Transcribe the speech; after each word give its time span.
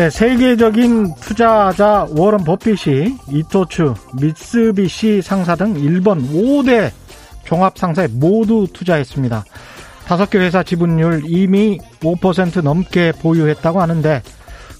네, 0.00 0.08
세계적인 0.08 1.16
투자자 1.16 2.06
워런 2.16 2.42
버핏이 2.42 3.18
이토츠, 3.28 3.92
미쓰비시 4.18 5.20
상사 5.20 5.54
등 5.54 5.76
일본 5.76 6.26
5대 6.32 6.90
종합 7.44 7.76
상사에 7.76 8.06
모두 8.06 8.66
투자했습니다. 8.72 9.44
다섯 10.06 10.30
개 10.30 10.38
회사 10.38 10.62
지분율 10.62 11.24
이미 11.26 11.78
5% 12.00 12.62
넘게 12.62 13.12
보유했다고 13.20 13.82
하는데 13.82 14.22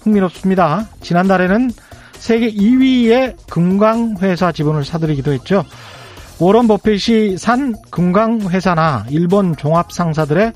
흥미롭습니다. 0.01 0.89
지난달에는 1.03 1.71
세계 2.15 2.51
2위의 2.51 3.37
금광회사 3.51 4.53
지분을 4.53 4.87
사들이기도 4.87 5.33
했죠. 5.33 5.67
워런 6.39 6.67
버핏이 6.67 7.37
산 7.37 7.75
금광회사나 7.91 9.05
일본 9.11 9.55
종합상사들의 9.55 10.55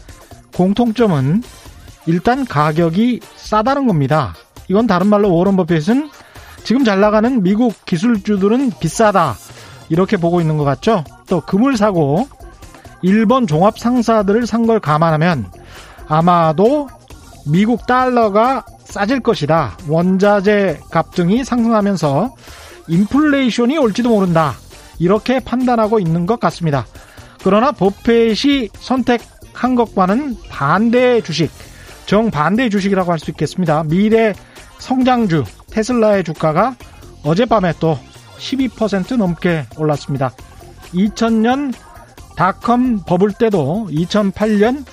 공통점은 0.54 1.42
일단 2.06 2.46
가격이 2.46 3.20
싸다는 3.36 3.86
겁니다. 3.86 4.34
이건 4.68 4.86
다른 4.86 5.06
말로 5.08 5.34
워런 5.34 5.56
버핏은 5.56 6.10
지금 6.64 6.84
잘 6.84 7.00
나가는 7.00 7.42
미국 7.42 7.84
기술주들은 7.84 8.72
비싸다. 8.80 9.36
이렇게 9.90 10.16
보고 10.16 10.40
있는 10.40 10.56
것 10.56 10.64
같죠? 10.64 11.04
또 11.28 11.40
금을 11.42 11.76
사고 11.76 12.26
일본 13.02 13.46
종합 13.46 13.78
상사들을 13.78 14.46
산 14.46 14.66
걸 14.66 14.80
감안하면 14.80 15.50
아마도 16.08 16.88
미국 17.46 17.86
달러가 17.86 18.64
싸질 18.84 19.20
것이다. 19.20 19.76
원자재 19.88 20.80
값 20.90 21.10
등이 21.14 21.44
상승하면서 21.44 22.34
인플레이션이 22.88 23.76
올지도 23.76 24.08
모른다. 24.08 24.54
이렇게 24.98 25.40
판단하고 25.40 25.98
있는 25.98 26.24
것 26.24 26.40
같습니다. 26.40 26.86
그러나 27.42 27.72
버펫이 27.72 28.70
선택한 28.78 29.74
것과는 29.74 30.38
반대의 30.48 31.22
주식, 31.22 31.50
정반대의 32.06 32.70
주식이라고 32.70 33.10
할 33.10 33.18
수 33.18 33.30
있겠습니다. 33.30 33.84
미래 33.84 34.34
성장주 34.78 35.44
테슬라의 35.70 36.24
주가가 36.24 36.76
어젯밤에 37.24 37.72
또 37.80 37.98
12% 38.38 39.16
넘게 39.16 39.66
올랐습니다. 39.78 40.32
2000년 40.92 41.72
닷컴 42.36 43.02
버블 43.04 43.32
때도 43.32 43.88
2008년 43.90 44.84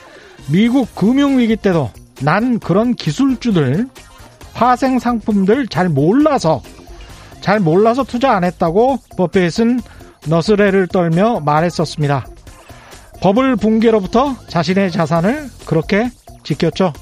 미국 0.51 0.93
금융위기 0.95 1.57
때도 1.57 1.91
난 2.21 2.59
그런 2.59 2.93
기술주들 2.93 3.87
화생 4.53 4.99
상품들 4.99 5.67
잘 5.67 5.89
몰라서 5.89 6.61
잘 7.41 7.59
몰라서 7.59 8.03
투자 8.03 8.33
안 8.33 8.43
했다고 8.43 8.99
버핏은 9.17 9.81
너스레를 10.27 10.87
떨며 10.87 11.39
말했었습니다. 11.39 12.25
버블 13.21 13.55
붕괴로부터 13.55 14.35
자신의 14.47 14.91
자산을 14.91 15.49
그렇게 15.65 16.09
지켰죠. 16.43 16.93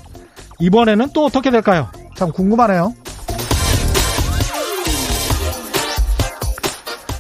이번에는 0.59 1.09
또 1.13 1.25
어떻게 1.25 1.51
될까요? 1.51 1.89
참 2.15 2.31
궁금하네요. 2.31 2.93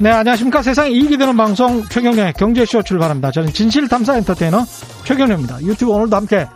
네, 0.01 0.11
안녕하십니까. 0.11 0.61
세상에 0.61 0.91
이익이 0.91 1.17
되는 1.17 1.35
방송 1.35 1.83
최경련의 1.83 2.33
경제쇼 2.33 2.83
출발합니다. 2.83 3.31
저는 3.31 3.51
진실탐사 3.51 4.17
엔터테이너 4.17 4.65
최경련입니다. 5.03 5.61
유튜브 5.63 5.91
오늘도 5.91 6.15
함께 6.15 6.47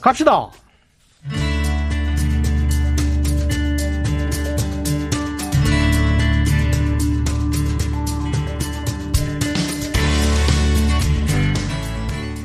갑시다. 0.00 0.48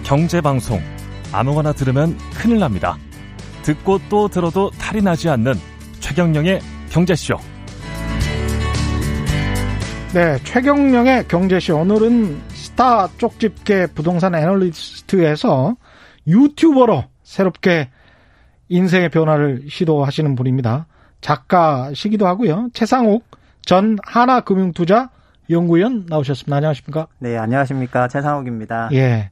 경제방송 0.03 0.97
아무거나 1.38 1.72
들으면 1.72 2.18
큰일 2.34 2.58
납니다. 2.58 2.98
듣고 3.62 4.00
또 4.09 4.28
들어도 4.28 4.72
탈이 4.72 5.03
나지 5.03 5.30
않는 5.30 5.53
최경령의 6.00 6.59
경제쇼. 6.90 7.38
네, 10.16 10.40
최경령의 10.44 11.28
경제쇼. 11.28 11.78
오늘은 11.78 12.42
스타 12.50 13.08
쪽집게 13.18 13.88
부동산 13.94 14.34
애널리스트에서 14.34 15.76
유튜버로 16.26 17.03
새롭게 17.22 17.90
인생의 18.70 19.09
변화를 19.09 19.66
시도하시는 19.70 20.36
분입니다. 20.36 20.88
작가시기도 21.22 22.26
하고요. 22.26 22.70
최상욱 22.74 23.24
전 23.64 23.97
하나금융투자 24.03 25.12
연구위원 25.52 26.08
나오셨습니다. 26.09 26.56
안녕하십니까? 26.58 27.08
네, 27.20 27.38
안녕하십니까. 27.38 28.08
최상욱입니다. 28.08 28.90
예. 28.94 29.30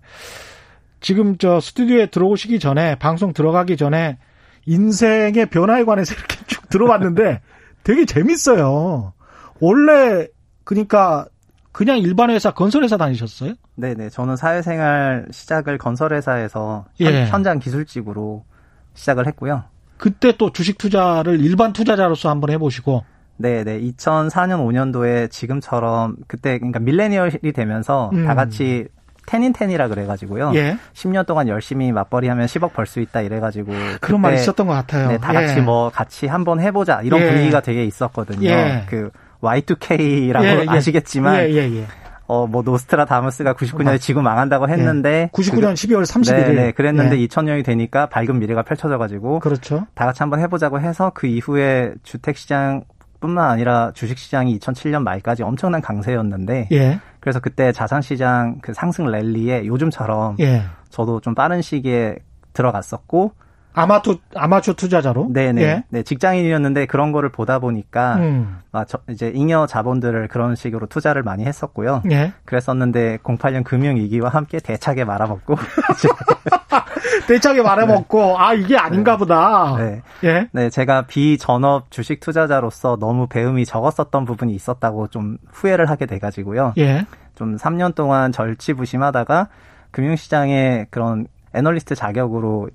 지금 1.00 1.38
저 1.38 1.60
스튜디오에 1.60 2.08
들어오시기 2.08 2.60
전에 2.60 2.96
방송 2.96 3.34
들어가기 3.34 3.78
전에 3.78 4.18
인생의 4.66 5.48
변화에 5.48 5.84
관해서 5.84 6.14
이렇게 6.16 6.38
쭉 6.48 6.70
들어봤는데 6.70 7.42
되게 7.84 8.06
재밌어요. 8.06 9.14
원래 9.60 10.28
그러니까 10.64 11.28
그냥 11.72 11.98
일반 11.98 12.30
회사 12.30 12.52
건설회사 12.52 12.98
다니셨어요? 12.98 13.54
네네. 13.76 14.10
저는 14.10 14.38
사회생활 14.38 15.28
시작을 15.32 15.78
건설회사에서 15.78 16.86
예. 17.02 17.26
현장 17.26 17.60
기술직으로 17.60 18.46
시작을 18.94 19.28
했고요. 19.28 19.64
그때 19.98 20.34
또 20.38 20.52
주식 20.52 20.78
투자를 20.78 21.40
일반 21.42 21.74
투자자로서 21.74 22.30
한번 22.30 22.50
해보시고 22.52 23.04
네네. 23.38 23.82
2004년 23.82 24.66
5년도에 24.66 25.30
지금처럼 25.30 26.16
그때 26.28 26.58
그러니까 26.58 26.80
밀레니얼이 26.80 27.52
되면서 27.54 28.10
음. 28.14 28.26
다 28.26 28.36
같이 28.36 28.88
텐인텐이라 29.26 29.88
그래가지고요. 29.88 30.52
예. 30.56 30.78
10년 30.94 31.26
동안 31.26 31.48
열심히 31.48 31.92
맞벌이 31.92 32.28
하면 32.28 32.46
10억 32.46 32.74
벌 32.74 32.86
수 32.86 33.00
있다 33.00 33.22
이래가지고. 33.22 33.74
그런 34.02 34.22
말 34.22 34.36
있었던 34.36 34.68
것 34.68 34.74
같아요. 34.74 35.08
네, 35.10 35.18
다 35.18 35.34
예. 35.34 35.48
같이 35.48 35.62
뭐 35.62 35.90
같이 35.90 36.28
한번 36.28 36.60
해보자 36.60 37.02
이런 37.02 37.22
예. 37.22 37.30
분위기가 37.30 37.62
되게 37.62 37.84
있었거든요. 37.86 38.48
예. 38.50 38.84
그 38.88 39.10
Y2K라고 39.42 40.44
예, 40.44 40.62
예. 40.62 40.66
아시겠지만 40.68 41.38
예, 41.38 41.50
예, 41.52 41.78
예. 41.78 41.86
어뭐 42.28 42.64
노스트라다무스가 42.64 43.54
99년에 43.54 44.00
지구 44.00 44.22
망한다고 44.24 44.68
했는데 44.68 45.30
99년 45.34 45.74
12월 45.74 46.04
31일. 46.04 46.36
네, 46.36 46.54
네, 46.54 46.72
그랬는데 46.72 47.20
예. 47.20 47.28
2000년이 47.28 47.64
되니까 47.64 48.08
밝은 48.08 48.40
미래가 48.40 48.64
펼쳐져가지고 48.64 49.40
그렇죠. 49.40 49.86
다 49.94 50.06
같이 50.06 50.24
한번 50.24 50.40
해보자고 50.40 50.80
해서 50.80 51.12
그 51.14 51.28
이후에 51.28 51.94
주택 52.04 52.38
시장 52.38 52.84
뿐만 53.26 53.50
아니라 53.50 53.92
주식 53.94 54.18
시장이 54.18 54.58
2007년 54.60 55.04
말까지 55.04 55.44
엄청난 55.44 55.82
강세였는데 55.82 56.70
예, 56.72 57.00
그래서 57.20 57.40
그때 57.40 57.72
자산 57.72 58.02
시장 58.02 58.60
그 58.62 58.74
상승 58.74 59.06
랠리에 59.06 59.66
요즘처럼 59.66 60.38
예. 60.40 60.64
저도 60.90 61.20
좀 61.20 61.36
빠른 61.36 61.62
시기에 61.62 62.18
들어갔었고 62.54 63.34
아마투 63.76 64.20
아마추어 64.34 64.74
투자자로. 64.74 65.30
네네 65.32 65.62
예. 65.62 65.84
네 65.90 66.04
직장인이었는데 66.04 66.86
그런 66.86 67.12
거를 67.12 67.30
보다 67.30 67.60
보니까 67.60 68.16
음. 68.16 68.60
아, 68.72 68.86
저, 68.86 69.00
이제 69.10 69.32
잉여 69.34 69.68
자본들을 69.68 70.30
그런 70.30 70.56
식으로 70.56 70.88
투자를 70.88 71.24
많이 71.24 71.46
했었고요. 71.46 72.02
예. 72.12 72.34
그랬었는데 72.46 73.20
08년 73.24 73.64
금융 73.64 73.98
위기와 73.98 74.30
함께 74.30 74.60
대차게 74.60 75.04
말아먹고 75.04 75.56
대차게 77.28 77.62
말해먹고 77.62 78.40
아 78.40 78.54
이게 78.54 78.78
아닌가 78.78 79.18
보다. 79.18 79.76
네. 79.78 80.02
예. 80.24 80.48
네, 80.54 80.70
제가 80.70 81.04
비전업 81.04 81.92
주식 81.92 82.20
투자자로서 82.22 82.98
너무 83.00 83.28
배움이 83.28 83.66
적었었던 83.66 84.26
부분이 84.26 84.54
있었다고 84.54 85.10
좀 85.10 85.38
후회를 85.52 85.90
하게 85.90 86.06
돼가지고요. 86.06 86.74
예. 86.78 87.06
좀 87.36 87.58
3년 87.58 87.94
동안 87.94 88.32
절치부심하다가 88.32 89.50
금융시장의 89.92 90.88
그런 90.90 91.28
애널리스트 91.54 91.96
자격으로 91.96 92.70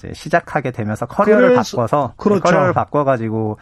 이제 0.00 0.12
시작하게 0.14 0.70
되면서 0.70 1.06
커리어를 1.06 1.50
그래서- 1.50 1.76
바꿔서 1.76 2.08
네, 2.08 2.14
그렇죠. 2.16 2.42
커리어를 2.42 2.72
바꿔가지고 2.72 3.58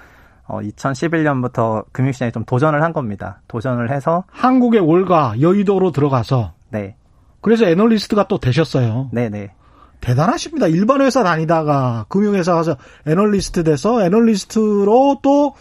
어, 0.47 0.61
2011년부터 0.61 1.85
금융시장에 1.93 2.31
좀 2.31 2.45
도전을 2.45 2.83
한 2.83 2.93
겁니다. 2.93 3.43
도전을 3.49 3.91
해서 3.91 4.25
한국의 4.31 4.81
월가 4.81 5.41
여의도로 5.41 5.91
들어가서 5.93 6.53
네, 6.71 6.97
그래서 7.41 7.67
애널리스트가 7.67 8.29
또 8.29 8.39
되셨어요. 8.39 9.11
네, 9.13 9.29
네. 9.29 9.53
대단하십니다. 10.01 10.69
일반 10.69 11.01
회사 11.01 11.25
다니다가 11.25 12.07
금융회사 12.09 12.55
가서 12.55 12.77
애널리스트 13.07 13.65
돼서 13.65 14.01
애널리스트로 14.05 15.19
또 15.23 15.55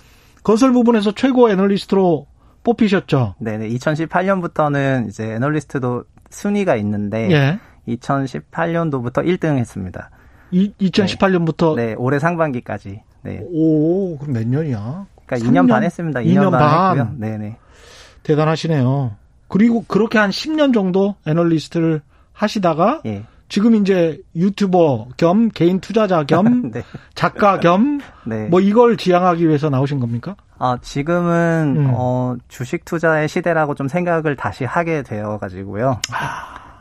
건설 0.44 0.71
부분에서 0.73 1.12
최고 1.13 1.50
애널리스트로 1.50 2.27
뽑히셨죠. 2.63 3.35
네네. 3.39 3.69
2018년부터는 3.69 5.07
이제 5.07 5.31
애널리스트도 5.33 6.03
순위가 6.30 6.75
있는데 6.75 7.31
예. 7.31 7.59
2018년도부터 7.88 9.25
1등 9.25 9.57
했습니다. 9.57 10.09
이, 10.51 10.71
2018년부터 10.79 11.75
네, 11.75 11.95
올해 11.97 12.19
상반기까지. 12.19 13.01
네. 13.23 13.41
오, 13.51 14.17
그럼 14.17 14.33
몇 14.33 14.47
년이야? 14.47 15.05
그러니까 15.25 15.38
3 15.38 15.49
2년 15.49 15.53
년? 15.53 15.67
반 15.67 15.83
했습니다. 15.83 16.19
2년, 16.21 16.25
2년 16.25 16.51
반, 16.51 16.59
반. 16.59 16.97
했고요. 16.97 17.15
네네. 17.19 17.57
대단하시네요. 18.23 19.15
그리고 19.47 19.83
그렇게 19.88 20.17
한 20.17 20.29
10년 20.29 20.73
정도 20.73 21.15
애널리스트를 21.25 22.01
하시다가 22.33 23.01
예. 23.05 23.23
지금 23.49 23.75
이제 23.75 24.19
유튜버 24.35 25.09
겸 25.15 25.49
개인 25.49 25.79
투자자 25.79 26.23
겸 26.23 26.71
네. 26.71 26.83
작가 27.15 27.59
겸 27.59 27.99
네. 28.25 28.47
뭐 28.47 28.59
이걸 28.59 28.97
지향하기 28.97 29.47
위해서 29.47 29.69
나오신 29.69 29.99
겁니까? 29.99 30.35
아, 30.59 30.77
지금은 30.81 31.75
음. 31.77 31.91
어, 31.94 32.35
주식 32.47 32.83
투자의 32.83 33.29
시대라고 33.29 33.75
좀 33.75 33.88
생각을 33.88 34.35
다시 34.35 34.65
하게 34.65 35.03
되어 35.03 35.38
가지고요. 35.38 36.01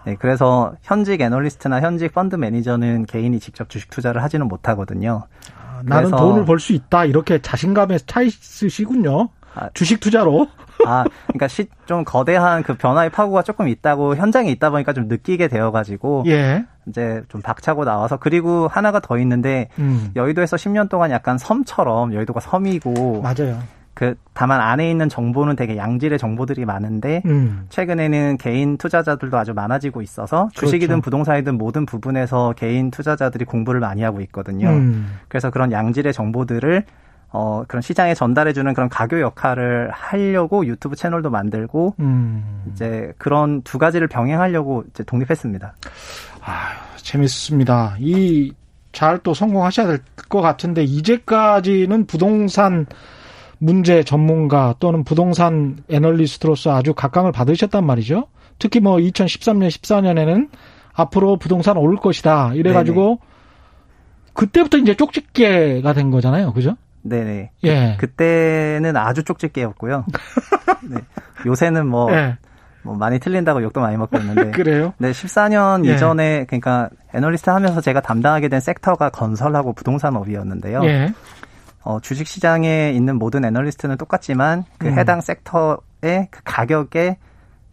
네, 0.06 0.14
그래서 0.18 0.72
현직 0.82 1.20
애널리스트나 1.20 1.80
현직 1.80 2.14
펀드 2.14 2.36
매니저는 2.36 3.06
개인이 3.06 3.38
직접 3.40 3.68
주식 3.68 3.90
투자를 3.90 4.22
하지는 4.22 4.46
못하거든요. 4.46 5.24
아, 5.58 5.82
나는 5.84 6.12
돈을 6.12 6.44
벌 6.44 6.60
수 6.60 6.72
있다 6.72 7.04
이렇게 7.06 7.42
자신감에 7.42 7.98
차 8.06 8.22
있으시군요. 8.22 9.30
아, 9.56 9.68
주식 9.74 9.98
투자로. 9.98 10.46
아, 10.86 11.04
그러니까 11.26 11.48
시, 11.48 11.66
좀 11.86 12.04
거대한 12.04 12.62
그 12.62 12.76
변화의 12.76 13.10
파고가 13.10 13.42
조금 13.42 13.66
있다고 13.66 14.14
현장에 14.14 14.48
있다 14.52 14.70
보니까 14.70 14.92
좀 14.92 15.08
느끼게 15.08 15.48
되어가지고 15.48 16.24
예. 16.28 16.64
이제 16.86 17.22
좀 17.28 17.42
박차고 17.42 17.84
나와서 17.84 18.16
그리고 18.18 18.68
하나가 18.68 19.00
더 19.00 19.18
있는데 19.18 19.70
음. 19.80 20.12
여의도에서 20.14 20.56
10년 20.56 20.88
동안 20.88 21.10
약간 21.10 21.36
섬처럼 21.36 22.14
여의도가 22.14 22.38
섬이고 22.40 23.22
맞아요. 23.22 23.58
그 23.96 24.14
다만 24.34 24.60
안에 24.60 24.90
있는 24.90 25.08
정보는 25.08 25.56
되게 25.56 25.78
양질의 25.78 26.18
정보들이 26.18 26.66
많은데 26.66 27.22
음. 27.24 27.64
최근에는 27.70 28.36
개인 28.36 28.76
투자자들도 28.76 29.38
아주 29.38 29.54
많아지고 29.54 30.02
있어서 30.02 30.50
주식이든 30.52 30.96
그렇죠. 30.96 31.00
부동산이든 31.00 31.56
모든 31.56 31.86
부분에서 31.86 32.52
개인 32.58 32.90
투자자들이 32.90 33.46
공부를 33.46 33.80
많이 33.80 34.02
하고 34.02 34.20
있거든요. 34.20 34.68
음. 34.68 35.16
그래서 35.28 35.50
그런 35.50 35.72
양질의 35.72 36.12
정보들을 36.12 36.84
어, 37.30 37.64
그런 37.66 37.80
시장에 37.80 38.12
전달해 38.12 38.52
주는 38.52 38.72
그런 38.74 38.90
가교 38.90 39.20
역할을 39.20 39.90
하려고 39.92 40.66
유튜브 40.66 40.94
채널도 40.94 41.30
만들고, 41.30 41.94
음. 41.98 42.64
이제 42.72 43.12
그런 43.18 43.62
두 43.62 43.78
가지를 43.78 44.08
병행하려고 44.08 44.84
이제 44.90 45.02
독립했습니다. 45.04 45.74
아, 46.42 46.68
재밌습니다. 46.96 47.96
이, 47.98 48.52
잘 48.92 49.18
또 49.22 49.34
성공하셔야 49.34 49.86
될 49.86 49.98
것 50.28 50.40
같은데, 50.40 50.84
이제까지는 50.84 52.06
부동산 52.06 52.86
문제 53.58 54.02
전문가 54.02 54.74
또는 54.78 55.04
부동산 55.04 55.78
애널리스트로서 55.90 56.74
아주 56.74 56.94
각광을 56.94 57.32
받으셨단 57.32 57.84
말이죠. 57.84 58.28
특히 58.58 58.80
뭐 58.80 58.96
2013년, 58.96 59.68
14년에는 59.68 60.48
앞으로 60.92 61.36
부동산 61.36 61.76
오를 61.76 61.96
것이다. 61.96 62.52
이래가지고, 62.54 63.02
네네. 63.02 63.18
그때부터 64.32 64.78
이제 64.78 64.94
쪽집게가 64.94 65.92
된 65.92 66.10
거잖아요. 66.10 66.52
그죠? 66.52 66.76
네네. 67.02 67.50
예. 67.64 67.96
그때는 67.98 68.96
아주 68.96 69.24
쪽집게였고요. 69.24 70.04
네. 70.88 70.98
요새는 71.46 71.86
뭐, 71.86 72.12
예. 72.12 72.36
뭐 72.82 72.96
많이 72.96 73.18
틀린다고 73.18 73.62
욕도 73.62 73.80
많이 73.80 73.96
먹고 73.96 74.18
있는데. 74.18 74.50
그래요? 74.56 74.92
네, 74.98 75.10
14년 75.10 75.86
예. 75.86 75.94
이전에 75.94 76.44
그러니까 76.46 76.90
애널리스트 77.14 77.50
하면서 77.50 77.80
제가 77.80 78.00
담당하게 78.00 78.48
된 78.48 78.60
섹터가 78.60 79.10
건설하고 79.10 79.72
부동산업이었는데요. 79.72 80.84
예. 80.84 81.12
어, 81.86 82.00
주식 82.00 82.26
시장에 82.26 82.90
있는 82.90 83.16
모든 83.16 83.44
애널리스트는 83.44 83.96
똑같지만 83.96 84.64
그 84.76 84.88
음. 84.88 84.98
해당 84.98 85.20
섹터의 85.20 86.28
그 86.32 86.40
가격에 86.42 87.16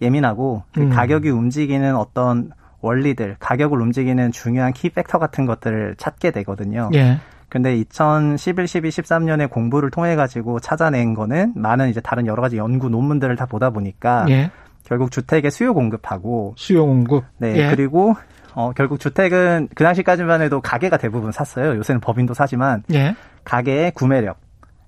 예민하고 0.03 0.61
그 0.71 0.81
음. 0.81 0.89
가격이 0.91 1.31
움직이는 1.31 1.95
어떤 1.95 2.51
원리들, 2.81 3.37
가격을 3.39 3.81
움직이는 3.81 4.31
중요한 4.31 4.71
키 4.71 4.89
팩터 4.89 5.17
같은 5.17 5.47
것들을 5.47 5.95
찾게 5.97 6.29
되거든요. 6.29 6.91
예. 6.93 7.17
근데 7.49 7.75
2011, 7.75 8.67
12, 8.67 8.89
13년에 8.89 9.49
공부를 9.49 9.89
통해 9.89 10.15
가지고 10.15 10.59
찾아낸 10.59 11.15
거는 11.15 11.53
많은 11.55 11.89
이제 11.89 11.99
다른 11.99 12.27
여러 12.27 12.43
가지 12.43 12.57
연구 12.57 12.89
논문들을 12.89 13.35
다 13.35 13.47
보다 13.47 13.71
보니까 13.71 14.27
예. 14.29 14.51
결국 14.83 15.09
주택의 15.09 15.49
수요 15.49 15.73
공급하고 15.73 16.53
수요 16.55 16.85
공급 16.85 17.23
네 17.39 17.55
예. 17.55 17.69
그리고 17.71 18.15
어 18.55 18.71
결국 18.75 18.99
주택은 18.99 19.69
그 19.75 19.83
당시까지만 19.83 20.41
해도 20.41 20.61
가게가 20.61 20.97
대부분 20.97 21.31
샀어요. 21.31 21.75
요새는 21.77 22.01
법인도 22.01 22.33
사지만 22.33 22.83
예. 22.93 23.15
가게의 23.43 23.91
구매력, 23.91 24.37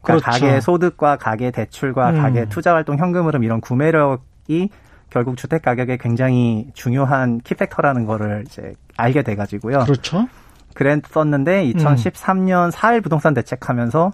그러니까 0.01 0.29
그렇죠. 0.29 0.45
가계 0.45 0.61
소득과 0.61 1.17
가계 1.17 1.51
대출과 1.51 2.11
음. 2.11 2.21
가계 2.21 2.45
투자 2.45 2.73
활동 2.73 2.97
현금 2.97 3.25
흐름 3.25 3.43
이런 3.43 3.61
구매력이 3.61 4.69
결국 5.09 5.37
주택 5.37 5.61
가격에 5.61 5.97
굉장히 5.97 6.67
중요한 6.73 7.39
키팩터라는 7.39 8.05
거를 8.05 8.43
이제 8.47 8.73
알게 8.97 9.23
돼 9.23 9.35
가지고요. 9.35 9.79
그렇죠. 9.79 10.27
그랬었는데 10.73 11.71
2013년 11.71 12.65
음. 12.65 12.69
4일 12.69 13.01
부동산 13.01 13.33
대책하면서 13.33 14.11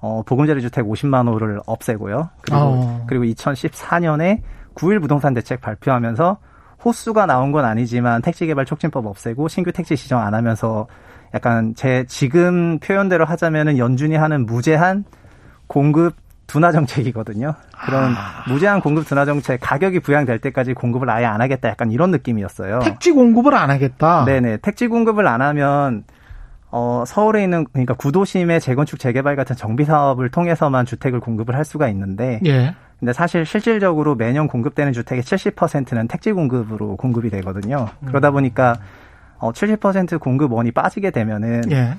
어, 0.00 0.22
보금자리 0.26 0.60
주택 0.60 0.84
50만 0.84 1.26
호를 1.32 1.60
없애고요. 1.66 2.28
그리고 2.42 2.60
어. 2.60 3.04
그리고 3.08 3.24
2014년에 3.24 4.42
9일 4.74 5.00
부동산 5.00 5.32
대책 5.32 5.62
발표하면서 5.62 6.36
호수가 6.84 7.26
나온 7.26 7.52
건 7.52 7.64
아니지만 7.64 8.22
택지 8.22 8.46
개발 8.46 8.64
촉진법 8.64 9.06
없애고 9.06 9.48
신규 9.48 9.72
택지 9.72 9.96
시정 9.96 10.20
안 10.20 10.34
하면서 10.34 10.86
약간 11.34 11.74
제 11.74 12.04
지금 12.06 12.78
표현대로 12.78 13.24
하자면은 13.24 13.78
연준이 13.78 14.16
하는 14.16 14.46
무제한 14.46 15.04
공급 15.66 16.14
둔화 16.46 16.72
정책이거든요. 16.72 17.54
그런 17.86 18.14
아. 18.16 18.44
무제한 18.48 18.80
공급 18.80 19.06
둔화 19.06 19.24
정책 19.24 19.60
가격이 19.60 20.00
부양될 20.00 20.38
때까지 20.40 20.74
공급을 20.74 21.08
아예 21.10 21.24
안 21.24 21.40
하겠다 21.40 21.68
약간 21.68 21.90
이런 21.90 22.10
느낌이었어요. 22.10 22.80
택지 22.80 23.12
공급을 23.12 23.54
안 23.54 23.70
하겠다. 23.70 24.24
네네. 24.24 24.58
택지 24.58 24.88
공급을 24.88 25.26
안 25.26 25.40
하면 25.40 26.04
어 26.70 27.04
서울에 27.06 27.42
있는 27.42 27.64
그러니까 27.72 27.94
구도심의 27.94 28.60
재건축 28.60 28.98
재개발 28.98 29.36
같은 29.36 29.56
정비 29.56 29.84
사업을 29.84 30.30
통해서만 30.30 30.86
주택을 30.86 31.20
공급을 31.20 31.56
할 31.56 31.64
수가 31.64 31.88
있는데 31.88 32.40
예. 32.46 32.74
근데 33.04 33.12
사실 33.12 33.44
실질적으로 33.44 34.14
매년 34.14 34.48
공급되는 34.48 34.94
주택의 34.94 35.22
70%는 35.22 36.08
택지 36.08 36.32
공급으로 36.32 36.96
공급이 36.96 37.28
되거든요. 37.28 37.86
음. 38.00 38.06
그러다 38.06 38.30
보니까 38.30 38.78
어 39.36 39.52
70% 39.52 40.18
공급원이 40.18 40.72
빠지게 40.72 41.10
되면은 41.10 41.70
예. 41.70 41.98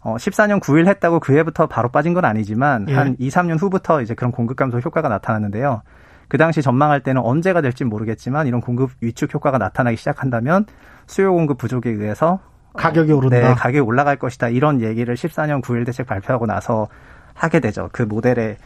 어, 0.00 0.16
14년 0.16 0.60
9일 0.60 0.88
했다고 0.88 1.20
그 1.20 1.38
해부터 1.38 1.68
바로 1.68 1.88
빠진 1.88 2.14
건 2.14 2.24
아니지만 2.24 2.86
예. 2.88 2.94
한 2.94 3.14
2, 3.20 3.28
3년 3.28 3.62
후부터 3.62 4.02
이제 4.02 4.14
그런 4.14 4.32
공급 4.32 4.56
감소 4.56 4.78
효과가 4.78 5.08
나타났는데요. 5.08 5.82
그 6.26 6.36
당시 6.36 6.62
전망할 6.62 7.04
때는 7.04 7.22
언제가 7.22 7.60
될지 7.60 7.84
모르겠지만 7.84 8.48
이런 8.48 8.60
공급 8.60 8.90
위축 9.00 9.32
효과가 9.32 9.58
나타나기 9.58 9.96
시작한다면 9.98 10.66
수요 11.06 11.32
공급 11.32 11.58
부족에 11.58 11.90
의해서 11.90 12.40
가격이 12.74 13.12
오른다. 13.12 13.38
네, 13.38 13.54
가격이 13.54 13.78
올라갈 13.78 14.16
것이다. 14.16 14.48
이런 14.48 14.80
얘기를 14.80 15.14
14년 15.14 15.62
9일 15.62 15.86
대책 15.86 16.08
발표하고 16.08 16.46
나서 16.46 16.88
하게 17.34 17.60
되죠. 17.60 17.88
그 17.92 18.02
모델에 18.02 18.56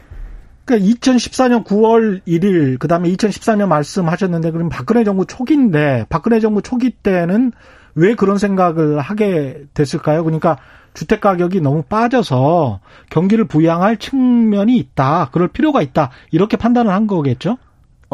그러니까 0.65 0.91
2014년 0.93 1.65
9월 1.65 2.23
1일 2.27 2.79
그다음에 2.79 3.11
2014년 3.11 3.69
말씀하셨는데 3.69 4.51
그럼 4.51 4.69
박근혜 4.69 5.05
정부 5.05 5.27
초기인데 5.27 6.07
박근혜 6.09 6.41
정부 6.41 6.63
초기 6.63 6.91
때는 6.91 7.53
왜 7.95 8.15
그런 8.15 8.39
생각을 8.39 8.99
하게 8.99 9.65
됐을까요? 9.75 10.25
그러니까 10.25 10.59
주택 10.95 11.21
가격이 11.21 11.61
너무 11.61 11.83
빠져서 11.83 12.81
경기를 13.11 13.47
부양할 13.47 13.99
측면이 13.99 14.77
있다. 14.77 15.31
그럴 15.33 15.49
필요가 15.49 15.83
있다. 15.83 16.11
이렇게 16.31 16.57
판단을 16.57 16.93
한 16.93 17.07
거겠죠? 17.07 17.59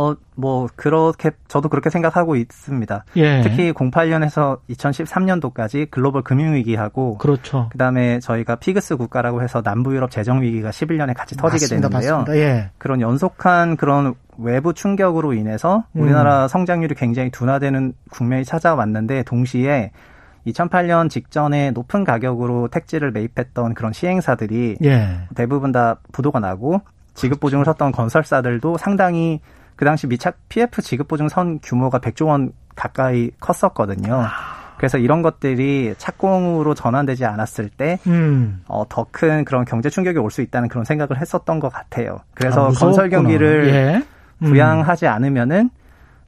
어, 0.00 0.16
뭐, 0.34 0.66
그렇게, 0.76 1.32
저도 1.46 1.68
그렇게 1.68 1.90
생각하고 1.90 2.34
있습니다. 2.36 3.04
예. 3.16 3.42
특히 3.42 3.72
08년에서 3.72 4.58
2013년도까지 4.70 5.90
글로벌 5.90 6.22
금융위기하고. 6.22 7.18
그렇죠. 7.18 7.68
그 7.70 7.76
다음에 7.76 8.18
저희가 8.20 8.56
피그스 8.56 8.96
국가라고 8.96 9.42
해서 9.42 9.60
남부유럽 9.62 10.10
재정위기가 10.10 10.70
11년에 10.70 11.14
같이 11.14 11.36
터지게 11.36 11.64
맞습니다, 11.64 11.88
되는데요. 11.88 12.16
맞습니다. 12.18 12.36
예. 12.42 12.70
그런 12.78 13.02
연속한 13.02 13.76
그런 13.76 14.14
외부 14.38 14.72
충격으로 14.72 15.34
인해서 15.34 15.84
우리나라 15.92 16.44
음. 16.44 16.48
성장률이 16.48 16.94
굉장히 16.94 17.30
둔화되는 17.30 17.92
국면이 18.10 18.46
찾아왔는데 18.46 19.24
동시에 19.24 19.90
2008년 20.46 21.10
직전에 21.10 21.72
높은 21.72 22.04
가격으로 22.04 22.68
택지를 22.68 23.10
매입했던 23.10 23.74
그런 23.74 23.92
시행사들이 23.92 24.78
예. 24.82 25.18
대부분 25.34 25.72
다 25.72 25.98
부도가 26.12 26.40
나고 26.40 26.80
지급 27.14 27.40
보증을 27.40 27.66
섰던 27.66 27.92
건설사들도 27.92 28.78
상당히 28.78 29.40
그 29.80 29.86
당시 29.86 30.06
미착 30.06 30.36
PF 30.50 30.82
지급 30.82 31.08
보증 31.08 31.30
선 31.30 31.58
규모가 31.62 32.00
100조 32.00 32.26
원 32.26 32.52
가까이 32.76 33.30
컸었거든요. 33.40 34.26
그래서 34.76 34.98
이런 34.98 35.22
것들이 35.22 35.94
착공으로 35.96 36.74
전환되지 36.74 37.24
않았을 37.24 37.70
때, 37.70 37.98
음. 38.06 38.62
어, 38.68 38.84
더 38.90 39.06
큰 39.10 39.46
그런 39.46 39.64
경제 39.64 39.88
충격이 39.88 40.18
올 40.18 40.30
수 40.30 40.42
있다는 40.42 40.68
그런 40.68 40.84
생각을 40.84 41.18
했었던 41.18 41.60
것 41.60 41.72
같아요. 41.72 42.18
그래서 42.34 42.66
아, 42.66 42.70
건설 42.72 43.08
경기를 43.08 43.68
예. 43.68 44.02
음. 44.42 44.50
부양하지 44.50 45.06
않으면은 45.06 45.70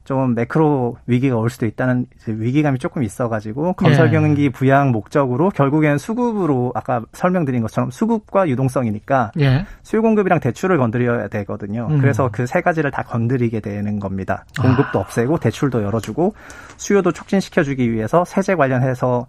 좀 0.05 0.35
매크로 0.35 0.97
위기가 1.07 1.35
올 1.37 1.49
수도 1.49 1.65
있다는 1.65 2.05
위기감이 2.27 2.79
조금 2.79 3.03
있어가지고 3.03 3.73
건설 3.73 4.11
경기 4.11 4.45
예. 4.45 4.49
부양 4.49 4.91
목적으로 4.91 5.49
결국엔 5.49 5.97
수급으로 5.97 6.71
아까 6.75 7.01
설명드린 7.13 7.61
것처럼 7.61 7.91
수급과 7.91 8.47
유동성이니까 8.47 9.31
예. 9.39 9.65
수요 9.81 10.01
공급이랑 10.01 10.39
대출을 10.39 10.77
건드려야 10.77 11.27
되거든요. 11.27 11.87
음. 11.89 11.99
그래서 11.99 12.29
그 12.31 12.43
세 12.53 12.61
가지를 12.61 12.91
다 12.91 13.01
건드리게 13.01 13.61
되는 13.61 13.99
겁니다. 13.99 14.45
공급도 14.61 14.99
아. 14.99 15.01
없애고 15.01 15.39
대출도 15.39 15.81
열어주고 15.81 16.35
수요도 16.77 17.11
촉진시켜주기 17.11 17.91
위해서 17.91 18.23
세제 18.25 18.53
관련해서 18.53 19.25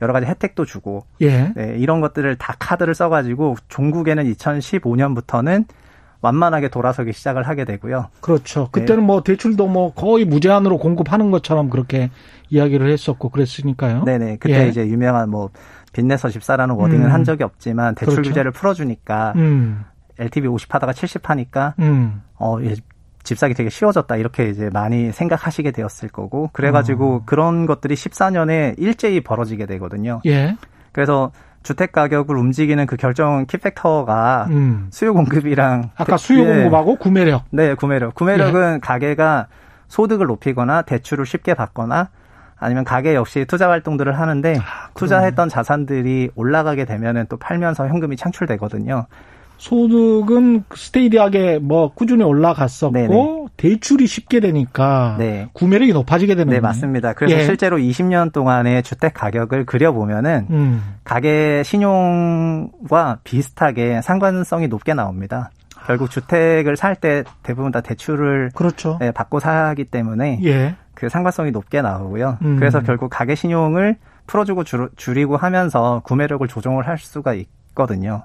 여러 0.00 0.12
가지 0.12 0.26
혜택도 0.26 0.64
주고 0.64 1.04
예. 1.20 1.52
네, 1.54 1.74
이런 1.76 2.00
것들을 2.00 2.36
다 2.36 2.54
카드를 2.58 2.94
써가지고 2.94 3.56
종국에는 3.68 4.32
2015년부터는 4.32 5.64
완만하게 6.20 6.68
돌아서기 6.68 7.12
시작을 7.12 7.44
하게 7.44 7.64
되고요. 7.64 8.08
그렇죠. 8.20 8.64
네. 8.64 8.80
그때는 8.80 9.02
네. 9.02 9.06
뭐 9.06 9.22
대출도 9.22 9.66
뭐 9.68 9.92
거의 9.92 10.24
무제한으로 10.24 10.78
공급하는 10.78 11.30
것처럼 11.30 11.70
그렇게 11.70 12.10
이야기를 12.50 12.90
했었고 12.90 13.28
그랬으니까요. 13.28 14.04
네네. 14.04 14.38
그때 14.38 14.64
예. 14.64 14.68
이제 14.68 14.86
유명한 14.86 15.30
뭐 15.30 15.50
빚내서 15.92 16.28
집사라는 16.30 16.74
워딩은 16.74 17.06
음. 17.06 17.12
한 17.12 17.24
적이 17.24 17.44
없지만 17.44 17.94
대출 17.94 18.14
그렇죠. 18.16 18.30
규제를 18.30 18.50
풀어주니까 18.50 19.34
음. 19.36 19.84
LTV 20.18 20.48
50 20.48 20.74
하다가 20.74 20.92
70 20.92 21.30
하니까 21.30 21.74
음. 21.78 22.22
어집 22.36 23.38
사기 23.38 23.54
되게 23.54 23.70
쉬워졌다 23.70 24.16
이렇게 24.16 24.48
이제 24.48 24.70
많이 24.72 25.12
생각하시게 25.12 25.70
되었을 25.70 26.08
거고 26.08 26.50
그래가지고 26.52 27.14
어. 27.14 27.22
그런 27.24 27.66
것들이 27.66 27.94
14년에 27.94 28.74
일제히 28.78 29.20
벌어지게 29.20 29.66
되거든요. 29.66 30.20
예. 30.26 30.56
그래서 30.92 31.30
주택 31.62 31.92
가격을 31.92 32.36
움직이는 32.36 32.86
그 32.86 32.96
결정 32.96 33.46
키팩터가 33.46 34.46
음. 34.50 34.88
수요 34.90 35.12
공급이랑 35.12 35.90
아까 35.96 36.16
수요 36.16 36.44
예. 36.44 36.54
공급하고 36.54 36.96
구매력. 36.96 37.44
네, 37.50 37.74
구매력. 37.74 38.14
구매력은 38.14 38.74
예. 38.76 38.78
가게가 38.80 39.48
소득을 39.88 40.26
높이거나 40.26 40.82
대출을 40.82 41.26
쉽게 41.26 41.54
받거나 41.54 42.10
아니면 42.56 42.84
가게 42.84 43.14
역시 43.14 43.44
투자 43.46 43.68
활동들을 43.68 44.18
하는데 44.18 44.56
아, 44.58 44.88
투자했던 44.94 45.48
자산들이 45.48 46.30
올라가게 46.34 46.84
되면은 46.84 47.26
또 47.28 47.36
팔면서 47.36 47.88
현금이 47.88 48.16
창출되거든요. 48.16 49.06
소득은 49.58 50.64
스테이디하게 50.74 51.58
뭐 51.60 51.92
꾸준히 51.92 52.24
올라갔었고 52.24 52.92
네네. 52.92 53.47
대출이 53.58 54.06
쉽게 54.06 54.40
되니까 54.40 55.16
네. 55.18 55.48
구매력이 55.52 55.92
높아지게 55.92 56.36
되는 56.36 56.52
네 56.52 56.60
맞습니다. 56.60 57.12
그래서 57.12 57.36
예. 57.36 57.44
실제로 57.44 57.76
20년 57.76 58.32
동안의 58.32 58.84
주택 58.84 59.12
가격을 59.14 59.66
그려보면은 59.66 60.46
음. 60.50 60.94
가계 61.04 61.64
신용과 61.64 63.18
비슷하게 63.24 64.00
상관성이 64.00 64.68
높게 64.68 64.94
나옵니다. 64.94 65.50
결국 65.86 66.10
주택을 66.10 66.76
살 66.76 66.94
때 66.94 67.24
대부분 67.42 67.72
다 67.72 67.80
대출을 67.80 68.50
그렇죠. 68.54 68.96
네, 69.00 69.10
받고 69.10 69.40
사기 69.40 69.84
때문에 69.84 70.40
예. 70.44 70.76
그 70.94 71.08
상관성이 71.08 71.50
높게 71.50 71.82
나오고요. 71.82 72.38
음. 72.42 72.56
그래서 72.58 72.80
결국 72.80 73.08
가계 73.10 73.34
신용을 73.34 73.96
풀어주고 74.26 74.64
줄이고 74.96 75.36
하면서 75.36 76.00
구매력을 76.04 76.46
조정을 76.46 76.86
할 76.86 76.98
수가 76.98 77.34
있거든요. 77.34 78.22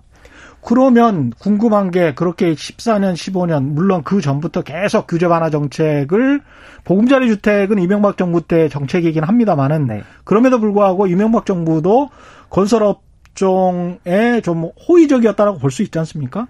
그러면 0.66 1.32
궁금한 1.40 1.92
게 1.92 2.14
그렇게 2.14 2.54
14년, 2.54 3.14
15년 3.14 3.64
물론 3.64 4.04
그 4.04 4.22
전부터 4.22 4.62
계속 4.62 5.08
규제 5.08 5.26
완화 5.26 5.50
정책을 5.50 6.42
보금자리 6.84 7.28
주택은 7.28 7.80
이명박 7.80 8.18
정부 8.18 8.42
때 8.42 8.70
정책이긴 8.70 9.24
합니다만은 9.24 9.88
네. 9.88 10.04
그럼에도 10.24 10.60
불구하고 10.60 11.08
이명박 11.08 11.46
정부도 11.46 12.10
건설업종에 12.50 14.42
좀 14.44 14.70
호의적이었다라고 14.88 15.60
볼 15.60 15.72
수 15.72 15.84
있지 15.84 15.98
않습니까? 16.00 16.48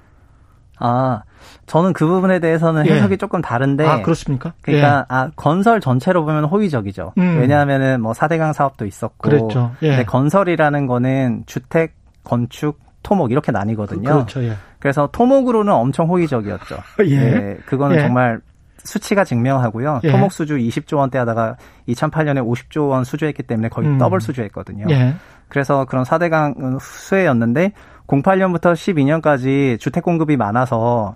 아, 0.79 1.23
저는 1.65 1.93
그 1.93 2.05
부분에 2.05 2.39
대해서는 2.39 2.85
예. 2.87 2.95
해석이 2.95 3.13
예. 3.13 3.17
조금 3.17 3.41
다른데. 3.41 3.85
아, 3.85 4.01
그렇습니까? 4.01 4.53
그러니까, 4.61 4.99
예. 4.99 5.03
아, 5.07 5.29
건설 5.35 5.79
전체로 5.79 6.25
보면 6.25 6.45
호의적이죠. 6.45 7.13
음. 7.17 7.39
왜냐하면은 7.39 8.01
뭐 8.01 8.11
4대강 8.11 8.53
사업도 8.53 8.85
있었고. 8.85 9.17
그랬죠. 9.17 9.71
예. 9.81 10.03
건설이라는 10.03 10.87
거는 10.87 11.43
주택, 11.45 11.93
건축, 12.23 12.79
토목 13.03 13.31
이렇게 13.31 13.51
나뉘거든요. 13.51 14.01
그렇죠. 14.01 14.43
예. 14.43 14.53
그래서 14.79 15.07
토목으로는 15.11 15.71
엄청 15.71 16.09
호의적이었죠. 16.09 16.77
예. 17.05 17.15
예 17.15 17.57
그거는 17.65 17.97
예. 17.97 18.01
정말 18.01 18.41
수치가 18.83 19.23
증명하고요. 19.23 20.01
예. 20.03 20.11
토목 20.11 20.31
수주 20.31 20.57
20조 20.57 20.97
원대 20.97 21.17
하다가 21.17 21.57
2008년에 21.87 22.45
50조 22.45 22.89
원 22.89 23.03
수주했기 23.03 23.43
때문에 23.43 23.69
거의 23.69 23.87
음. 23.87 23.97
더블 23.97 24.21
수주했거든요. 24.21 24.85
예. 24.89 25.15
그래서 25.47 25.85
그런 25.85 26.03
4대강 26.03 26.79
수혜였는데 26.81 27.73
08년부터 28.07 28.73
12년까지 28.73 29.79
주택 29.79 30.03
공급이 30.03 30.35
많아서 30.35 31.15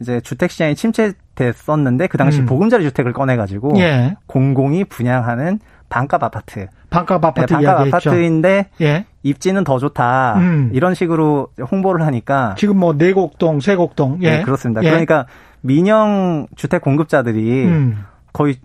이제 0.00 0.20
주택 0.20 0.50
시장이 0.50 0.74
침체됐었는데 0.74 2.08
그 2.08 2.18
당시 2.18 2.40
음. 2.40 2.46
보금자리 2.46 2.82
주택을 2.84 3.12
꺼내 3.12 3.36
가지고 3.36 3.78
예. 3.78 4.16
공공이 4.26 4.84
분양하는 4.84 5.60
반값 5.88 6.22
아파트. 6.22 6.66
반값 6.90 7.24
아파트 7.24 7.54
네, 7.54 7.64
반값 7.66 7.86
아파트인데 7.86 8.68
예. 8.80 9.06
입지는 9.22 9.64
더 9.64 9.78
좋다. 9.78 10.34
음. 10.38 10.70
이런 10.72 10.94
식으로 10.94 11.48
홍보를 11.70 12.04
하니까 12.06 12.54
지금 12.58 12.78
뭐 12.78 12.92
내곡동, 12.92 13.60
세곡동. 13.60 14.18
예. 14.22 14.38
네, 14.38 14.42
그렇습니다. 14.42 14.82
예. 14.82 14.90
그러니까 14.90 15.26
민영 15.60 16.46
주택 16.56 16.82
공급자들이 16.82 17.64
음. 17.66 18.04
거의 18.32 18.56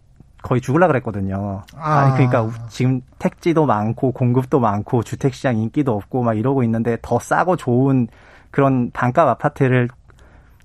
거의 0.42 0.62
죽을라 0.62 0.88
그랬거든요. 0.88 1.64
아. 1.76 2.00
아니 2.00 2.14
그러니까 2.14 2.50
지금 2.70 3.02
택지도 3.20 3.66
많고 3.66 4.12
공급도 4.12 4.60
많고 4.60 5.04
주택 5.04 5.34
시장 5.34 5.58
인기도 5.58 5.94
없고 5.94 6.24
막 6.24 6.38
이러고 6.38 6.64
있는데 6.64 6.98
더 7.02 7.20
싸고 7.20 7.56
좋은 7.56 8.08
그런 8.52 8.92
반값 8.92 9.28
아파트를 9.28 9.90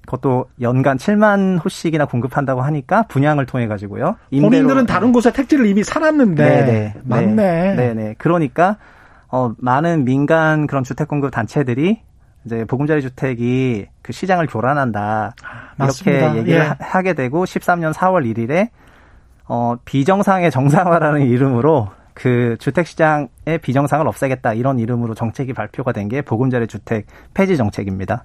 그것도 0.07 0.47
연간 0.61 0.97
7만 0.97 1.65
호씩이나 1.65 2.07
공급한다고 2.07 2.61
하니까 2.63 3.05
분양을 3.05 3.47
통해 3.47 3.67
가지고요. 3.67 4.17
본인들은 4.31 4.87
다른 4.87 5.13
곳에 5.13 5.33
택지를 5.33 5.67
이미 5.67 5.85
살았는데 5.85 6.45
네네. 6.45 6.73
네. 6.73 6.95
맞네. 7.05 7.35
네, 7.35 7.75
네, 7.75 7.95
네. 7.95 8.15
그러니까 8.19 8.77
어 9.33 9.55
많은 9.59 10.05
민간 10.05 10.67
그런 10.69 10.85
주택 10.85 11.09
공급 11.09 11.31
단체들이 11.33 12.01
이제 12.45 12.65
보금자리 12.67 13.01
주택이 13.03 13.87
그 14.03 14.13
시장을 14.13 14.47
교란한다. 14.47 15.35
아, 15.79 15.85
이렇게 15.85 16.37
얘기를 16.37 16.61
예. 16.61 16.75
하게 16.79 17.15
되고 17.15 17.45
13년 17.45 17.93
4월 17.95 18.31
1일에 18.31 18.69
어 19.49 19.77
비정상의 19.85 20.51
정상화라는 20.51 21.23
이름으로 21.23 21.89
그 22.15 22.57
주택 22.59 22.87
시장의 22.87 23.59
비정상을 23.63 24.07
없애겠다 24.07 24.53
이런 24.53 24.79
이름으로 24.79 25.15
정책이 25.15 25.55
발표가 25.55 25.93
된 25.93 26.09
게 26.09 26.21
보금자리 26.21 26.67
주택 26.67 27.07
폐지 27.33 27.57
정책입니다. 27.57 28.25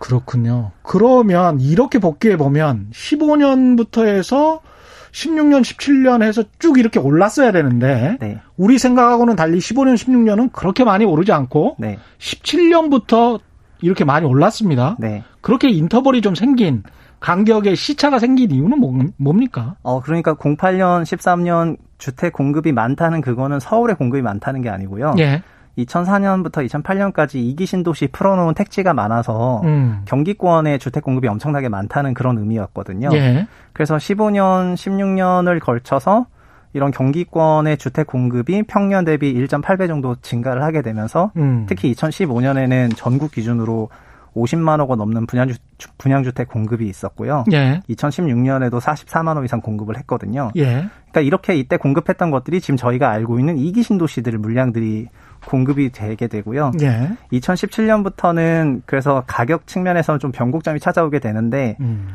그렇군요. 0.00 0.72
그러면 0.82 1.60
이렇게 1.60 2.00
복귀해 2.00 2.36
보면 2.36 2.88
15년부터 2.92 4.04
해서 4.06 4.62
16년, 5.12 5.62
17년 5.62 6.22
해서 6.22 6.44
쭉 6.58 6.78
이렇게 6.78 6.98
올랐어야 6.98 7.52
되는데 7.52 8.16
네. 8.20 8.40
우리 8.56 8.78
생각하고는 8.78 9.36
달리 9.36 9.58
15년, 9.58 9.94
16년은 9.94 10.52
그렇게 10.52 10.84
많이 10.84 11.04
오르지 11.04 11.32
않고 11.32 11.76
네. 11.78 11.98
17년부터 12.18 13.40
이렇게 13.82 14.04
많이 14.04 14.26
올랐습니다. 14.26 14.96
네. 14.98 15.22
그렇게 15.40 15.68
인터벌이 15.70 16.20
좀 16.20 16.34
생긴 16.34 16.82
간격의 17.20 17.76
시차가 17.76 18.18
생긴 18.18 18.50
이유는 18.50 18.78
뭐, 18.78 18.98
뭡니까? 19.16 19.76
어, 19.82 20.00
그러니까 20.00 20.34
08년, 20.34 21.02
13년 21.02 21.76
주택 21.98 22.32
공급이 22.32 22.72
많다는 22.72 23.20
그거는 23.20 23.60
서울에 23.60 23.94
공급이 23.94 24.22
많다는 24.22 24.62
게 24.62 24.70
아니고요. 24.70 25.14
예. 25.18 25.42
2004년부터 25.84 26.66
2008년까지 26.68 27.36
이기 27.36 27.66
신도시 27.66 28.08
풀어놓은 28.08 28.54
택지가 28.54 28.94
많아서 28.94 29.60
음. 29.64 30.02
경기권의 30.04 30.78
주택 30.78 31.04
공급이 31.04 31.28
엄청나게 31.28 31.68
많다는 31.68 32.14
그런 32.14 32.38
의미였거든요. 32.38 33.10
예. 33.12 33.46
그래서 33.72 33.96
15년, 33.96 34.74
16년을 34.74 35.60
걸쳐서 35.60 36.26
이런 36.72 36.90
경기권의 36.90 37.78
주택 37.78 38.06
공급이 38.06 38.62
평년 38.62 39.04
대비 39.04 39.34
1.8배 39.34 39.88
정도 39.88 40.14
증가를 40.16 40.62
하게 40.62 40.82
되면서 40.82 41.32
음. 41.36 41.66
특히 41.68 41.92
2015년에는 41.92 42.96
전국 42.96 43.32
기준으로 43.32 43.88
50만 44.36 44.78
호가 44.80 44.94
넘는 44.94 45.26
분양주, 45.26 45.54
분양주택 45.98 46.48
공급이 46.48 46.88
있었고요. 46.88 47.44
예. 47.52 47.80
2016년에도 47.90 48.80
44만 48.80 49.36
호 49.36 49.44
이상 49.44 49.60
공급을 49.60 49.96
했거든요. 49.98 50.50
예. 50.56 50.86
그러니까 51.10 51.20
이렇게 51.22 51.56
이때 51.56 51.76
공급했던 51.76 52.30
것들이 52.30 52.60
지금 52.60 52.76
저희가 52.76 53.10
알고 53.10 53.38
있는 53.38 53.58
이기 53.58 53.82
신도시들 53.82 54.38
물량들이 54.38 55.08
공급이 55.46 55.90
되게 55.90 56.26
되고요. 56.26 56.72
예. 56.82 57.10
2017년부터는 57.32 58.82
그래서 58.86 59.24
가격 59.26 59.66
측면에서는 59.66 60.18
좀 60.20 60.32
변곡점이 60.32 60.80
찾아오게 60.80 61.18
되는데 61.18 61.76
음. 61.80 62.08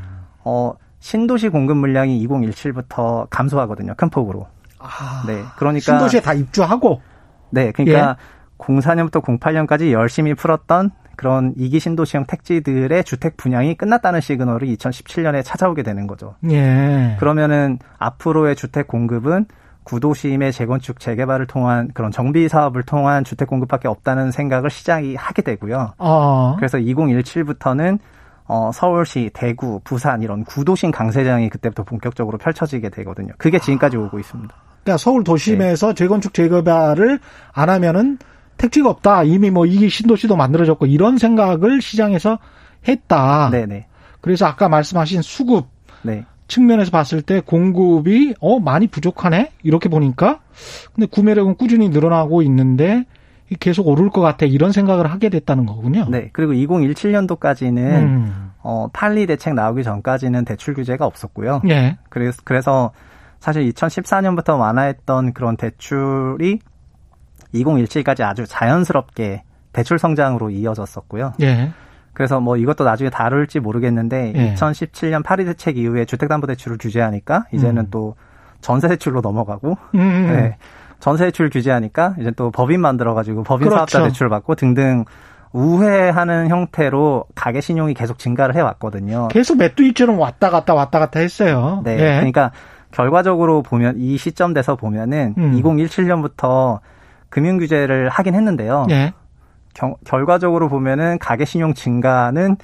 어 0.44 0.74
신도시 1.00 1.50
공급 1.50 1.77
물량이 1.77 2.25
2017부터 2.27 3.27
감소하거든요. 3.29 3.94
큰 3.96 4.10
폭으로. 4.10 4.48
아, 4.79 5.24
네. 5.27 5.41
그러니까 5.58 5.98
신도시에 5.98 6.22
다 6.22 6.34
입주하고 6.34 7.01
네. 7.50 7.72
그러니까 7.72 8.17
예. 8.20 8.36
04년부터 8.58 9.22
08년까지 9.22 9.91
열심히 9.91 10.34
풀었던 10.34 10.91
그런 11.15 11.53
이기 11.55 11.79
신도시형 11.79 12.25
택지들의 12.25 13.03
주택 13.03 13.38
분양이 13.38 13.75
끝났다는 13.75 14.22
시그널이 14.22 14.75
2017년에 14.75 15.44
찾아오게 15.44 15.84
되는 15.84 16.08
거죠. 16.08 16.36
예. 16.50 17.15
그러면은 17.20 17.79
앞으로의 17.98 18.55
주택 18.55 18.88
공급은 18.88 19.46
구도심의 19.86 20.51
재건축 20.51 21.00
재개발을 21.00 21.48
통한 21.48 21.89
그런 21.94 22.12
정비 22.12 22.50
사업을 22.50 22.84
통한 22.84 23.24
주택 23.24 23.48
공급밖에 23.48 23.88
없다는 23.88 24.32
생각을 24.32 24.70
시장이 24.70 25.15
하게 25.15 25.42
되고요. 25.42 25.94
어. 25.98 26.56
그래서 26.58 26.77
2017부터는 26.77 28.00
어, 28.48 28.72
서울시, 28.74 29.32
대구, 29.34 29.80
부산 29.84 30.22
이런 30.22 30.44
구도심 30.44 30.92
강세장이 30.92 31.50
그때부터 31.50 31.84
본격적으로 31.84 32.38
펼쳐지게 32.38 32.89
되거든요. 32.89 33.34
그게 33.38 33.58
지금까지 33.58 33.98
오고 33.98 34.20
있습니다. 34.20 34.54
그러니까 34.84 34.98
서울 34.98 35.24
도심에서 35.24 35.89
네. 35.89 35.94
재건축 35.96 36.34
재개발을 36.34 37.20
안 37.54 37.70
하면은 37.70 38.20
택지가 38.58 38.89
없다. 38.89 39.24
이미 39.24 39.50
뭐 39.50 39.65
이게 39.65 39.89
신도시도 39.89 40.36
만들어졌고 40.36 40.86
이런 40.86 41.18
생각을 41.18 41.82
시장에서 41.82 42.38
했다. 42.88 43.50
네네. 43.50 43.88
그래서 44.22 44.46
아까 44.46 44.70
말씀하신 44.70 45.22
수급 45.22 45.68
네. 46.04 46.25
측면에서 46.47 46.91
봤을 46.91 47.21
때 47.21 47.39
공급이 47.39 48.35
어 48.39 48.59
많이 48.59 48.87
부족하네 48.87 49.51
이렇게 49.63 49.89
보니까 49.89 50.39
근데 50.93 51.07
구매력은 51.07 51.55
꾸준히 51.55 51.89
늘어나고 51.89 52.41
있는데 52.43 53.05
계속 53.59 53.87
오를 53.87 54.09
것 54.09 54.21
같아 54.21 54.45
이런 54.45 54.71
생각을 54.71 55.11
하게 55.11 55.29
됐다는 55.29 55.65
거군요. 55.65 56.07
네. 56.09 56.29
그리고 56.33 56.53
2017년도까지는 56.53 57.77
음. 57.77 58.51
어 58.61 58.87
판리 58.91 59.27
대책 59.27 59.53
나오기 59.53 59.83
전까지는 59.83 60.45
대출 60.45 60.73
규제가 60.73 61.05
없었고요. 61.05 61.61
예. 61.69 61.97
그래서 62.09 62.41
그래서 62.43 62.91
사실 63.39 63.69
2014년부터 63.71 64.59
완화했던 64.59 65.33
그런 65.33 65.57
대출이 65.57 66.59
2017까지 67.53 68.21
아주 68.21 68.45
자연스럽게 68.47 69.43
대출 69.71 69.99
성장으로 69.99 70.49
이어졌었고요. 70.49 71.33
예. 71.41 71.71
그래서 72.15 72.39
뭐 72.39 72.57
이것도 72.57 72.84
나중에 72.84 73.12
다룰지 73.12 73.60
모르겠는데 73.60 74.34
예. 74.36 74.53
2017년 74.55 75.24
파리 75.24 75.45
대책 75.45 75.77
이후에 75.77 76.05
주택담보대출을 76.05 76.77
규제하니까 76.79 77.45
이제는 77.51 77.84
음. 77.84 77.88
또 77.91 78.15
전세대출로 78.62 79.22
넘어가고 79.22 79.77
음. 79.93 80.00
음, 80.00 80.00
음. 80.00 80.27
네. 80.36 80.57
전세대출 81.00 81.50
규제하니까 81.51 82.15
이제 82.19 82.31
또 82.31 82.50
법인 82.50 82.81
만들어가지고 82.81 83.43
법인 83.43 83.67
그렇죠. 83.67 83.77
사업자 83.77 84.03
대출 84.03 84.29
받고 84.29 84.55
등등 84.55 85.05
우회하는 85.51 86.50
형태로 86.50 87.25
가계 87.36 87.62
신용이 87.62 87.93
계속 87.93 88.17
증가를 88.17 88.55
해왔거든요. 88.55 89.27
계속 89.27 89.57
메뚜기처럼 89.57 90.17
왔다 90.17 90.50
갔다 90.50 90.74
왔다 90.74 91.00
갔다 91.00 91.19
했어요. 91.19 91.81
네. 91.84 91.93
예. 91.93 92.15
그러니까 92.15 92.51
결과적으로 92.91 93.62
보면 93.62 93.95
이 93.98 94.17
시점 94.17 94.53
돼서 94.53 94.75
보면은 94.75 95.36
음. 95.38 95.62
2017년부터 95.62 96.79
금융 97.29 97.57
규제를 97.57 98.07
하긴 98.10 98.36
했는데요. 98.36 98.88
예. 98.89 99.13
겨, 99.75 99.96
결과적으로 100.05 100.67
보면은 100.70 101.20
가계 101.20 101.46
신용 101.46 101.75
증가는 101.75 102.58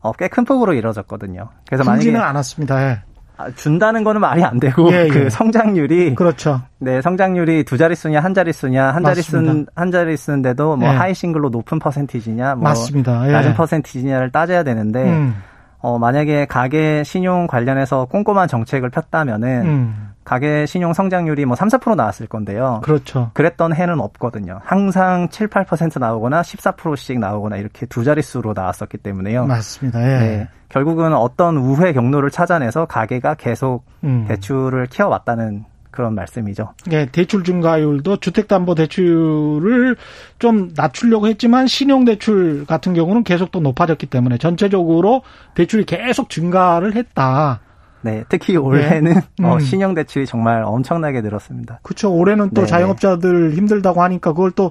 어, 0.00 0.12
꽤 0.12 0.28
큰 0.28 0.44
폭으로 0.44 0.74
이루어졌거든요. 0.74 1.48
그래서 1.66 1.82
만약에 1.82 2.16
않았습니다. 2.16 2.82
예. 2.88 3.02
아, 3.36 3.50
준다는 3.52 4.02
거는 4.04 4.20
말이 4.20 4.42
안 4.44 4.58
되고 4.58 4.90
예, 4.92 5.06
그 5.10 5.24
예. 5.24 5.30
성장률이 5.30 6.14
그렇죠. 6.16 6.60
네, 6.78 7.00
성장률이 7.00 7.64
두 7.64 7.76
자릿수냐 7.78 8.20
한 8.20 8.34
자릿수냐 8.34 8.90
한 8.92 9.02
자릿수 9.04 9.64
한 9.76 9.90
자릿수인데도 9.92 10.76
뭐 10.76 10.88
예. 10.88 10.92
high 10.92 11.14
single로 11.14 11.48
높은 11.50 11.78
퍼센티지냐 11.78 12.56
뭐 12.56 12.64
맞습니다. 12.64 13.28
예. 13.28 13.32
낮은 13.32 13.54
퍼센티지냐를 13.54 14.30
따져야 14.32 14.64
되는데 14.64 15.04
음. 15.04 15.36
어 15.78 15.98
만약에 15.98 16.46
가계 16.46 17.04
신용 17.04 17.46
관련해서 17.46 18.06
꼼꼼한 18.06 18.48
정책을 18.48 18.90
폈다면은 18.90 19.62
음. 19.66 20.07
가계 20.28 20.66
신용 20.66 20.92
성장률이 20.92 21.46
뭐 21.46 21.56
3, 21.56 21.68
4% 21.68 21.96
나왔을 21.96 22.26
건데요. 22.26 22.82
그렇죠. 22.84 23.30
그랬던 23.32 23.74
해는 23.74 23.98
없거든요. 23.98 24.60
항상 24.62 25.30
7, 25.30 25.48
8% 25.48 25.98
나오거나 25.98 26.42
14%씩 26.42 27.18
나오거나 27.18 27.56
이렇게 27.56 27.86
두 27.86 28.04
자릿수로 28.04 28.52
나왔었기 28.52 28.98
때문에요. 28.98 29.46
맞습니다. 29.46 30.02
예. 30.02 30.18
네. 30.18 30.48
결국은 30.68 31.14
어떤 31.14 31.56
우회 31.56 31.94
경로를 31.94 32.30
찾아내서 32.30 32.84
가계가 32.84 33.36
계속 33.36 33.86
음. 34.04 34.26
대출을 34.28 34.88
키워왔다는 34.88 35.64
그런 35.90 36.14
말씀이죠. 36.14 36.74
예, 36.92 37.06
대출 37.06 37.42
증가율도 37.42 38.18
주택담보대출을 38.18 39.96
좀 40.38 40.70
낮추려고 40.76 41.26
했지만 41.26 41.66
신용대출 41.66 42.66
같은 42.66 42.92
경우는 42.92 43.24
계속 43.24 43.50
또 43.50 43.60
높아졌기 43.60 44.06
때문에 44.06 44.36
전체적으로 44.36 45.22
대출이 45.54 45.86
계속 45.86 46.28
증가를 46.28 46.96
했다. 46.96 47.60
네, 48.10 48.24
특히 48.28 48.56
올해는 48.56 49.14
네. 49.14 49.20
음. 49.40 49.44
어, 49.44 49.58
신용 49.58 49.94
대출이 49.94 50.26
정말 50.26 50.62
엄청나게 50.64 51.20
늘었습니다. 51.20 51.80
그렇죠. 51.82 52.12
올해는 52.14 52.50
또 52.50 52.62
네. 52.62 52.66
자영업자들 52.66 53.52
힘들다고 53.54 54.02
하니까 54.02 54.32
그걸 54.32 54.50
또 54.52 54.70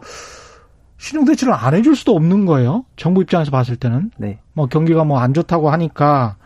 신용 0.98 1.26
대출을 1.26 1.54
안 1.54 1.74
해줄 1.76 1.96
수도 1.96 2.16
없는 2.16 2.46
거예요. 2.46 2.84
정부 2.96 3.22
입장에서 3.22 3.52
봤을 3.52 3.76
때는 3.76 4.12
네. 4.18 4.40
뭐 4.54 4.66
경기가 4.68 5.04
뭐 5.04 5.20
안 5.20 5.34
좋다고 5.34 5.70
하니까 5.70 6.38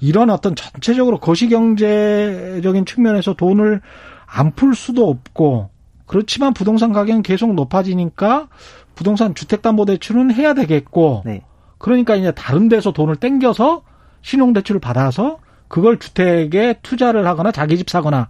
이런 0.00 0.30
어떤 0.30 0.54
전체적으로 0.54 1.18
거시 1.18 1.48
경제적인 1.48 2.84
측면에서 2.86 3.34
돈을 3.34 3.80
안 4.26 4.52
풀 4.54 4.74
수도 4.74 5.08
없고 5.08 5.70
그렇지만 6.06 6.54
부동산 6.54 6.92
가격은 6.92 7.22
계속 7.22 7.54
높아지니까 7.54 8.48
부동산 8.94 9.34
주택담보대출은 9.34 10.32
해야 10.32 10.54
되겠고 10.54 11.22
네. 11.24 11.42
그러니까 11.78 12.14
이제 12.16 12.30
다른 12.32 12.68
데서 12.68 12.92
돈을 12.92 13.16
땡겨서 13.16 13.82
신용대출을 14.22 14.80
받아서 14.80 15.38
그걸 15.70 15.98
주택에 15.98 16.74
투자를 16.82 17.26
하거나 17.26 17.52
자기 17.52 17.78
집 17.78 17.88
사거나 17.88 18.28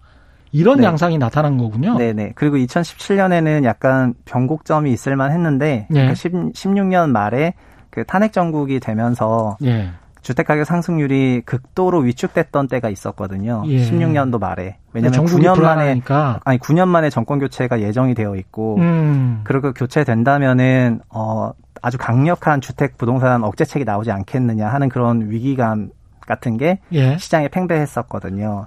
이런 0.52 0.78
네. 0.80 0.84
양상이 0.84 1.16
나타난 1.16 1.56
거군요. 1.56 1.96
네네. 1.96 2.32
그리고 2.34 2.56
2017년에는 2.58 3.64
약간 3.64 4.14
변곡점이 4.26 4.92
있을만 4.92 5.32
했는데 5.32 5.86
네. 5.88 6.12
그러니까 6.12 6.14
10, 6.14 6.32
16년 6.52 7.10
말에 7.10 7.54
그 7.88 8.04
탄핵 8.04 8.32
정국이 8.34 8.78
되면서 8.78 9.56
예. 9.64 9.90
주택 10.20 10.46
가격 10.46 10.66
상승률이 10.66 11.42
극도로 11.46 12.00
위축됐던 12.00 12.68
때가 12.68 12.90
있었거든요. 12.90 13.62
예. 13.66 13.78
16년도 13.78 14.38
말에. 14.38 14.76
왜냐면 14.92 15.24
9년 15.24 15.54
불안하니까. 15.54 16.14
만에 16.14 16.38
아니 16.44 16.58
9년 16.58 16.88
만에 16.88 17.08
정권 17.08 17.38
교체가 17.38 17.80
예정이 17.80 18.14
되어 18.14 18.36
있고 18.36 18.76
음. 18.76 19.40
그리고 19.44 19.72
교체된다면은 19.72 21.00
어 21.08 21.52
아주 21.80 21.96
강력한 21.96 22.60
주택 22.60 22.98
부동산 22.98 23.44
억제책이 23.44 23.86
나오지 23.86 24.10
않겠느냐 24.10 24.68
하는 24.68 24.90
그런 24.90 25.30
위기감 25.30 25.88
같은 26.26 26.56
게 26.56 26.78
예. 26.92 27.16
시장에 27.18 27.48
팽배했었거든요. 27.48 28.66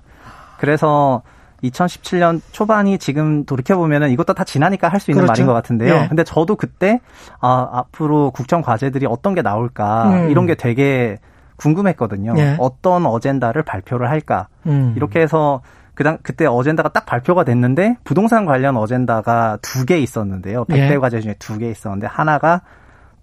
그래서 0.59 1.21
2017년 1.63 2.41
초반이 2.51 2.97
지금 2.97 3.45
돌이켜 3.45 3.77
보면은 3.77 4.09
이것도 4.11 4.33
다 4.33 4.43
지나니까 4.43 4.89
할 4.89 4.99
수 4.99 5.11
있는 5.11 5.21
그렇죠. 5.23 5.31
말인 5.31 5.45
것 5.47 5.53
같은데요. 5.53 5.93
예. 5.93 6.07
근데 6.07 6.23
저도 6.23 6.55
그때 6.55 6.99
아 7.39 7.69
앞으로 7.71 8.31
국정 8.31 8.61
과제들이 8.61 9.05
어떤 9.05 9.33
게 9.33 9.41
나올까 9.41 10.09
음. 10.09 10.29
이런 10.29 10.45
게 10.45 10.55
되게 10.55 11.17
궁금했거든요. 11.57 12.33
예. 12.37 12.55
어떤 12.59 13.05
어젠다를 13.05 13.63
발표를 13.63 14.09
할까 14.09 14.47
음. 14.65 14.93
이렇게 14.97 15.21
해서 15.21 15.61
그당 15.95 16.17
그때 16.23 16.45
어젠다가 16.45 16.89
딱 16.89 17.05
발표가 17.05 17.43
됐는데 17.43 17.97
부동산 18.03 18.45
관련 18.45 18.75
어젠다가 18.75 19.57
두 19.61 19.85
개 19.85 19.99
있었는데요. 19.99 20.65
100대 20.65 20.91
예. 20.93 20.97
과제 20.97 21.21
중에 21.21 21.35
두 21.39 21.57
개 21.59 21.69
있었는데 21.69 22.07
하나가 22.07 22.61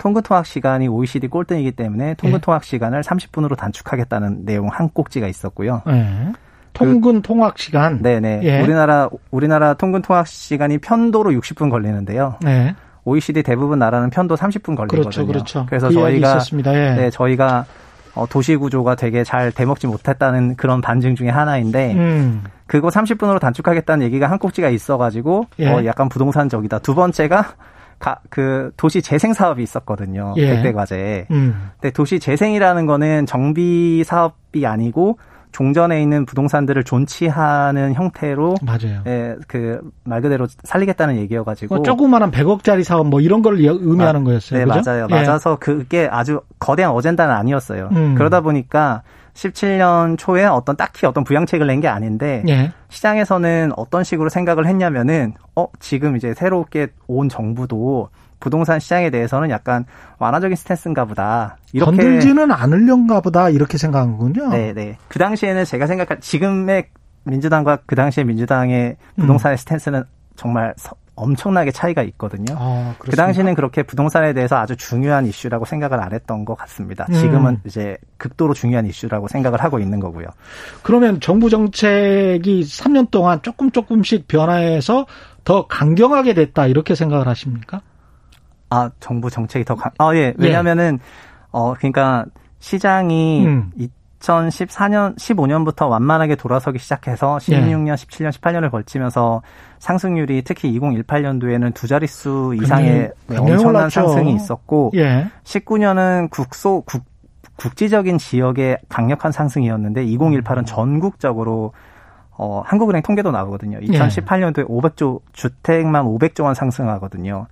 통근 0.00 0.22
통학 0.22 0.46
시간이 0.46 0.88
OECD 0.88 1.28
꼴등이기 1.28 1.72
때문에 1.72 2.14
통근 2.14 2.38
예. 2.38 2.40
통학 2.40 2.64
시간을 2.64 3.02
30분으로 3.02 3.54
단축하겠다는 3.54 4.46
내용 4.46 4.68
한 4.68 4.88
꼭지가 4.88 5.28
있었고요. 5.28 5.82
예. 5.88 6.32
통근 6.72 7.16
그, 7.16 7.22
통학 7.22 7.58
시간. 7.58 8.00
네네. 8.00 8.40
예. 8.42 8.62
우리나라 8.62 9.10
우리나라 9.30 9.74
통근 9.74 10.00
통학 10.00 10.26
시간이 10.26 10.78
편도로 10.78 11.32
60분 11.32 11.70
걸리는데요. 11.70 12.36
네. 12.40 12.74
OECD 13.04 13.42
대부분 13.42 13.78
나라는 13.78 14.08
편도 14.08 14.36
30분 14.36 14.74
걸리거든요. 14.74 15.02
그렇죠, 15.02 15.26
그렇죠. 15.26 15.66
그래서 15.68 15.90
저희가 15.90 16.38
예. 16.72 16.94
네, 16.94 17.10
저희가 17.10 17.66
어, 18.14 18.26
도시 18.26 18.56
구조가 18.56 18.94
되게 18.94 19.22
잘 19.22 19.52
대먹지 19.52 19.86
못했다는 19.86 20.56
그런 20.56 20.80
반증 20.80 21.14
중에 21.14 21.28
하나인데 21.28 21.92
음. 21.92 22.42
그거 22.66 22.88
30분으로 22.88 23.38
단축하겠다는 23.38 24.06
얘기가 24.06 24.30
한 24.30 24.38
꼭지가 24.38 24.70
있어가지고 24.70 25.46
예. 25.58 25.68
어, 25.68 25.84
약간 25.84 26.08
부동산적이다. 26.08 26.78
두 26.78 26.94
번째가 26.94 27.54
가, 28.00 28.18
그 28.30 28.72
도시 28.76 29.02
재생 29.02 29.32
사업이 29.32 29.62
있었거든요. 29.62 30.34
예. 30.38 30.54
백대 30.54 30.72
과제에. 30.72 31.26
음. 31.30 31.70
근데 31.78 31.92
도시 31.92 32.18
재생이라는 32.18 32.86
거는 32.86 33.26
정비 33.26 34.02
사업이 34.04 34.66
아니고 34.66 35.18
종전에 35.52 36.00
있는 36.02 36.24
부동산들을 36.26 36.84
존치하는 36.84 37.94
형태로 37.94 38.56
맞아요. 38.62 39.02
예, 39.06 39.36
그 39.48 39.80
말 40.04 40.20
그대로 40.22 40.46
살리겠다는 40.64 41.16
얘기여가지고 41.18 41.74
뭐 41.76 41.84
조그마한 41.84 42.30
100억짜리 42.30 42.82
사업 42.82 43.06
뭐 43.08 43.20
이런 43.20 43.42
걸 43.42 43.58
의미하는 43.60 44.22
아, 44.22 44.24
거였어요. 44.24 44.58
네, 44.58 44.64
그죠? 44.64 44.90
맞아요. 44.90 45.06
예. 45.10 45.14
맞아서 45.14 45.56
그게 45.56 46.08
아주 46.10 46.40
거대한 46.58 46.92
어젠다는 46.92 47.34
아니었어요. 47.34 47.88
음. 47.92 48.14
그러다 48.16 48.40
보니까 48.40 49.02
17년 49.34 50.18
초에 50.18 50.44
어떤 50.44 50.76
딱히 50.76 51.06
어떤 51.06 51.22
부양책을 51.24 51.66
낸 51.66 51.80
게 51.80 51.88
아닌데 51.88 52.42
예. 52.48 52.72
시장에서는 52.88 53.72
어떤 53.76 54.02
식으로 54.04 54.28
생각을 54.28 54.66
했냐면은 54.66 55.34
어 55.56 55.66
지금 55.78 56.16
이제 56.16 56.34
새롭게 56.34 56.88
온 57.06 57.28
정부도 57.28 58.08
부동산 58.40 58.80
시장에 58.80 59.10
대해서는 59.10 59.50
약간 59.50 59.84
완화적인 60.18 60.56
스탠스인가 60.56 61.04
보다. 61.04 61.58
이렇게 61.72 61.96
건들지는 61.96 62.50
않으려는가 62.50 63.20
보다 63.20 63.50
이렇게 63.50 63.78
생각한 63.78 64.12
거군요. 64.12 64.48
네, 64.48 64.72
네. 64.72 64.96
그 65.08 65.18
당시에는 65.18 65.64
제가 65.64 65.86
생각한 65.86 66.20
지금의 66.20 66.88
민주당과 67.24 67.80
그 67.86 67.94
당시의 67.94 68.24
민주당의 68.24 68.96
부동산의 69.16 69.54
음. 69.54 69.58
스탠스는 69.58 70.04
정말 70.36 70.74
엄청나게 71.20 71.70
차이가 71.70 72.02
있거든요. 72.02 72.54
아, 72.58 72.94
그 72.98 73.10
당시는 73.10 73.54
그렇게 73.54 73.82
부동산에 73.82 74.32
대해서 74.32 74.56
아주 74.56 74.74
중요한 74.76 75.26
이슈라고 75.26 75.66
생각을 75.66 76.00
안 76.00 76.14
했던 76.14 76.46
것 76.46 76.54
같습니다. 76.56 77.06
음. 77.10 77.14
지금은 77.14 77.52
음. 77.52 77.60
이제 77.66 77.98
극도로 78.16 78.54
중요한 78.54 78.86
이슈라고 78.86 79.28
생각을 79.28 79.62
하고 79.62 79.78
있는 79.78 80.00
거고요. 80.00 80.26
그러면 80.82 81.20
정부 81.20 81.50
정책이 81.50 82.62
3년 82.62 83.10
동안 83.10 83.42
조금 83.42 83.70
조금씩 83.70 84.28
변화해서 84.28 85.06
더 85.44 85.66
강경하게 85.66 86.34
됐다 86.34 86.66
이렇게 86.66 86.94
생각을 86.94 87.28
하십니까? 87.28 87.82
아 88.70 88.90
정부 89.00 89.30
정책이 89.30 89.64
더 89.64 89.74
강. 89.74 89.92
아 89.98 90.14
예. 90.14 90.32
왜냐하면은 90.38 90.98
예. 91.00 91.06
어 91.50 91.74
그러니까 91.74 92.24
시장이 92.60 93.46
음. 93.46 93.70
2014년, 94.20 95.16
15년부터 95.16 95.88
완만하게 95.88 96.36
돌아서기 96.36 96.78
시작해서 96.78 97.38
16년, 97.38 97.88
예. 97.88 97.94
17년, 97.94 98.30
18년을 98.30 98.70
걸치면서 98.70 99.42
상승률이 99.78 100.42
특히 100.42 100.78
2018년도에는 100.78 101.74
두 101.74 101.86
자릿수 101.88 102.54
이상의 102.60 103.12
엄청난 103.30 103.82
올랐죠. 103.82 103.88
상승이 103.88 104.34
있었고 104.34 104.92
예. 104.96 105.26
19년은 105.44 106.30
국소 106.30 106.82
국, 106.82 107.02
국지적인 107.56 108.18
지역의 108.18 108.78
강력한 108.88 109.32
상승이었는데 109.32 110.04
2018은 110.04 110.58
음. 110.58 110.64
전국적으로 110.64 111.72
어, 112.32 112.62
한국은행 112.64 113.02
통계도 113.02 113.30
나오거든요. 113.30 113.80
2018년도에 113.80 114.60
예. 114.60 114.64
500조 114.64 115.20
주택만 115.32 116.04
500조 116.04 116.44
원 116.44 116.54
상승하거든요. 116.54 117.46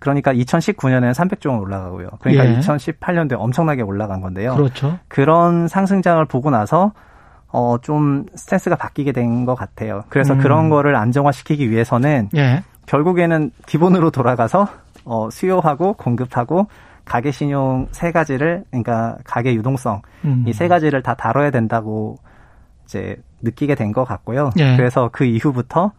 그러니까 0.00 0.32
2019년에는 0.34 1.12
300조 1.12 1.50
원 1.50 1.60
올라가고요. 1.60 2.08
그러니까 2.20 2.46
예. 2.46 2.58
2018년도에 2.58 3.36
엄청나게 3.38 3.82
올라간 3.82 4.20
건데요. 4.20 4.56
그렇죠. 4.56 4.98
그런 5.08 5.68
상승장을 5.68 6.24
보고 6.24 6.50
나서 6.50 6.92
어, 7.52 7.76
좀 7.82 8.26
스탠스가 8.34 8.76
바뀌게 8.76 9.12
된 9.12 9.44
것 9.44 9.54
같아요. 9.54 10.02
그래서 10.08 10.34
음. 10.34 10.38
그런 10.38 10.68
거를 10.70 10.96
안정화시키기 10.96 11.70
위해서는 11.70 12.30
예. 12.36 12.62
결국에는 12.86 13.50
기본으로 13.66 14.10
돌아가서 14.10 14.66
어, 15.04 15.28
수요하고 15.30 15.92
공급하고 15.94 16.66
가계 17.04 17.30
신용 17.30 17.88
세 17.92 18.12
가지를 18.12 18.64
그러니까 18.70 19.16
가계 19.24 19.54
유동성 19.54 20.02
음. 20.24 20.44
이세 20.46 20.68
가지를 20.68 21.02
다 21.02 21.14
다뤄야 21.14 21.50
된다고 21.50 22.18
이제 22.84 23.16
느끼게 23.42 23.74
된 23.74 23.92
것 23.92 24.04
같고요. 24.04 24.50
예. 24.58 24.76
그래서 24.76 25.08
그 25.12 25.24
이후부터 25.24 25.92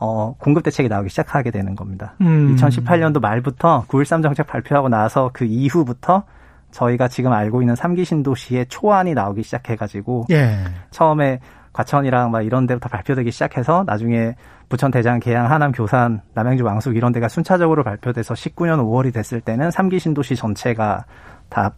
어, 0.00 0.34
공급 0.38 0.62
대책이 0.62 0.88
나오기 0.88 1.08
시작하게 1.08 1.50
되는 1.50 1.74
겁니다. 1.74 2.14
음. 2.20 2.54
2018년도 2.54 3.20
말부터 3.20 3.84
9.13 3.88 4.22
정책 4.22 4.46
발표하고 4.46 4.88
나서 4.88 5.30
그 5.32 5.44
이후부터 5.44 6.24
저희가 6.70 7.08
지금 7.08 7.32
알고 7.32 7.62
있는 7.62 7.74
3기 7.74 8.04
신도시의 8.04 8.66
초안이 8.68 9.14
나오기 9.14 9.42
시작해가지고 9.42 10.26
예. 10.30 10.58
처음에 10.90 11.40
과천이랑 11.72 12.30
막 12.30 12.42
이런 12.42 12.66
데부터 12.66 12.88
발표되기 12.88 13.30
시작해서 13.30 13.84
나중에 13.86 14.34
부천 14.68 14.90
대장 14.90 15.18
계양 15.18 15.50
하남 15.50 15.72
교산 15.72 16.20
남양주 16.34 16.64
왕숙 16.64 16.96
이런 16.96 17.12
데가 17.12 17.28
순차적으로 17.28 17.84
발표돼서 17.84 18.34
19년 18.34 18.80
5월이 18.80 19.12
됐을 19.12 19.40
때는 19.40 19.70
3기 19.70 19.98
신도시 19.98 20.36
전체가 20.36 21.04
다 21.48 21.72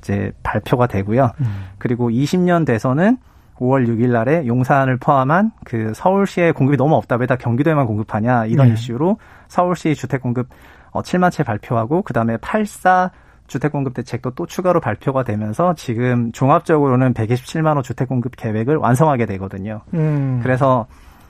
이제 0.00 0.32
발표가 0.42 0.86
되고요. 0.86 1.30
음. 1.40 1.64
그리고 1.78 2.10
20년 2.10 2.66
돼서는 2.66 3.18
5월 3.60 3.86
6일 3.86 4.10
날에 4.10 4.46
용산을 4.46 4.96
포함한 4.96 5.52
그 5.64 5.92
서울시의 5.94 6.52
공급이 6.54 6.76
너무 6.76 6.94
없다. 6.96 7.16
왜 7.16 7.26
다 7.26 7.36
경기도에만 7.36 7.86
공급하냐. 7.86 8.46
이런 8.46 8.68
네. 8.68 8.72
이슈로 8.74 9.18
서울시 9.48 9.94
주택 9.94 10.22
공급 10.22 10.48
어 10.90 11.02
7만 11.02 11.30
채 11.30 11.44
발표하고 11.44 12.02
그다음에 12.02 12.36
84 12.38 13.10
주택 13.46 13.72
공급 13.72 13.94
대책도 13.94 14.30
또 14.30 14.46
추가로 14.46 14.80
발표가 14.80 15.22
되면서 15.24 15.74
지금 15.74 16.32
종합적으로는 16.32 17.14
127만 17.14 17.76
호 17.76 17.82
주택 17.82 18.08
공급 18.08 18.36
계획을 18.36 18.76
완성하게 18.76 19.26
되거든요. 19.26 19.82
음. 19.94 20.40
그래서 20.42 20.86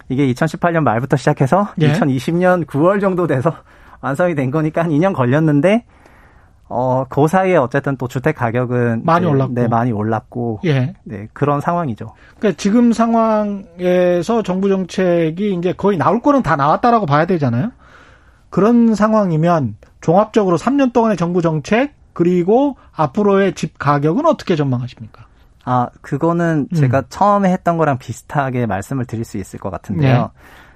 이게 0.09 0.27
2018년 0.33 0.83
말부터 0.83 1.17
시작해서 1.17 1.69
예? 1.81 1.93
2020년 1.93 2.67
9월 2.67 3.01
정도 3.01 3.27
돼서 3.27 3.53
완성이 4.01 4.35
된 4.35 4.51
거니까 4.51 4.83
한 4.85 4.91
2년 4.91 5.15
걸렸는데 5.15 5.85
어, 6.73 7.05
그 7.09 7.27
사이에 7.27 7.57
어쨌든 7.57 7.97
또 7.97 8.07
주택 8.07 8.37
가격은 8.37 9.03
많이 9.05 9.27
이제, 9.27 9.31
올랐고, 9.31 9.55
네, 9.55 9.67
많이 9.67 9.91
올랐고, 9.91 10.61
예, 10.65 10.95
네 11.03 11.27
그런 11.33 11.61
상황이죠. 11.61 12.15
그러니까 12.39 12.57
지금 12.57 12.93
상황에서 12.93 14.43
정부 14.45 14.69
정책이 14.69 15.55
이제 15.55 15.73
거의 15.73 15.99
나올 15.99 16.23
거는 16.23 16.45
다 16.45 16.55
나왔다라고 16.55 17.07
봐야 17.07 17.27
되잖아요. 17.27 17.73
그런 18.51 18.95
상황이면 18.95 19.77
종합적으로 20.01 20.57
3년 20.57 20.93
동안의 20.93 21.17
정부 21.17 21.43
정책 21.43 21.95
그리고 22.13 22.77
앞으로의 22.93 23.55
집 23.55 23.77
가격은 23.79 24.25
어떻게 24.25 24.55
전망하십니까? 24.55 25.27
아, 25.65 25.89
그거는 26.01 26.69
음. 26.73 26.77
제가 26.77 27.03
처음에 27.09 27.51
했던 27.53 27.79
거랑 27.79 27.99
비슷하게 27.99 28.67
말씀을 28.67 29.07
드릴 29.07 29.25
수 29.25 29.39
있을 29.39 29.59
것 29.59 29.71
같은데요. 29.71 30.17
네. 30.19 30.29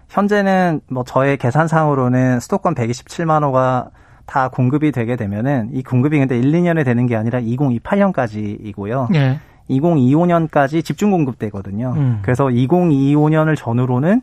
현재는 0.08 0.80
뭐 0.88 1.04
저의 1.04 1.36
계산상으로는 1.36 2.40
수도권 2.40 2.74
127만 2.74 3.44
호가 3.44 3.90
다 4.26 4.48
공급이 4.48 4.92
되게 4.92 5.16
되면은 5.16 5.70
이 5.72 5.82
공급이 5.82 6.18
근데 6.18 6.38
1, 6.38 6.52
2년에 6.52 6.84
되는 6.84 7.06
게 7.06 7.16
아니라 7.16 7.40
2028년까지이고요. 7.40 9.12
네. 9.12 9.38
2025년까지 9.70 10.84
집중 10.84 11.10
공급되거든요. 11.10 11.94
음. 11.96 12.18
그래서 12.22 12.46
2025년을 12.46 13.56
전후로는 13.56 14.22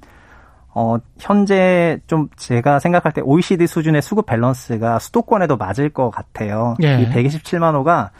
어 0.73 0.97
현재 1.19 1.99
좀 2.07 2.29
제가 2.37 2.79
생각할 2.79 3.11
때 3.11 3.21
OECD 3.21 3.67
수준의 3.67 4.01
수급 4.01 4.25
밸런스가 4.25 4.99
수도권에도 4.99 5.57
맞을 5.57 5.89
것 5.89 6.09
같아요. 6.11 6.75
예. 6.81 7.01
이 7.01 7.09
127만 7.09 7.73
호가 7.73 8.11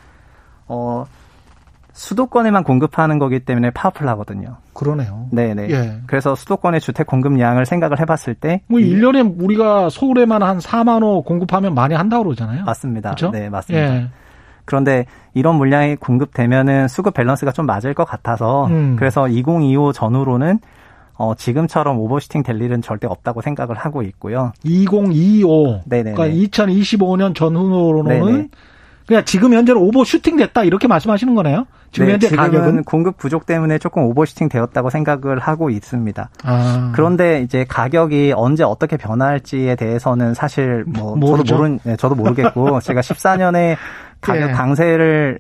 어 0.67 1.05
수도권에만 1.93 2.63
공급하는 2.63 3.19
거기 3.19 3.39
때문에 3.39 3.71
파워풀하거든요. 3.71 4.57
그러네요. 4.73 5.27
네네. 5.31 5.69
예. 5.69 5.99
그래서 6.07 6.35
수도권의 6.35 6.79
주택 6.79 7.07
공급량을 7.07 7.65
생각을 7.65 7.99
해봤을 7.99 8.35
때. 8.35 8.61
뭐 8.67 8.79
1년에 8.79 9.35
우리가 9.41 9.89
서울에만 9.89 10.41
한 10.41 10.59
4만 10.59 11.03
호 11.03 11.21
공급하면 11.23 11.73
많이 11.75 11.93
한다고 11.93 12.25
그러잖아요. 12.25 12.63
맞습니다. 12.63 13.09
그렇죠? 13.09 13.31
네, 13.31 13.49
맞습니다. 13.49 13.95
예. 13.95 14.07
그런데 14.65 15.05
이런 15.33 15.55
물량이 15.55 15.97
공급되면은 15.97 16.87
수급 16.87 17.13
밸런스가 17.13 17.51
좀 17.51 17.65
맞을 17.65 17.93
것 17.93 18.05
같아서 18.05 18.67
음. 18.67 18.95
그래서 18.97 19.27
2025 19.27 19.91
전후로는 19.91 20.59
어, 21.15 21.35
지금처럼 21.35 21.99
overshooting 21.99 22.41
될 22.41 22.59
일은 22.61 22.81
절대 22.81 23.05
없다고 23.05 23.41
생각을 23.41 23.75
하고 23.75 24.01
있고요. 24.01 24.53
2025. 24.63 25.81
네네. 25.85 26.13
그러니까 26.13 26.35
2025년 26.35 27.35
전후로는 27.35 28.25
네네. 28.25 28.47
그냥 29.11 29.25
지금 29.25 29.53
현재로 29.53 29.81
overshooting 29.81 30.37
됐다 30.37 30.63
이렇게 30.63 30.87
말씀하시는 30.87 31.35
거네요. 31.35 31.67
지금 31.91 32.07
네, 32.07 32.13
현재 32.13 32.29
가격은 32.29 32.85
공급 32.85 33.17
부족 33.17 33.45
때문에 33.45 33.77
조금 33.77 34.03
overshooting 34.03 34.47
되었다고 34.47 34.89
생각을 34.89 35.37
하고 35.37 35.69
있습니다. 35.69 36.29
아. 36.45 36.91
그런데 36.95 37.41
이제 37.41 37.65
가격이 37.67 38.31
언제 38.37 38.63
어떻게 38.63 38.95
변할지에 38.95 39.75
대해서는 39.75 40.33
사실 40.33 40.85
뭐 40.87 41.17
모르죠. 41.17 41.43
저도 41.43 41.57
모르 41.57 41.77
네, 41.83 41.95
저도 41.97 42.15
모르겠고 42.15 42.79
제가 42.79 43.01
14년에 43.01 43.75
가격 44.21 44.49
예. 44.51 44.53
강세를 44.53 45.39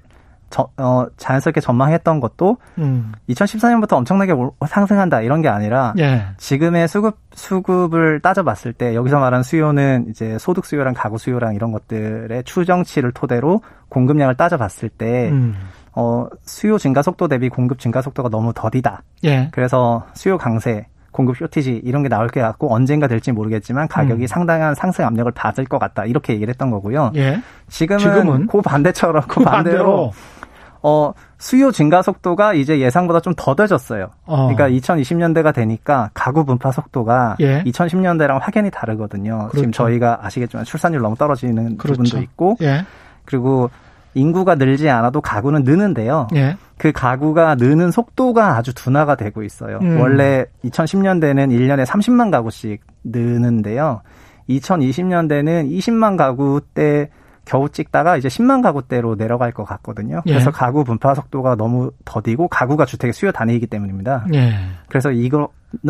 저, 0.51 0.69
어, 0.77 1.07
자연스럽게 1.17 1.61
전망했던 1.61 2.19
것도 2.19 2.57
음. 2.77 3.13
2014년부터 3.29 3.93
엄청나게 3.93 4.33
상승한다 4.67 5.21
이런 5.21 5.41
게 5.41 5.47
아니라 5.47 5.93
예. 5.97 6.25
지금의 6.37 6.87
수급 6.87 7.17
수급을 7.33 8.19
따져봤을 8.19 8.73
때 8.73 8.93
여기서 8.93 9.19
말하는 9.19 9.41
수요는 9.41 10.07
이제 10.09 10.37
소득 10.37 10.65
수요랑 10.65 10.93
가구 10.93 11.17
수요랑 11.17 11.55
이런 11.55 11.71
것들의 11.71 12.43
추정치를 12.43 13.13
토대로 13.13 13.61
공급량을 13.89 14.35
따져봤을 14.35 14.89
때 14.89 15.29
음. 15.29 15.55
어, 15.93 16.27
수요 16.43 16.77
증가 16.77 17.01
속도 17.01 17.27
대비 17.27 17.49
공급 17.49 17.79
증가 17.79 18.01
속도가 18.01 18.29
너무 18.29 18.53
더디다. 18.53 19.03
예. 19.23 19.49
그래서 19.51 20.05
수요 20.13 20.37
강세 20.37 20.85
공급 21.11 21.37
쇼티지 21.37 21.81
이런 21.83 22.03
게 22.03 22.09
나올 22.09 22.27
게 22.27 22.41
같고 22.41 22.73
언젠가 22.73 23.07
될지 23.07 23.31
모르겠지만 23.31 23.87
가격이 23.87 24.23
음. 24.23 24.27
상당한 24.27 24.75
상승 24.75 25.05
압력을 25.05 25.31
받을 25.33 25.65
것 25.65 25.77
같다 25.79 26.05
이렇게 26.05 26.33
얘기를 26.33 26.49
했던 26.49 26.71
거고요. 26.71 27.11
예. 27.15 27.41
지금은, 27.69 27.99
지금은 27.99 28.47
그 28.47 28.61
반대처럼 28.61 29.23
그 29.27 29.43
반대로, 29.43 29.51
반대로 29.51 30.11
어, 30.83 31.13
수요 31.37 31.71
증가 31.71 32.01
속도가 32.01 32.53
이제 32.53 32.79
예상보다 32.79 33.19
좀 33.19 33.33
더뎌졌어요. 33.35 34.09
어. 34.25 34.47
그러니까 34.47 34.69
2020년대가 34.69 35.53
되니까 35.53 36.09
가구 36.13 36.43
분파 36.45 36.71
속도가 36.71 37.37
예. 37.39 37.63
2010년대랑 37.63 38.39
확연히 38.41 38.71
다르거든요. 38.71 39.37
그렇죠. 39.49 39.57
지금 39.57 39.71
저희가 39.71 40.19
아시겠지만 40.23 40.65
출산율 40.65 41.01
너무 41.01 41.15
떨어지는 41.15 41.77
그렇죠. 41.77 42.01
부분도 42.01 42.23
있고 42.23 42.57
예. 42.61 42.85
그리고 43.25 43.69
인구가 44.13 44.55
늘지 44.55 44.89
않아도 44.89 45.21
가구는 45.21 45.63
느는데요. 45.63 46.27
예. 46.35 46.57
그 46.77 46.91
가구가 46.91 47.55
느는 47.55 47.91
속도가 47.91 48.57
아주 48.57 48.73
둔화가 48.73 49.15
되고 49.15 49.43
있어요. 49.43 49.79
음. 49.81 49.99
원래 49.99 50.45
2010년대는 50.65 51.49
1년에 51.49 51.85
30만 51.85 52.31
가구씩 52.31 52.81
느는데요. 53.03 54.01
2020년대는 54.49 55.69
20만 55.69 56.17
가구 56.17 56.61
때 56.73 57.09
겨우 57.45 57.69
찍다가 57.69 58.17
이제 58.17 58.27
10만 58.27 58.61
가구대로 58.61 59.15
내려갈 59.15 59.51
것 59.51 59.63
같거든요. 59.63 60.21
예. 60.25 60.31
그래서 60.31 60.51
가구 60.51 60.83
분파 60.83 61.15
속도가 61.15 61.55
너무 61.55 61.91
더디고 62.05 62.47
가구가 62.47 62.85
주택의 62.85 63.13
수요 63.13 63.31
단위이기 63.31 63.67
때문입니다. 63.67 64.27
예. 64.33 64.53
그래서 64.87 65.11
이거는 65.11 65.47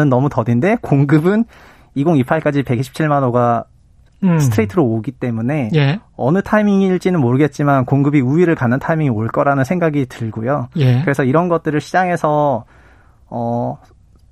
너무 0.10 0.30
더딘데 0.30 0.78
공급은 0.82 1.46
2028까지 1.98 2.64
127만 2.64 3.24
호가 3.24 3.66
음. 4.24 4.40
스트레이트로 4.40 4.84
오기 4.84 5.12
때문에 5.14 5.72
예. 5.76 6.00
어느 6.16 6.42
타이밍일지는 6.42 7.20
모르겠지만 7.20 7.86
공급이 7.86 8.22
우위를 8.22 8.56
가는 8.56 8.78
타이밍이 8.78 9.10
올 9.10 9.28
거라는 9.28 9.64
생각이 9.64 10.06
들고요. 10.08 10.70
예. 10.78 11.02
그래서 11.02 11.24
이런 11.24 11.50
것들을 11.50 11.80
시장에서 11.82 12.66
어 13.28 13.80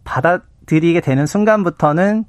받아들이게 0.03 1.01
되는 1.01 1.25
순간부터는 1.25 2.25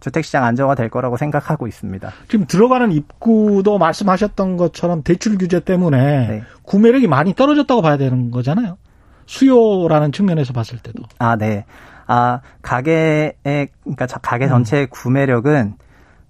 주택시장 0.00 0.44
안정화 0.44 0.74
될 0.74 0.88
거라고 0.88 1.16
생각하고 1.16 1.66
있습니다. 1.66 2.10
지금 2.28 2.46
들어가는 2.46 2.92
입구도 2.92 3.78
말씀하셨던 3.78 4.56
것처럼 4.56 5.02
대출 5.02 5.36
규제 5.38 5.60
때문에 5.60 6.28
네. 6.28 6.42
구매력이 6.62 7.08
많이 7.08 7.34
떨어졌다고 7.34 7.82
봐야 7.82 7.96
되는 7.96 8.30
거잖아요. 8.30 8.78
수요라는 9.26 10.12
측면에서 10.12 10.52
봤을 10.52 10.78
때도. 10.78 11.02
아, 11.18 11.36
네. 11.36 11.64
아, 12.06 12.40
가게의, 12.62 13.34
그러니까 13.82 14.06
가게 14.06 14.46
음. 14.46 14.50
전체의 14.50 14.84
음. 14.84 14.88
구매력은 14.90 15.74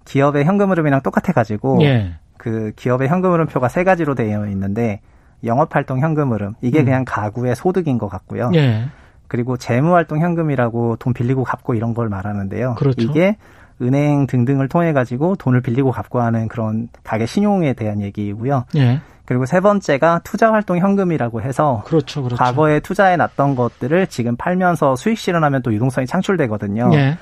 기업의 0.09 0.43
현금 0.43 0.71
흐름이랑 0.71 1.01
똑같아 1.01 1.33
가지고 1.33 1.77
예. 1.83 2.15
그 2.37 2.71
기업의 2.75 3.07
현금 3.07 3.31
흐름표가 3.31 3.69
세 3.69 3.83
가지로 3.83 4.15
되어 4.15 4.47
있는데 4.47 5.01
영업 5.43 5.75
활동 5.75 5.99
현금 5.99 6.33
흐름 6.33 6.55
이게 6.61 6.79
음. 6.79 6.85
그냥 6.85 7.05
가구의 7.05 7.55
소득인 7.55 7.99
것 7.99 8.09
같고요. 8.09 8.49
예. 8.55 8.87
그리고 9.27 9.55
재무 9.55 9.93
활동 9.93 10.19
현금이라고 10.19 10.95
돈 10.95 11.13
빌리고 11.13 11.43
갚고 11.43 11.75
이런 11.75 11.93
걸 11.93 12.09
말하는데요. 12.09 12.75
그렇죠. 12.75 12.99
이게 12.99 13.37
은행 13.83 14.25
등등을 14.25 14.67
통해 14.67 14.93
가지고 14.93 15.35
돈을 15.35 15.61
빌리고 15.61 15.91
갚고 15.91 16.19
하는 16.19 16.47
그런 16.47 16.89
가계 17.03 17.27
신용에 17.27 17.73
대한 17.73 18.01
얘기이고요. 18.01 18.65
예. 18.77 19.01
그리고 19.25 19.45
세 19.45 19.59
번째가 19.59 20.21
투자 20.23 20.51
활동 20.51 20.79
현금이라고 20.79 21.43
해서 21.43 21.83
그렇죠, 21.85 22.23
그렇죠. 22.23 22.43
과거에 22.43 22.79
투자해 22.79 23.15
놨던 23.15 23.55
것들을 23.55 24.07
지금 24.07 24.35
팔면서 24.35 24.95
수익 24.95 25.19
실현하면 25.19 25.61
또 25.61 25.71
유동성이 25.71 26.07
창출되거든요. 26.07 26.89
예. 26.93 27.17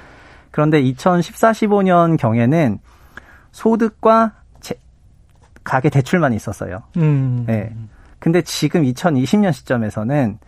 그런데 0.51 0.79
2014, 0.81 1.51
15년 1.51 2.17
경에는 2.17 2.79
소득과 3.51 4.33
제, 4.59 4.75
가계 5.63 5.89
대출만 5.89 6.33
있었어요. 6.33 6.79
음. 6.97 7.43
네. 7.47 7.73
근데 8.19 8.41
지금 8.41 8.83
2020년 8.83 9.53
시점에서는 9.53 10.39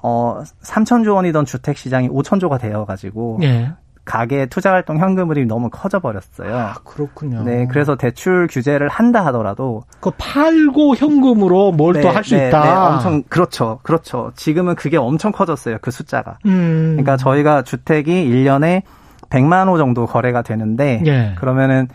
어 0.00 0.42
3천조 0.62 1.14
원이던 1.14 1.44
주택 1.44 1.76
시장이 1.76 2.08
5천조가 2.08 2.60
되어 2.60 2.84
가지고 2.84 3.38
예. 3.42 3.72
가계 4.04 4.46
투자 4.46 4.72
활동 4.72 4.98
현금 4.98 5.28
흐름이 5.28 5.46
너무 5.46 5.68
커져 5.70 5.98
버렸어요. 5.98 6.56
아, 6.56 6.74
그렇군요. 6.82 7.42
네, 7.42 7.66
그래서 7.66 7.94
대출 7.96 8.46
규제를 8.48 8.88
한다 8.88 9.22
하더라도 9.26 9.82
그 10.00 10.10
팔고 10.16 10.96
현금으로 10.96 11.72
뭘 11.72 12.00
또 12.00 12.08
할수 12.08 12.34
네, 12.34 12.42
네, 12.42 12.48
있다. 12.48 12.62
네, 12.62 12.70
엄청 12.70 13.22
그렇죠. 13.28 13.80
그렇죠. 13.82 14.32
지금은 14.34 14.76
그게 14.76 14.96
엄청 14.96 15.30
커졌어요. 15.32 15.76
그 15.82 15.90
숫자가. 15.90 16.38
음. 16.46 16.92
그러니까 16.92 17.16
저희가 17.18 17.62
주택이 17.62 18.30
1년에 18.30 18.82
100만 19.30 19.68
호 19.68 19.78
정도 19.78 20.06
거래가 20.06 20.42
되는데 20.42 21.02
예. 21.06 21.34
그러면은 21.38 21.88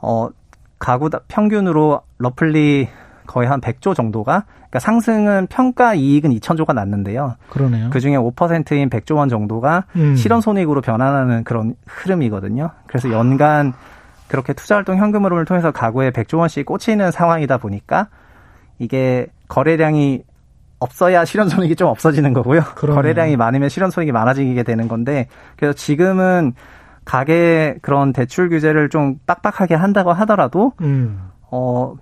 어 0.00 0.28
가구 0.78 1.10
평균으로 1.28 2.02
러플리 2.18 2.88
거의 3.26 3.48
한 3.48 3.60
100조 3.60 3.94
정도가 3.94 4.44
그러니까 4.70 4.78
상승은 4.78 5.46
평가 5.48 5.94
이익은 5.94 6.30
2천조가 6.30 6.74
났는데요. 6.74 7.36
그러네요. 7.50 7.90
그 7.90 8.00
중에 8.00 8.16
5%인 8.16 8.88
100조 8.88 9.16
원 9.16 9.28
정도가 9.28 9.84
음. 9.96 10.14
실현 10.16 10.40
손익으로 10.40 10.80
변환하는 10.80 11.44
그런 11.44 11.74
흐름이거든요. 11.86 12.70
그래서 12.86 13.10
연간 13.10 13.72
그렇게 14.28 14.52
투자 14.52 14.76
활동 14.76 14.96
현금 14.96 15.24
흐름을 15.24 15.44
통해서 15.44 15.72
가구에 15.72 16.10
100조 16.10 16.38
원씩 16.38 16.66
꽂히는 16.66 17.10
상황이다 17.10 17.58
보니까 17.58 18.08
이게 18.78 19.26
거래량이 19.48 20.22
없어야 20.80 21.24
실현 21.24 21.48
손익이 21.48 21.76
좀 21.76 21.88
없어지는 21.88 22.32
거고요. 22.32 22.62
그러네요. 22.74 22.96
거래량이 22.96 23.36
많으면 23.36 23.68
실현 23.68 23.90
손익이 23.90 24.12
많아지게 24.12 24.62
되는 24.62 24.88
건데 24.88 25.28
그래서 25.56 25.74
지금은 25.74 26.54
가계 27.04 27.76
그런 27.82 28.12
대출 28.12 28.48
규제를 28.48 28.88
좀 28.88 29.16
빡빡하게 29.26 29.74
한다고 29.74 30.12
하더라도 30.12 30.72
음. 30.80 31.20
어 31.50 31.94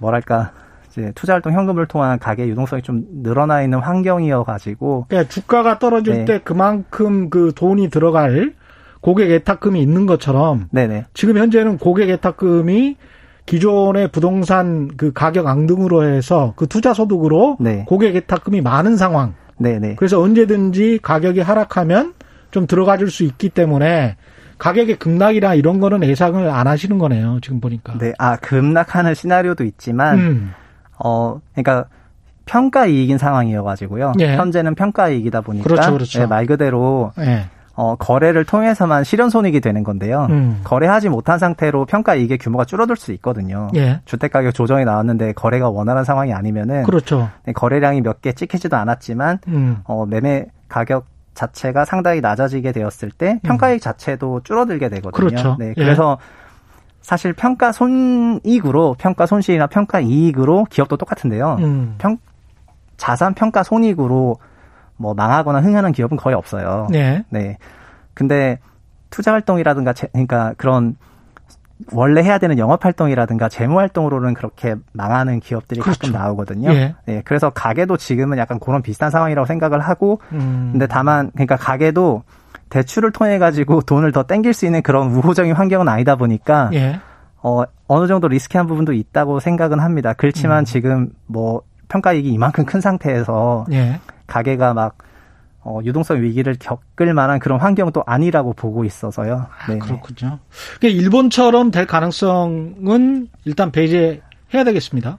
뭐랄까 0.00 0.52
이제 0.90 1.12
투자 1.14 1.34
활동 1.34 1.52
현금을 1.52 1.86
통한 1.86 2.18
가계 2.18 2.48
유동성이 2.48 2.82
좀 2.82 3.04
늘어나 3.22 3.62
있는 3.62 3.78
환경이어 3.78 4.44
가지고 4.44 5.06
그러니까 5.08 5.28
주가가 5.30 5.78
떨어질 5.78 6.14
네. 6.14 6.24
때 6.24 6.40
그만큼 6.42 7.30
그 7.30 7.52
돈이 7.54 7.90
들어갈 7.90 8.54
고객 9.00 9.30
예탁금이 9.30 9.80
있는 9.80 10.06
것처럼 10.06 10.68
네네. 10.72 11.06
지금 11.14 11.36
현재는 11.36 11.78
고객 11.78 12.08
예탁금이 12.08 12.96
기존의 13.46 14.08
부동산 14.08 14.90
그 14.96 15.12
가격 15.12 15.46
앙등으로 15.46 16.04
해서 16.04 16.52
그 16.56 16.66
투자 16.66 16.92
소득으로 16.92 17.56
네. 17.60 17.84
고객 17.86 18.14
예탁금이 18.14 18.60
많은 18.60 18.96
상황. 18.96 19.34
네네. 19.58 19.94
그래서 19.96 20.20
언제든지 20.20 20.98
가격이 21.02 21.40
하락하면 21.40 22.14
좀 22.50 22.66
들어가 22.66 22.96
줄 22.98 23.10
수 23.10 23.24
있기 23.24 23.48
때문에 23.48 24.16
가격의 24.58 24.98
급락이나 24.98 25.54
이런 25.54 25.80
거는 25.80 26.02
예상을 26.04 26.48
안 26.50 26.66
하시는 26.66 26.98
거네요. 26.98 27.38
지금 27.42 27.60
보니까. 27.60 27.96
네. 27.98 28.12
아, 28.18 28.36
급락하는 28.36 29.14
시나리오도 29.14 29.64
있지만 29.64 30.18
음. 30.18 30.52
어, 30.98 31.40
그러니까 31.52 31.86
평가 32.46 32.86
이익인 32.86 33.18
상황이어 33.18 33.62
가지고요. 33.64 34.12
예. 34.20 34.36
현재는 34.36 34.74
평가 34.74 35.08
이익이다 35.08 35.40
보니까 35.42 35.64
그렇죠, 35.64 35.92
그렇죠. 35.92 36.20
네, 36.20 36.26
말 36.26 36.46
그대로 36.46 37.12
예. 37.18 37.46
어, 37.76 37.94
거래를 37.96 38.44
통해서만 38.44 39.04
실현 39.04 39.28
손익이 39.30 39.60
되는 39.60 39.84
건데요. 39.84 40.26
음. 40.30 40.60
거래하지 40.64 41.10
못한 41.10 41.38
상태로 41.38 41.84
평가 41.84 42.14
이익의 42.14 42.38
규모가 42.38 42.64
줄어들 42.64 42.96
수 42.96 43.12
있거든요. 43.12 43.68
예. 43.76 44.00
주택 44.06 44.32
가격 44.32 44.54
조정이 44.54 44.84
나왔는데 44.84 45.34
거래가 45.34 45.68
원활한 45.68 46.04
상황이 46.04 46.32
아니면은 46.32 46.84
그렇죠. 46.84 47.28
네, 47.44 47.52
거래량이 47.52 48.00
몇 48.00 48.22
개 48.22 48.32
찍히지도 48.32 48.76
않았지만 48.76 49.40
음. 49.48 49.78
어, 49.84 50.06
매매 50.06 50.46
가격 50.68 51.04
자체가 51.34 51.84
상당히 51.84 52.22
낮아지게 52.22 52.72
되었을 52.72 53.10
때 53.10 53.40
평가 53.42 53.70
이익 53.70 53.82
자체도 53.82 54.40
줄어들게 54.42 54.88
되거든요. 54.88 55.28
그렇죠. 55.28 55.56
네, 55.58 55.74
그래서 55.74 56.16
예. 56.18 56.46
사실 57.02 57.34
평가 57.34 57.72
손익으로 57.72 58.96
평가 58.98 59.26
손실이나 59.26 59.66
평가 59.66 60.00
이익으로 60.00 60.64
기업도 60.70 60.96
똑같은데요. 60.96 61.56
음. 61.60 61.94
평 61.98 62.16
자산 62.96 63.34
평가 63.34 63.62
손익으로 63.62 64.38
뭐 64.96 65.14
망하거나 65.14 65.60
흥하는 65.60 65.92
기업은 65.92 66.16
거의 66.16 66.34
없어요. 66.34 66.88
네. 66.90 67.24
네. 67.30 67.58
근데 68.14 68.58
투자 69.10 69.32
활동이라든가 69.32 69.92
제, 69.92 70.08
그러니까 70.08 70.54
그런 70.56 70.96
원래 71.92 72.22
해야 72.22 72.38
되는 72.38 72.58
영업 72.58 72.84
활동이라든가 72.84 73.48
재무 73.48 73.78
활동으로는 73.78 74.34
그렇게 74.34 74.76
망하는 74.92 75.40
기업들이 75.40 75.80
그렇죠. 75.80 76.00
가끔 76.00 76.12
나오거든요. 76.12 76.70
예. 76.72 76.94
네. 77.04 77.22
그래서 77.24 77.50
가게도 77.50 77.98
지금은 77.98 78.38
약간 78.38 78.58
그런 78.58 78.82
비슷한 78.82 79.10
상황이라고 79.10 79.46
생각을 79.46 79.80
하고 79.80 80.20
음. 80.32 80.70
근데 80.72 80.86
다만 80.86 81.30
그러니까 81.32 81.56
가게도 81.56 82.22
대출을 82.70 83.12
통해 83.12 83.38
가지고 83.38 83.82
돈을 83.86 84.12
더 84.12 84.22
땡길 84.22 84.54
수 84.54 84.64
있는 84.64 84.82
그런 84.82 85.10
우호적인 85.10 85.52
환경은 85.52 85.88
아니다 85.88 86.16
보니까 86.16 86.70
예. 86.72 86.98
어 87.42 87.62
어느 87.86 88.06
정도 88.06 88.26
리스키한 88.26 88.66
부분도 88.66 88.94
있다고 88.94 89.40
생각은 89.40 89.78
합니다. 89.78 90.14
그렇지만 90.14 90.60
음. 90.60 90.64
지금 90.64 91.10
뭐 91.26 91.60
평가이익이 91.88 92.30
이만큼 92.30 92.64
큰 92.64 92.80
상태에서 92.80 93.66
예. 93.72 94.00
가게가 94.26 94.74
막 94.74 94.98
어, 95.60 95.80
유동성 95.82 96.22
위기를 96.22 96.54
겪을 96.58 97.12
만한 97.12 97.40
그런 97.40 97.58
환경도 97.58 98.04
아니라고 98.06 98.52
보고 98.52 98.84
있어서요. 98.84 99.48
아, 99.50 99.72
네. 99.72 99.78
그렇군요. 99.78 100.38
그러니까 100.78 101.02
일본처럼 101.02 101.72
될 101.72 101.86
가능성은 101.86 103.28
일단 103.44 103.72
배제해야 103.72 104.64
되겠습니다. 104.64 105.18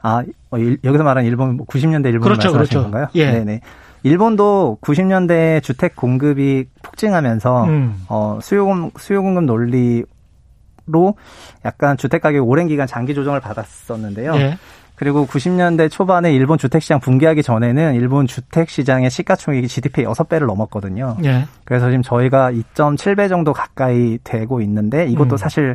아, 0.00 0.22
어, 0.50 0.56
여기서 0.82 1.04
말하는 1.04 1.28
일본 1.28 1.58
90년대 1.58 2.06
일본 2.06 2.22
그렇죠, 2.22 2.52
말씀하시는 2.52 2.54
그렇죠. 2.54 2.82
건가요? 2.82 3.06
예. 3.14 3.32
네네. 3.32 3.60
일본도 4.02 4.78
90년대 4.80 5.62
주택 5.62 5.96
공급이 5.96 6.66
폭증하면서 6.82 7.64
음. 7.64 8.04
어, 8.08 8.38
수요 8.42 8.90
수요 8.98 9.22
공급 9.22 9.44
논리로 9.44 11.16
약간 11.64 11.96
주택 11.96 12.20
가격 12.20 12.46
오랜 12.46 12.68
기간 12.68 12.86
장기 12.86 13.14
조정을 13.14 13.40
받았었는데요. 13.40 14.34
예. 14.36 14.58
그리고 14.96 15.26
90년대 15.26 15.90
초반에 15.90 16.32
일본 16.32 16.56
주택시장 16.58 17.00
붕괴하기 17.00 17.42
전에는 17.42 17.94
일본 17.94 18.26
주택시장의 18.26 19.10
시가총액이 19.10 19.66
GDP 19.68 20.04
6배를 20.04 20.46
넘었거든요. 20.46 21.16
예. 21.24 21.46
그래서 21.64 21.86
지금 21.90 22.02
저희가 22.02 22.52
2.7배 22.52 23.28
정도 23.28 23.52
가까이 23.52 24.18
되고 24.22 24.60
있는데 24.60 25.06
이것도 25.06 25.34
음. 25.34 25.36
사실 25.36 25.74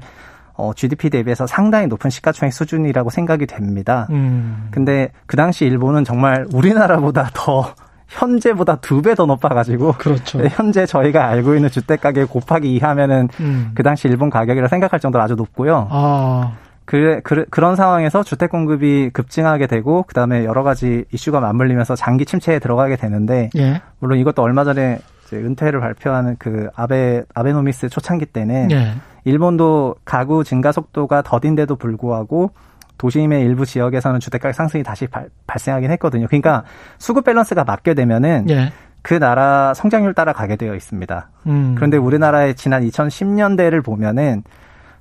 어, 0.53 0.71
GDP 0.73 1.09
대비해서 1.09 1.47
상당히 1.47 1.87
높은 1.87 2.09
시가총액 2.09 2.53
수준이라고 2.53 3.09
생각이 3.09 3.45
됩니다. 3.45 4.07
음. 4.09 4.67
근데 4.71 5.11
그 5.25 5.35
당시 5.37 5.65
일본은 5.65 6.03
정말 6.03 6.45
우리나라보다 6.53 7.29
더 7.33 7.73
현재보다 8.09 8.77
두 8.77 9.01
배 9.01 9.15
더 9.15 9.25
높아가지고 9.25 9.93
그렇죠. 9.99 10.41
현재 10.49 10.85
저희가 10.85 11.27
알고 11.27 11.55
있는 11.55 11.69
주택 11.69 12.01
가격 12.01 12.29
곱하기 12.29 12.73
2 12.75 12.79
하면은 12.79 13.27
음. 13.39 13.71
그 13.75 13.83
당시 13.83 14.07
일본 14.07 14.29
가격이라 14.29 14.67
생각할 14.67 14.99
정도로 14.99 15.23
아주 15.23 15.35
높고요. 15.35 15.87
아. 15.91 16.53
그, 16.89 17.21
그, 17.23 17.45
그런 17.51 17.75
상황에서 17.75 18.23
주택 18.23 18.49
공급이 18.49 19.11
급증하게 19.13 19.67
되고 19.67 20.01
그다음에 20.07 20.43
여러 20.43 20.63
가지 20.63 21.05
이슈가 21.11 21.39
맞물리면서 21.39 21.95
장기 21.95 22.25
침체에 22.25 22.57
들어가게 22.57 22.95
되는데 22.95 23.51
예. 23.57 23.83
물론 23.99 24.17
이것도 24.17 24.41
얼마 24.41 24.63
전에 24.63 24.97
이제 25.23 25.37
은퇴를 25.37 25.81
발표하는 25.81 26.37
그 26.39 26.69
아베 26.75 27.21
아베노미스 27.35 27.89
초창기 27.89 28.25
때는 28.25 28.71
예. 28.71 28.93
일본도 29.23 29.97
가구 30.03 30.43
증가 30.43 30.71
속도가 30.71 31.21
더딘데도 31.21 31.75
불구하고 31.75 32.53
도심의 32.97 33.45
일부 33.45 33.67
지역에서는 33.67 34.19
주택가격 34.19 34.55
상승이 34.55 34.81
다시 34.81 35.05
발, 35.05 35.29
생하긴 35.57 35.91
했거든요. 35.91 36.25
그러니까 36.25 36.63
수급 36.97 37.23
밸런스가 37.23 37.65
맞게 37.65 37.93
되면은 37.93 38.47
예. 38.49 38.73
그 39.03 39.19
나라 39.19 39.75
성장률 39.75 40.15
따라가게 40.15 40.55
되어 40.55 40.73
있습니다. 40.73 41.29
음. 41.45 41.75
그런데 41.75 41.97
우리나라의 41.97 42.55
지난 42.55 42.81
2010년대를 42.81 43.85
보면은 43.85 44.41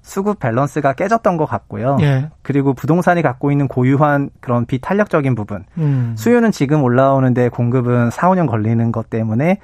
수급 0.08 0.38
밸런스가 0.38 0.94
깨졌던 0.94 1.36
것 1.36 1.44
같고요. 1.44 1.98
예. 2.00 2.30
그리고 2.42 2.72
부동산이 2.72 3.20
갖고 3.20 3.52
있는 3.52 3.68
고유한 3.68 4.30
그런 4.40 4.64
비탄력적인 4.64 5.34
부분. 5.34 5.64
음. 5.76 6.14
수요는 6.16 6.50
지금 6.50 6.82
올라오는데 6.82 7.50
공급은 7.50 8.10
4, 8.10 8.30
5년 8.30 8.48
걸리는 8.48 8.90
것 8.90 9.10
때문에 9.10 9.58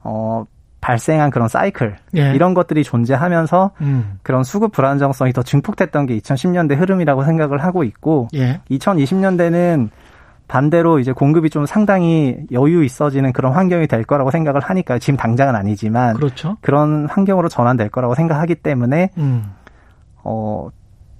어 0.00 0.44
발생한 0.80 1.30
그런 1.30 1.48
사이클 1.48 1.96
예. 2.16 2.34
이런 2.34 2.54
것들이 2.54 2.82
존재하면서 2.82 3.70
음. 3.82 4.18
그런 4.24 4.42
수급 4.42 4.72
불안정성이 4.72 5.32
더 5.32 5.42
증폭됐던 5.42 6.06
게 6.06 6.18
2010년대 6.18 6.76
흐름이라고 6.76 7.24
생각을 7.24 7.62
하고 7.62 7.84
있고 7.84 8.28
예. 8.34 8.60
2020년대는 8.70 9.90
반대로 10.48 10.98
이제 10.98 11.12
공급이 11.12 11.50
좀 11.50 11.66
상당히 11.66 12.36
여유 12.50 12.84
있어지는 12.84 13.32
그런 13.32 13.52
환경이 13.52 13.86
될 13.86 14.02
거라고 14.02 14.30
생각을 14.32 14.60
하니까 14.60 14.98
지금 14.98 15.16
당장은 15.16 15.54
아니지만 15.54 16.16
그렇죠. 16.16 16.56
그런 16.60 17.06
환경으로 17.08 17.48
전환될 17.48 17.88
거라고 17.88 18.14
생각하기 18.14 18.56
때문에 18.56 19.10
음. 19.16 19.54
어 20.24 20.68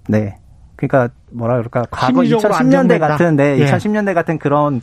네. 0.09 0.38
그러니까 0.77 1.14
뭐라 1.31 1.57
그럴까 1.57 1.85
과거 1.90 2.23
2010년대 2.23 2.99
같은 2.99 3.37
네, 3.37 3.59
예. 3.59 3.67
2010년대 3.67 4.14
같은 4.14 4.38
그런 4.38 4.81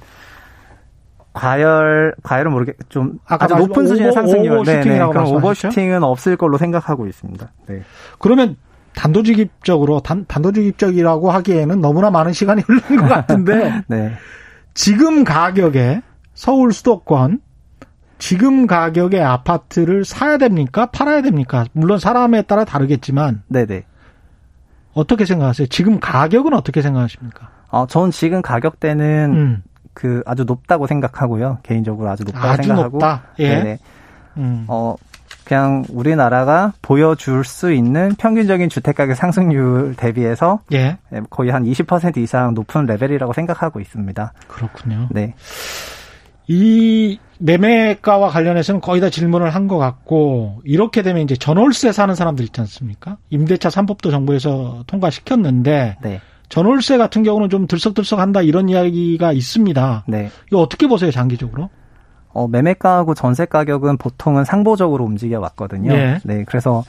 과열 1.33 2.15
과열은 2.23 2.51
모르게 2.51 2.73
좀 2.89 3.19
아주 3.25 3.55
높은 3.55 3.87
수준의 3.87 4.13
상승률 4.13 4.63
네, 4.63 4.81
네. 4.81 4.99
그런 4.99 5.27
오버슈팅은 5.27 6.03
없을 6.03 6.35
걸로 6.35 6.57
생각하고 6.57 7.07
있습니다. 7.07 7.51
네. 7.67 7.81
그러면 8.19 8.57
단도직입적으로 8.95 10.01
단, 10.01 10.25
단도직입적이라고 10.27 11.31
하기에는 11.31 11.79
너무나 11.79 12.11
많은 12.11 12.33
시간이 12.33 12.63
흐른 12.67 13.01
것 13.01 13.07
같은데 13.07 13.83
네. 13.87 14.13
지금 14.73 15.23
가격에 15.23 16.01
서울 16.33 16.73
수도권 16.73 17.39
지금 18.17 18.67
가격의 18.67 19.23
아파트를 19.23 20.05
사야 20.05 20.37
됩니까? 20.37 20.87
팔아야 20.87 21.21
됩니까? 21.21 21.65
물론 21.73 21.97
사람에 21.97 22.43
따라 22.43 22.65
다르겠지만 22.65 23.43
네네. 23.47 23.85
어떻게 24.93 25.25
생각하세요? 25.25 25.67
지금 25.67 25.99
가격은 25.99 26.53
어떻게 26.53 26.81
생각하십니까? 26.81 27.49
어, 27.69 27.87
저는 27.87 28.11
지금 28.11 28.41
가격대는 28.41 29.33
음. 29.33 29.63
그 29.93 30.21
아주 30.25 30.43
높다고 30.43 30.87
생각하고요. 30.87 31.59
개인적으로 31.63 32.09
아주 32.09 32.23
높다고 32.23 32.47
아주 32.47 32.63
생각하고. 32.63 32.97
높다. 32.97 33.23
예. 33.39 33.63
네. 33.63 33.79
음. 34.37 34.65
어 34.67 34.95
그냥 35.43 35.83
우리나라가 35.89 36.73
보여줄 36.81 37.43
수 37.43 37.73
있는 37.73 38.15
평균적인 38.17 38.69
주택가격 38.69 39.17
상승률 39.17 39.95
대비해서 39.97 40.59
예. 40.71 40.97
예 41.13 41.21
거의 41.29 41.51
한 41.51 41.63
20% 41.63 42.17
이상 42.17 42.53
높은 42.53 42.85
레벨이라고 42.85 43.33
생각하고 43.33 43.79
있습니다. 43.79 44.33
그렇군요. 44.47 45.07
네. 45.11 45.33
이 46.53 47.17
매매가와 47.39 48.27
관련해서는 48.29 48.81
거의 48.81 48.99
다 48.99 49.09
질문을 49.09 49.49
한 49.55 49.67
것 49.67 49.77
같고 49.77 50.59
이렇게 50.65 51.01
되면 51.01 51.21
이제 51.23 51.35
전월세 51.35 51.91
사는 51.93 52.13
사람들 52.13 52.43
있지 52.45 52.59
않습니까? 52.59 53.17
임대차 53.29 53.69
3법도 53.69 54.11
정부에서 54.11 54.83
통과시켰는데 54.87 55.97
네. 56.01 56.21
전월세 56.49 56.97
같은 56.97 57.23
경우는 57.23 57.49
좀 57.49 57.67
들썩들썩한다 57.67 58.41
이런 58.41 58.67
이야기가 58.67 59.31
있습니다. 59.31 60.03
네. 60.07 60.29
이거 60.47 60.59
어떻게 60.59 60.87
보세요 60.87 61.09
장기적으로? 61.11 61.69
어, 62.33 62.47
매매가하고 62.49 63.13
전세 63.13 63.45
가격은 63.45 63.97
보통은 63.97 64.43
상보적으로 64.43 65.05
움직여 65.05 65.39
왔거든요. 65.39 65.93
네. 65.93 66.17
네. 66.25 66.43
그래서 66.45 66.79
어, 66.79 66.83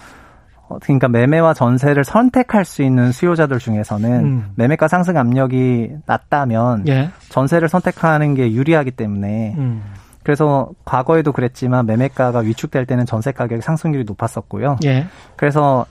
그러니까 0.80 1.08
매매와 1.08 1.54
전세를 1.54 2.04
선택할 2.04 2.64
수 2.64 2.82
있는 2.82 3.12
수요자들 3.12 3.58
중에서는 3.58 4.24
음. 4.24 4.46
매매가 4.56 4.88
상승 4.88 5.16
압력이 5.16 5.90
낮다면 6.06 6.88
예. 6.88 7.10
전세를 7.28 7.68
선택하는 7.68 8.34
게 8.34 8.52
유리하기 8.52 8.92
때문에 8.92 9.54
음. 9.58 9.82
그래서 10.22 10.70
과거에도 10.84 11.32
그랬지만 11.32 11.86
매매가가 11.86 12.40
위축될 12.40 12.86
때는 12.86 13.06
전세 13.06 13.32
가격 13.32 13.62
상승률이 13.62 14.04
높았었고요. 14.04 14.76
예. 14.84 15.06
그래서 15.36 15.86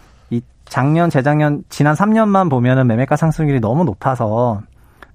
작년, 0.71 1.09
재작년, 1.09 1.65
지난 1.67 1.95
3년만 1.95 2.49
보면은 2.49 2.87
매매가 2.87 3.17
상승률이 3.17 3.59
너무 3.59 3.83
높아서 3.83 4.61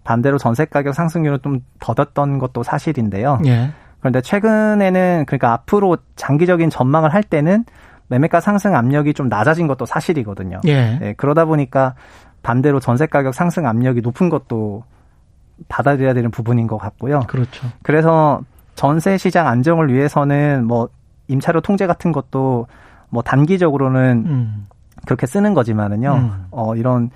반대로 0.04 0.36
전세 0.36 0.66
가격 0.66 0.94
상승률은 0.94 1.38
좀 1.42 1.60
더뎠던 1.80 2.38
것도 2.38 2.62
사실인데요. 2.62 3.40
예. 3.46 3.70
그런데 4.00 4.20
최근에는 4.20 5.24
그러니까 5.26 5.54
앞으로 5.54 5.96
장기적인 6.14 6.68
전망을 6.68 7.14
할 7.14 7.22
때는 7.22 7.64
매매가 8.08 8.40
상승 8.40 8.74
압력이 8.74 9.14
좀 9.14 9.28
낮아진 9.28 9.66
것도 9.66 9.86
사실이거든요. 9.86 10.60
예. 10.66 10.98
예 11.02 11.14
그러다 11.16 11.44
보니까 11.44 11.94
반대로 12.42 12.80
전세 12.80 13.06
가격 13.06 13.34
상승 13.34 13.66
압력이 13.66 14.00
높은 14.00 14.28
것도 14.28 14.84
받아들여야 15.68 16.14
되는 16.14 16.30
부분인 16.30 16.66
것 16.66 16.78
같고요. 16.78 17.20
그렇죠. 17.26 17.66
그래서 17.82 18.40
전세 18.74 19.16
시장 19.16 19.48
안정을 19.48 19.92
위해서는 19.92 20.66
뭐 20.66 20.88
임차료 21.28 21.60
통제 21.60 21.86
같은 21.86 22.12
것도 22.12 22.66
뭐 23.08 23.22
단기적으로는 23.22 24.24
음. 24.26 24.66
그렇게 25.04 25.26
쓰는 25.26 25.54
거지만은요. 25.54 26.12
음. 26.12 26.46
어 26.50 26.76
이런 26.76 27.10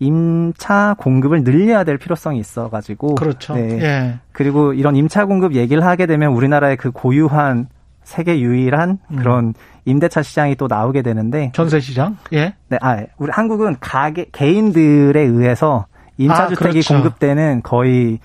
임차 0.00 0.96
공급을 0.98 1.44
늘려야 1.44 1.84
될 1.84 1.98
필요성이 1.98 2.38
있어가지고 2.38 3.14
그렇죠. 3.14 3.54
네. 3.54 3.80
예. 3.80 4.18
그리고 4.32 4.72
이런 4.72 4.96
임차 4.96 5.26
공급 5.26 5.54
얘기를 5.54 5.84
하게 5.84 6.06
되면 6.06 6.32
우리나라의 6.32 6.76
그 6.76 6.90
고유한 6.90 7.68
세계 8.04 8.40
유일한 8.40 8.98
음. 9.10 9.16
그런 9.16 9.54
임대차 9.84 10.22
시장이 10.22 10.56
또 10.56 10.66
나오게 10.68 11.02
되는데 11.02 11.50
전세 11.54 11.80
시장? 11.80 12.16
예. 12.32 12.54
네, 12.68 12.78
아, 12.80 13.02
우리 13.18 13.30
한국은 13.32 13.76
가게 13.80 14.26
개인들에 14.32 15.20
의해서 15.20 15.86
임차 16.16 16.48
주택이 16.48 16.68
아, 16.68 16.70
그렇죠. 16.70 16.94
공급되는 16.94 17.62
거의 17.62 18.20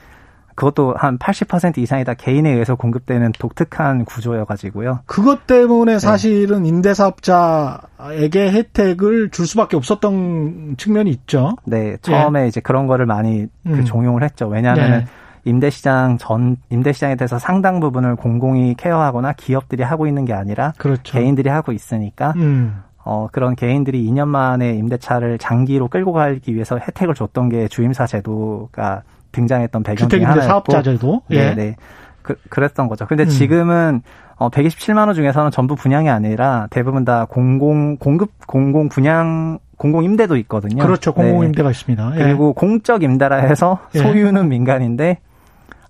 그것도 0.60 0.94
한 0.98 1.18
80% 1.18 1.78
이상이 1.78 2.04
다 2.04 2.14
개인에 2.14 2.52
의해서 2.52 2.76
공급되는 2.76 3.32
독특한 3.40 4.04
구조여가지고요. 4.04 5.00
그것 5.06 5.48
때문에 5.48 5.94
네. 5.94 6.00
사실은 6.00 6.64
네. 6.64 6.70
임대사업자에게 6.70 8.52
혜택을 8.52 9.30
줄 9.32 9.48
수밖에 9.48 9.78
없었던 9.78 10.76
측면이 10.78 11.12
있죠. 11.12 11.56
네, 11.64 11.96
처음에 12.02 12.44
예. 12.44 12.48
이제 12.48 12.60
그런 12.60 12.88
거를 12.88 13.06
많이 13.06 13.46
그 13.64 13.70
음. 13.70 13.76
그 13.78 13.86
종용을 13.86 14.22
했죠. 14.22 14.48
왜냐하면 14.48 14.92
네. 14.92 15.06
임대시장 15.46 16.18
전 16.18 16.58
임대시장에 16.70 17.16
대해서 17.16 17.40
상당 17.40 17.80
부분을 17.80 18.16
공공이 18.16 18.76
케어하거나 18.76 19.34
기업들이 19.34 19.84
하고 19.84 20.08
있는 20.08 20.26
게 20.26 20.34
아니라 20.34 20.74
그렇죠. 20.78 21.02
개인들이 21.04 21.50
하고 21.50 21.72
있으니까 21.72 22.34
음. 22.38 22.84
어, 23.04 23.28
그런 23.32 23.56
개인들이 23.56 24.06
2년 24.10 24.28
만에 24.28 24.74
임대차를 24.76 25.38
장기로 25.38 25.88
끌고 25.88 26.14
가기 26.14 26.54
위해서 26.54 26.78
혜택을 26.78 27.16
줬던 27.16 27.50
게 27.50 27.68
주임사 27.68 28.06
제도가 28.06 29.04
등장했던 29.32 29.84
배경이 29.84 30.24
하나였고 30.24 30.48
사업자 30.48 30.82
제도 30.82 31.22
예, 31.32 31.54
네. 31.54 31.76
그, 32.22 32.36
그랬던 32.50 32.88
거죠. 32.88 33.08
근데 33.08 33.24
음. 33.24 33.30
지금은 33.30 34.02
어 34.36 34.50
127만 34.50 35.08
원 35.08 35.14
중에서는 35.14 35.52
전부 35.52 35.76
분양이 35.76 36.10
아니라 36.10 36.68
대부분 36.70 37.04
다 37.04 37.26
공공 37.26 37.98
공급 37.98 38.32
공공 38.48 38.90
분양 38.90 39.60
공공 39.78 40.04
임대도 40.04 40.38
있거든요. 40.38 40.84
그렇죠. 40.84 41.14
공공 41.14 41.44
임대가 41.46 41.70
네. 41.70 41.72
있습니다. 41.72 42.12
예. 42.16 42.24
그리고 42.24 42.54
공적 42.54 43.04
임대라 43.04 43.38
해서 43.38 43.80
예. 43.96 44.00
소유는 44.00 44.44
예. 44.44 44.48
민간인데 44.48 45.20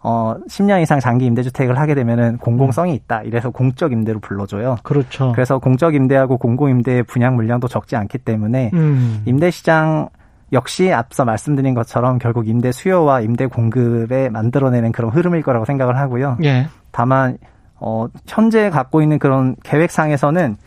어 0.02 0.36
10년 0.48 0.82
이상 0.82 1.00
장기 1.00 1.26
임대 1.26 1.44
주택을 1.44 1.78
하게 1.78 1.94
되면은 1.94 2.38
공공성이 2.38 2.94
있다. 2.96 3.24
이래서 3.24 3.50
공적 3.50 3.92
임대로 3.92 4.20
불러줘요. 4.20 4.78
그렇죠. 4.84 5.34
그래서 5.34 5.60
공적 5.60 5.94
임대하고 5.94 6.38
공공 6.38 6.70
임대의 6.70 7.04
분양 7.04 7.36
물량도 7.36 7.68
적지 7.68 7.96
않기 7.96 8.20
때문에 8.20 8.72
음. 8.74 9.24
임대 9.26 9.52
시장 9.52 10.10
역시 10.54 10.92
앞서 10.92 11.26
말씀드린 11.26 11.74
것처럼 11.74 12.18
결국 12.18 12.48
임대 12.48 12.72
수요와 12.72 13.22
임대 13.22 13.46
공급에 13.46 14.30
만들어내는 14.30 14.92
그런 14.92 15.12
흐름일 15.12 15.44
거라고 15.44 15.66
생각을 15.66 15.98
하고요. 15.98 16.38
예. 16.44 16.68
다만 16.92 17.38
어 17.76 18.08
현재 18.28 18.70
갖고 18.70 19.02
있는 19.02 19.20
그런 19.20 19.56
계획상에서는 19.64 20.58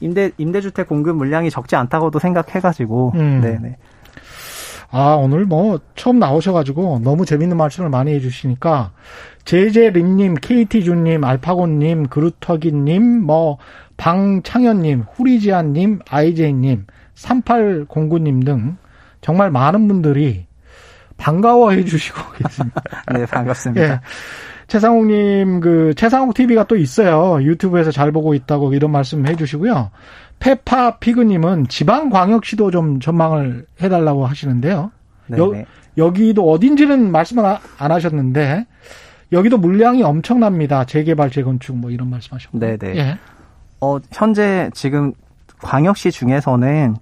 임대 0.00 0.30
임대주택 0.36 0.88
공급 0.88 1.16
물량이 1.16 1.50
적지 1.50 1.76
않다고도 1.76 2.18
생각해가지고 2.18 3.12
음. 3.14 3.40
네네. 3.40 3.76
아 4.96 5.16
오늘 5.16 5.44
뭐 5.44 5.80
처음 5.96 6.20
나오셔가지고 6.20 7.00
너무 7.02 7.26
재밌는 7.26 7.56
말씀을 7.56 7.90
많이 7.90 8.12
해주시니까 8.12 8.92
제제림님, 9.44 10.36
KT준님, 10.36 11.24
알파곤님, 11.24 12.06
그루터기님, 12.06 13.24
뭐 13.24 13.58
방창현님, 13.96 15.06
후리지안님, 15.12 15.98
아이제이님, 16.08 16.86
3809님 17.16 18.46
등 18.46 18.76
정말 19.20 19.50
많은 19.50 19.88
분들이 19.88 20.46
반가워해 21.16 21.84
주시고 21.84 22.20
계십니다. 22.38 22.82
네, 23.12 23.26
반갑습니다. 23.26 23.84
예. 23.84 24.00
최상욱님, 24.68 25.60
그, 25.60 25.94
최상욱 25.96 26.34
TV가 26.34 26.64
또 26.64 26.76
있어요. 26.76 27.42
유튜브에서 27.42 27.90
잘 27.90 28.12
보고 28.12 28.32
있다고 28.32 28.72
이런 28.74 28.92
말씀 28.92 29.26
해 29.26 29.34
주시고요. 29.36 29.90
페파 30.38 30.98
피그님은 30.98 31.68
지방 31.68 32.10
광역시도 32.10 32.70
좀 32.70 33.00
전망을 33.00 33.66
해달라고 33.80 34.26
하시는데요. 34.26 34.90
여, 35.38 35.52
여기도 35.96 36.50
어딘지는 36.50 37.10
말씀을 37.10 37.44
안 37.78 37.92
하셨는데, 37.92 38.66
여기도 39.32 39.58
물량이 39.58 40.02
엄청납니다. 40.02 40.84
재개발, 40.84 41.30
재건축 41.30 41.76
뭐 41.76 41.90
이런 41.90 42.10
말씀 42.10 42.34
하셨고. 42.34 42.58
네네. 42.58 42.96
예. 42.96 43.18
어, 43.80 43.98
현재 44.12 44.70
지금 44.74 45.12
광역시 45.58 46.10
중에서는 46.10 46.96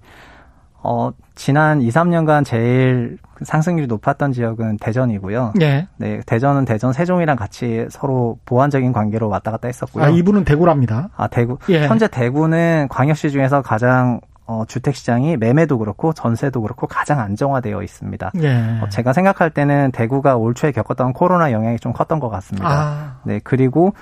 어, 0.81 1.11
지난 1.35 1.81
2, 1.81 1.89
3년간 1.89 2.45
제일 2.45 3.17
상승률이 3.41 3.87
높았던 3.87 4.33
지역은 4.33 4.77
대전이고요. 4.77 5.53
네. 5.55 5.87
네, 5.97 6.21
대전은 6.25 6.65
대전 6.65 6.93
세종이랑 6.93 7.35
같이 7.35 7.87
서로 7.89 8.37
보완적인 8.45 8.93
관계로 8.93 9.29
왔다 9.29 9.51
갔다 9.51 9.67
했었고요. 9.67 10.03
아, 10.03 10.09
이분은 10.09 10.45
대구랍니다. 10.45 11.09
아, 11.15 11.27
대구. 11.27 11.57
예. 11.69 11.87
현재 11.87 12.07
대구는 12.07 12.87
광역시 12.89 13.31
중에서 13.31 13.61
가장 13.61 14.21
어, 14.45 14.63
주택 14.67 14.95
시장이 14.95 15.37
매매도 15.37 15.77
그렇고 15.77 16.13
전세도 16.13 16.61
그렇고 16.61 16.85
가장 16.85 17.19
안정화되어 17.19 17.81
있습니다. 17.81 18.31
예. 18.41 18.79
어, 18.81 18.89
제가 18.89 19.13
생각할 19.13 19.49
때는 19.49 19.91
대구가 19.91 20.35
올 20.35 20.53
초에 20.53 20.71
겪었던 20.71 21.13
코로나 21.13 21.51
영향이 21.51 21.79
좀 21.79 21.93
컸던 21.93 22.19
것 22.19 22.29
같습니다. 22.29 22.67
아. 22.69 23.15
네, 23.23 23.39
그리고 23.43 23.93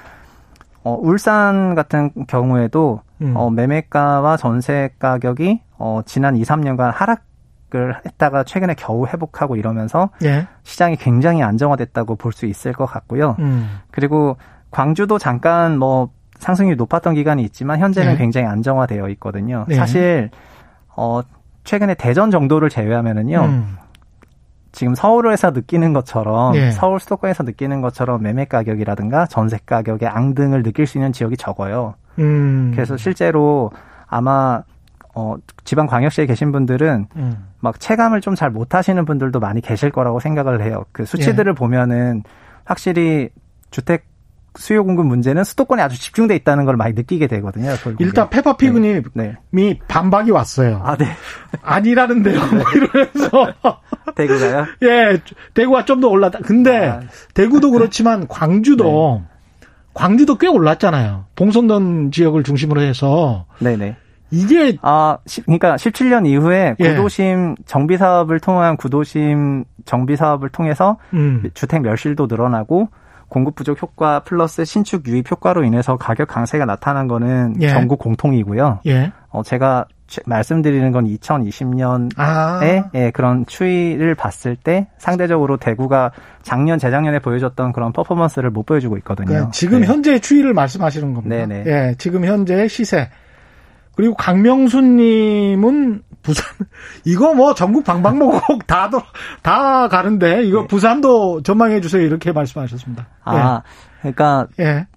어, 0.83 0.97
울산 0.99 1.75
같은 1.75 2.11
경우에도 2.27 3.01
음. 3.21 3.33
어, 3.35 3.51
매매가와 3.51 4.37
전세 4.37 4.89
가격이 4.97 5.61
어, 5.83 6.01
지난 6.05 6.35
2, 6.35 6.43
3년간 6.43 6.91
하락을 6.93 7.95
했다가 8.05 8.43
최근에 8.43 8.75
겨우 8.77 9.07
회복하고 9.07 9.55
이러면서 9.55 10.11
예. 10.23 10.47
시장이 10.63 10.95
굉장히 10.97 11.41
안정화됐다고 11.41 12.17
볼 12.17 12.33
수 12.33 12.45
있을 12.45 12.71
것 12.71 12.85
같고요. 12.85 13.35
음. 13.39 13.79
그리고 13.89 14.37
광주도 14.69 15.17
잠깐 15.17 15.79
뭐 15.79 16.09
상승률이 16.37 16.77
높았던 16.77 17.15
기간이 17.15 17.43
있지만 17.43 17.79
현재는 17.79 18.13
예. 18.13 18.17
굉장히 18.17 18.45
안정화되어 18.47 19.09
있거든요. 19.09 19.65
예. 19.71 19.75
사실 19.75 20.29
어 20.95 21.21
최근에 21.63 21.95
대전 21.95 22.29
정도를 22.29 22.69
제외하면은요. 22.69 23.39
음. 23.41 23.77
지금 24.71 24.95
서울에서 24.95 25.49
느끼는 25.51 25.93
것처럼 25.93 26.55
예. 26.55 26.71
서울 26.71 26.99
수도권에서 26.99 27.43
느끼는 27.43 27.81
것처럼 27.81 28.21
매매 28.21 28.45
가격이라든가 28.45 29.25
전세 29.25 29.57
가격의 29.65 30.07
앙등을 30.07 30.63
느낄 30.63 30.85
수 30.87 30.97
있는 30.97 31.11
지역이 31.11 31.37
적어요. 31.37 31.95
음. 32.19 32.71
그래서 32.73 32.95
실제로 32.97 33.71
아마 34.07 34.63
어 35.15 35.35
지방 35.63 35.87
광역시에 35.87 36.25
계신 36.25 36.51
분들은 36.51 37.07
음. 37.15 37.47
막 37.59 37.79
체감을 37.79 38.21
좀 38.21 38.35
잘 38.35 38.49
못하시는 38.49 39.03
분들도 39.05 39.39
많이 39.39 39.61
계실 39.61 39.91
거라고 39.91 40.19
생각을 40.19 40.63
해요. 40.63 40.85
그 40.91 41.05
수치들을 41.05 41.51
예. 41.51 41.55
보면은 41.55 42.23
확실히 42.65 43.29
주택 43.71 44.05
수요 44.57 44.83
공급 44.83 45.05
문제는 45.05 45.45
수도권에 45.45 45.81
아주 45.81 45.97
집중돼 45.99 46.35
있다는 46.35 46.65
걸 46.65 46.75
많이 46.75 46.93
느끼게 46.93 47.27
되거든요. 47.27 47.73
결국에. 47.83 48.03
일단 48.03 48.29
페퍼피그님이 48.29 49.01
네. 49.13 49.35
네. 49.51 49.79
반박이 49.87 50.31
왔어요. 50.31 50.81
아, 50.83 50.97
네. 50.97 51.05
아니라는데요. 51.61 52.37
네. 52.51 52.63
이러면서 52.75 53.53
대구가요? 54.15 54.65
예, 54.83 55.21
대구가 55.53 55.85
좀 55.85 56.01
더 56.01 56.07
올랐다. 56.09 56.39
근데 56.39 56.87
아. 56.87 56.99
대구도 57.33 57.71
그렇지만 57.71 58.27
광주도 58.27 59.21
네. 59.23 59.67
광주도 59.93 60.37
꽤 60.37 60.47
올랐잖아요. 60.47 61.25
봉선동 61.35 62.11
지역을 62.11 62.43
중심으로 62.43 62.81
해서. 62.81 63.45
네네. 63.59 63.95
이게 64.31 64.77
아 64.81 65.17
그러니까 65.45 65.75
17년 65.75 66.25
이후에 66.25 66.75
예. 66.79 66.89
구도심 66.89 67.55
정비 67.65 67.97
사업을 67.97 68.39
통한 68.39 68.77
구도심 68.77 69.65
정비 69.85 70.15
사업을 70.15 70.49
통해서 70.49 70.97
음. 71.13 71.49
주택 71.53 71.81
멸실도 71.81 72.27
늘어나고 72.27 72.89
공급 73.27 73.55
부족 73.55 73.81
효과 73.81 74.19
플러스 74.21 74.65
신축 74.65 75.07
유입 75.07 75.31
효과로 75.31 75.63
인해서 75.63 75.95
가격 75.95 76.27
강세가 76.27 76.65
나타난 76.65 77.07
거는 77.07 77.55
예. 77.61 77.69
전국 77.69 77.99
공통이고요. 77.99 78.79
예. 78.87 79.11
어 79.29 79.43
제가 79.43 79.85
말씀드리는 80.25 80.91
건 80.91 81.05
2020년에 81.05 82.11
아. 82.17 82.59
예, 82.93 83.11
그런 83.11 83.45
추이를 83.45 84.15
봤을 84.15 84.57
때 84.57 84.87
상대적으로 84.97 85.55
대구가 85.55 86.11
작년 86.41 86.77
재작년에 86.77 87.19
보여줬던 87.19 87.71
그런 87.71 87.93
퍼포먼스를 87.93 88.49
못 88.49 88.65
보여주고 88.65 88.97
있거든요. 88.97 89.27
그러니까 89.27 89.51
지금 89.51 89.81
네. 89.81 89.87
현재 89.87 90.19
추이를 90.19 90.53
말씀하시는 90.53 91.13
겁니다. 91.13 91.35
네네. 91.35 91.63
예, 91.67 91.95
지금 91.97 92.25
현재 92.25 92.67
시세 92.67 93.09
그리고 93.95 94.15
강명수님은 94.15 96.03
부산 96.21 96.45
이거 97.05 97.33
뭐 97.33 97.53
전국 97.53 97.83
방방곡곡 97.83 98.65
다다 98.67 99.03
다 99.41 99.87
가는데 99.87 100.43
이거 100.43 100.61
네. 100.61 100.67
부산도 100.67 101.41
전망해 101.43 101.81
주세요 101.81 102.01
이렇게 102.03 102.31
말씀하셨습니다. 102.31 103.07
아 103.23 103.61
예. 103.65 103.99
그러니까 104.13 104.47
예. 104.59 104.87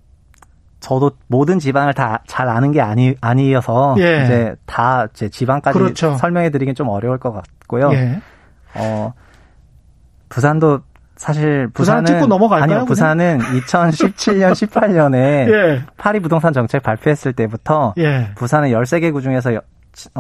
저도 0.80 1.12
모든 1.28 1.58
지방을 1.58 1.94
다 1.94 2.20
잘 2.26 2.48
아는 2.48 2.72
게 2.72 2.80
아니 2.82 3.14
아니어서 3.22 3.96
예. 3.98 4.24
이제 4.24 4.56
다 4.66 5.08
제 5.14 5.28
지방까지 5.30 5.78
그렇죠. 5.78 6.14
설명해 6.16 6.50
드리긴 6.50 6.74
좀 6.74 6.88
어려울 6.88 7.18
것 7.18 7.32
같고요. 7.32 7.90
예. 7.92 8.20
어 8.74 9.14
부산도 10.28 10.80
사실 11.16 11.68
부산은 11.68 12.06
찍고 12.06 12.26
넘어갈까요? 12.26 12.72
아니요, 12.72 12.84
부산은 12.86 13.38
2017년 13.38 14.52
18년에 14.52 15.14
예. 15.52 15.82
파리 15.96 16.20
부동산 16.20 16.52
정책 16.52 16.82
발표했을 16.82 17.32
때부터 17.32 17.94
예. 17.98 18.30
부산은 18.34 18.70
13개 18.70 19.12
구 19.12 19.22
중에서 19.22 19.60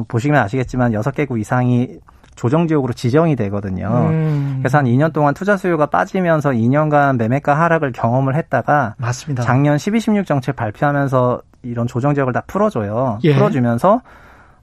보시면 0.06 0.42
아시겠지만 0.42 0.92
6개 0.92 1.26
구 1.28 1.38
이상이 1.38 1.98
조정 2.36 2.66
지역으로 2.66 2.92
지정이 2.92 3.36
되거든요. 3.36 4.08
음. 4.10 4.56
그래서 4.60 4.78
한 4.78 4.86
2년 4.86 5.12
동안 5.12 5.34
투자 5.34 5.56
수요가 5.56 5.86
빠지면서 5.86 6.50
2년간 6.50 7.16
매매가 7.16 7.58
하락을 7.58 7.92
경험을 7.92 8.34
했다가 8.36 8.94
맞습니다. 8.98 9.42
작년 9.42 9.78
12, 9.78 10.00
16 10.00 10.26
정책 10.26 10.56
발표하면서 10.56 11.42
이런 11.62 11.86
조정 11.86 12.14
지역을 12.14 12.32
다 12.32 12.42
풀어줘요. 12.46 13.18
예. 13.24 13.34
풀어주면서 13.34 14.00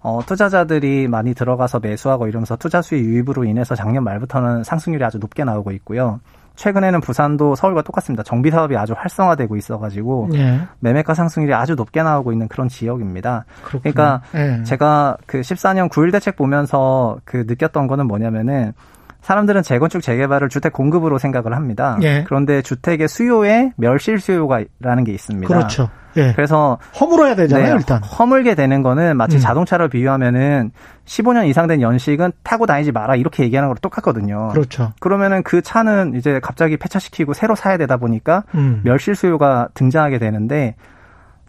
어, 0.03 0.21
투자자들이 0.25 1.07
많이 1.07 1.33
들어가서 1.33 1.79
매수하고 1.79 2.27
이러면서 2.27 2.55
투자 2.55 2.81
수요 2.81 2.99
유입으로 2.99 3.43
인해서 3.43 3.75
작년 3.75 4.03
말부터는 4.03 4.63
상승률이 4.63 5.03
아주 5.03 5.19
높게 5.19 5.43
나오고 5.43 5.71
있고요. 5.71 6.19
최근에는 6.55 7.01
부산도 7.01 7.55
서울과 7.55 7.81
똑같습니다. 7.81 8.23
정비 8.23 8.51
사업이 8.51 8.75
아주 8.75 8.93
활성화되고 8.95 9.55
있어가지고 9.55 10.29
예. 10.33 10.61
매매가 10.79 11.13
상승률이 11.13 11.53
아주 11.53 11.75
높게 11.75 12.03
나오고 12.03 12.31
있는 12.33 12.47
그런 12.47 12.67
지역입니다. 12.67 13.45
그렇구나. 13.63 13.81
그러니까 13.81 14.21
예. 14.35 14.63
제가 14.63 15.17
그 15.25 15.41
14년 15.41 15.89
9일 15.89 16.11
대책 16.11 16.35
보면서 16.35 17.17
그 17.23 17.45
느꼈던 17.47 17.87
거는 17.87 18.07
뭐냐면은 18.07 18.73
사람들은 19.21 19.61
재건축 19.63 20.01
재개발을 20.01 20.49
주택 20.49 20.73
공급으로 20.73 21.19
생각을 21.19 21.55
합니다. 21.55 21.97
예. 22.01 22.23
그런데 22.25 22.61
주택의 22.61 23.07
수요에 23.07 23.71
멸실 23.77 24.19
수요가라는 24.19 25.03
게 25.03 25.13
있습니다. 25.13 25.47
그렇죠. 25.47 25.89
예. 26.17 26.33
그래서 26.33 26.77
허물어야 26.99 27.35
되잖아요, 27.35 27.73
네, 27.73 27.79
일단. 27.79 28.03
허물게 28.03 28.55
되는 28.55 28.81
거는 28.83 29.17
마치 29.17 29.37
음. 29.37 29.39
자동차를 29.39 29.89
비유하면은 29.89 30.71
15년 31.05 31.47
이상 31.47 31.67
된 31.67 31.81
연식은 31.81 32.31
타고 32.43 32.65
다니지 32.65 32.91
마라 32.91 33.15
이렇게 33.15 33.43
얘기하는 33.43 33.69
거랑 33.69 33.77
똑같거든요. 33.81 34.49
그렇죠. 34.49 34.93
그러면은 34.99 35.43
그 35.43 35.61
차는 35.61 36.15
이제 36.15 36.39
갑자기 36.41 36.77
폐차시키고 36.77 37.33
새로 37.33 37.55
사야 37.55 37.77
되다 37.77 37.97
보니까 37.97 38.43
음. 38.55 38.81
멸실 38.83 39.15
수요가 39.15 39.67
등장하게 39.73 40.19
되는데 40.19 40.75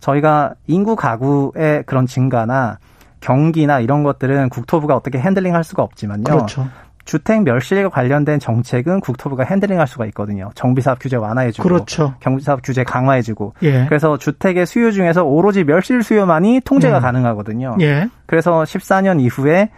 저희가 0.00 0.54
인구 0.66 0.96
가구의 0.96 1.84
그런 1.86 2.06
증가나 2.06 2.78
경기나 3.20 3.80
이런 3.80 4.02
것들은 4.02 4.48
국토부가 4.48 4.96
어떻게 4.96 5.18
handling 5.18 5.54
할 5.54 5.64
수가 5.64 5.82
없지만요. 5.82 6.24
그렇죠. 6.24 6.68
주택 7.04 7.42
멸실과 7.42 7.88
관련된 7.88 8.38
정책은 8.38 9.00
국토부가 9.00 9.44
handling할 9.44 9.86
수가 9.86 10.06
있거든요. 10.06 10.50
정비사업 10.54 10.98
규제 11.00 11.16
완화해주고, 11.16 11.68
그렇죠. 11.68 12.14
정비사업 12.20 12.60
규제 12.62 12.84
강화해주고. 12.84 13.54
예. 13.62 13.86
그래서 13.86 14.16
주택의 14.16 14.66
수요 14.66 14.92
중에서 14.92 15.24
오로지 15.24 15.64
멸실 15.64 16.02
수요만이 16.02 16.60
통제가 16.64 16.98
음. 16.98 17.02
가능하거든요. 17.02 17.76
예. 17.80 18.08
그래서 18.26 18.62
14년 18.62 19.20
이후에 19.20 19.70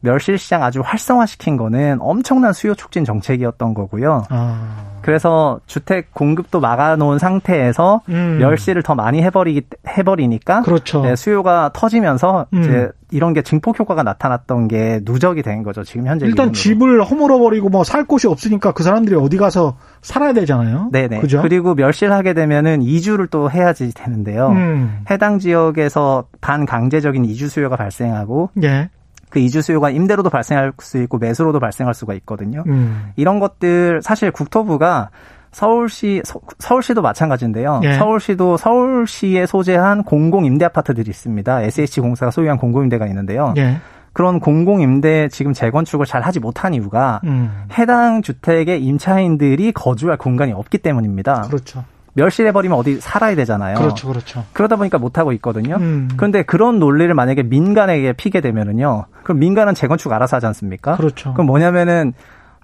멸실 0.00 0.38
시장 0.38 0.62
아주 0.62 0.80
활성화시킨 0.84 1.56
거는 1.56 1.98
엄청난 2.00 2.52
수요 2.52 2.74
촉진 2.74 3.04
정책이었던 3.04 3.74
거고요. 3.74 4.24
아. 4.30 4.84
그래서 5.02 5.58
주택 5.66 6.12
공급도 6.12 6.60
막아놓은 6.60 7.18
상태에서 7.18 8.02
음. 8.10 8.38
멸실을 8.40 8.82
더 8.82 8.94
많이 8.94 9.22
해버리기 9.22 9.62
해버리니까 9.96 10.62
그렇죠. 10.62 11.02
네, 11.02 11.16
수요가 11.16 11.70
터지면서 11.72 12.46
음. 12.52 12.60
이제 12.62 12.90
이런 13.10 13.32
게 13.32 13.40
증폭 13.42 13.78
효과가 13.80 14.02
나타났던 14.02 14.68
게 14.68 15.00
누적이 15.04 15.42
된 15.42 15.62
거죠. 15.62 15.82
지금 15.82 16.06
현재 16.06 16.26
일단 16.26 16.52
기준으로. 16.52 16.98
집을 16.98 17.04
허물어 17.04 17.38
버리고 17.38 17.68
뭐 17.70 17.82
살 17.84 18.04
곳이 18.04 18.26
없으니까 18.26 18.72
그 18.72 18.82
사람들이 18.82 19.16
어디 19.16 19.38
가서 19.38 19.78
살아야 20.02 20.34
되잖아요. 20.34 20.90
네네. 20.92 21.20
그죠? 21.20 21.40
그리고 21.40 21.74
멸실하게 21.74 22.34
되면은 22.34 22.82
이주를 22.82 23.28
또 23.28 23.50
해야지 23.50 23.94
되는데요. 23.94 24.48
음. 24.48 25.04
해당 25.10 25.38
지역에서 25.38 26.24
반강제적인 26.42 27.24
이주 27.24 27.48
수요가 27.48 27.76
발생하고 27.76 28.50
예. 28.62 28.90
그 29.30 29.38
이주 29.38 29.62
수요가 29.62 29.90
임대로도 29.90 30.30
발생할 30.30 30.72
수 30.80 30.98
있고 31.02 31.18
매수로도 31.18 31.60
발생할 31.60 31.94
수가 31.94 32.14
있거든요. 32.14 32.64
음. 32.66 33.12
이런 33.16 33.38
것들 33.40 34.00
사실 34.02 34.30
국토부가 34.30 35.10
서울시 35.50 36.22
서 36.24 36.76
울시도 36.76 37.02
마찬가지인데요. 37.02 37.80
예. 37.84 37.94
서울시도 37.94 38.56
서울시에 38.56 39.46
소재한 39.46 40.02
공공 40.02 40.44
임대 40.44 40.64
아파트들이 40.64 41.08
있습니다. 41.10 41.62
SH 41.62 42.00
공사가 42.00 42.30
소유한 42.30 42.58
공공 42.58 42.84
임대가 42.84 43.06
있는데요. 43.06 43.54
예. 43.56 43.78
그런 44.12 44.40
공공 44.40 44.80
임대 44.80 45.28
지금 45.28 45.52
재건축을 45.52 46.04
잘 46.06 46.22
하지 46.22 46.40
못한 46.40 46.74
이유가 46.74 47.20
음. 47.24 47.66
해당 47.78 48.20
주택의 48.22 48.82
임차인들이 48.82 49.72
거주할 49.72 50.16
공간이 50.16 50.52
없기 50.52 50.78
때문입니다. 50.78 51.42
그렇죠. 51.42 51.84
멸실해버리면 52.18 52.76
어디 52.76 53.00
살아야 53.00 53.36
되잖아요. 53.36 53.76
그렇죠, 53.76 54.08
그렇죠. 54.08 54.44
그러다 54.52 54.76
보니까 54.76 54.98
못하고 54.98 55.32
있거든요. 55.34 55.76
음. 55.76 56.08
그런데 56.16 56.42
그런 56.42 56.80
논리를 56.80 57.12
만약에 57.14 57.44
민간에게 57.44 58.12
피게 58.12 58.40
되면은요. 58.40 59.06
그럼 59.22 59.38
민간은 59.38 59.74
재건축 59.74 60.12
알아서 60.12 60.36
하지 60.36 60.46
않습니까? 60.46 60.96
그렇죠. 60.96 61.32
그럼 61.34 61.46
뭐냐면은 61.46 62.12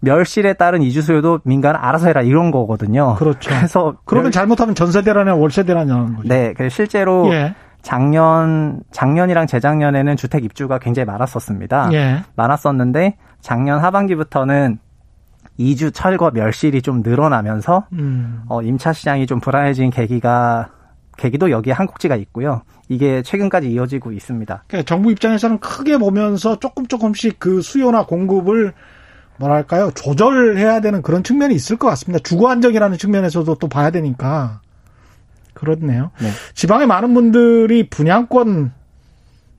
멸실에 0.00 0.54
따른 0.54 0.82
이주 0.82 1.02
수요도 1.02 1.40
민간은 1.44 1.78
알아서 1.80 2.08
해라 2.08 2.22
이런 2.22 2.50
거거든요. 2.50 3.14
그렇죠. 3.14 3.50
그래서 3.50 3.94
그러면 4.04 4.26
멸... 4.26 4.32
잘못하면 4.32 4.74
전세대라냐 4.74 5.34
월세대라냐는 5.36 6.16
거죠. 6.16 6.28
네, 6.28 6.52
그래서 6.56 6.74
실제로 6.74 7.32
예. 7.32 7.54
작년 7.80 8.80
작년이랑 8.90 9.46
재작년에는 9.46 10.16
주택 10.16 10.44
입주가 10.44 10.78
굉장히 10.78 11.06
많았었습니다. 11.06 11.90
예. 11.92 12.22
많았었는데 12.34 13.16
작년 13.40 13.78
하반기부터는 13.78 14.78
이주 15.56 15.92
철거 15.92 16.30
멸실이 16.30 16.82
좀 16.82 17.02
늘어나면서 17.02 17.86
음. 17.92 18.42
어, 18.48 18.62
임차 18.62 18.92
시장이 18.92 19.26
좀 19.26 19.40
불안해진 19.40 19.90
계기가 19.90 20.70
계기도 21.16 21.50
여기에 21.50 21.72
한 21.72 21.86
꼭지가 21.86 22.16
있고요. 22.16 22.62
이게 22.88 23.22
최근까지 23.22 23.70
이어지고 23.70 24.12
있습니다. 24.12 24.64
그러니까 24.66 24.86
정부 24.86 25.10
입장에서는 25.12 25.58
크게 25.58 25.98
보면서 25.98 26.58
조금 26.58 26.86
조금씩 26.86 27.38
그 27.38 27.62
수요나 27.62 28.06
공급을 28.06 28.72
뭐랄까요 29.36 29.90
조절해야 29.94 30.80
되는 30.80 31.02
그런 31.02 31.22
측면이 31.22 31.54
있을 31.54 31.76
것 31.76 31.88
같습니다. 31.88 32.22
주거 32.22 32.48
안정이라는 32.50 32.98
측면에서도 32.98 33.54
또 33.56 33.68
봐야 33.68 33.90
되니까 33.90 34.60
그렇네요. 35.54 36.10
네. 36.20 36.30
지방의 36.54 36.86
많은 36.86 37.14
분들이 37.14 37.88
분양권 37.88 38.72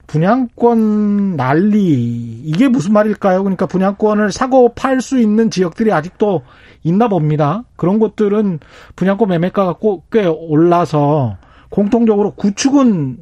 분양권 0.07 1.35
난리 1.35 2.41
이게 2.43 2.67
무슨 2.67 2.93
말일까요? 2.93 3.43
그러니까 3.43 3.65
분양권을 3.65 4.31
사고 4.31 4.73
팔 4.73 5.01
수 5.01 5.19
있는 5.19 5.49
지역들이 5.49 5.91
아직도 5.91 6.43
있나 6.83 7.07
봅니다. 7.07 7.63
그런 7.75 7.99
것들은 7.99 8.59
분양권 8.95 9.29
매매가가 9.29 9.75
꽤 10.11 10.25
올라서 10.25 11.37
공통적으로 11.69 12.31
구축은 12.31 13.17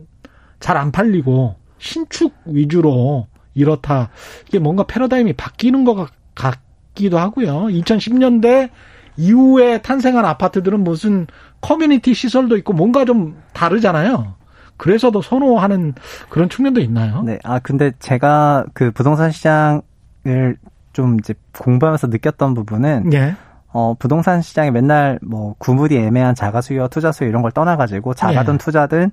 잘 0.59 0.77
안 0.77 0.91
팔리고 0.91 1.55
신축 1.77 2.33
위주로 2.45 3.27
이렇다. 3.53 4.09
이게 4.47 4.59
뭔가 4.59 4.83
패러다임이 4.83 5.33
바뀌는 5.33 5.83
것 5.83 6.07
같기도 6.35 7.19
하고요. 7.19 7.67
2010년대 7.69 8.69
이후에 9.17 9.81
탄생한 9.81 10.25
아파트들은 10.25 10.83
무슨 10.83 11.27
커뮤니티 11.61 12.13
시설도 12.13 12.57
있고 12.57 12.73
뭔가 12.73 13.05
좀 13.05 13.37
다르잖아요. 13.53 14.35
그래서 14.83 15.11
더 15.11 15.21
선호하는 15.21 15.93
그런 16.27 16.49
측면도 16.49 16.81
있나요? 16.81 17.23
네. 17.23 17.39
아, 17.45 17.57
근데 17.59 17.93
제가 17.99 18.65
그 18.73 18.91
부동산 18.91 19.31
시장을 19.31 20.57
좀 20.91 21.17
이제 21.19 21.33
공부하면서 21.57 22.07
느꼈던 22.07 22.53
부분은 22.53 23.13
예. 23.13 23.33
어, 23.71 23.95
부동산 23.97 24.41
시장에 24.41 24.71
맨날 24.71 25.19
뭐 25.21 25.55
구물이 25.57 25.97
애매한 25.97 26.35
자가 26.35 26.59
수요, 26.59 26.89
투자 26.89 27.13
수요 27.13 27.29
이런 27.29 27.41
걸 27.41 27.53
떠나가지고 27.53 28.13
자가든 28.13 28.55
예. 28.55 28.57
투자든 28.57 29.11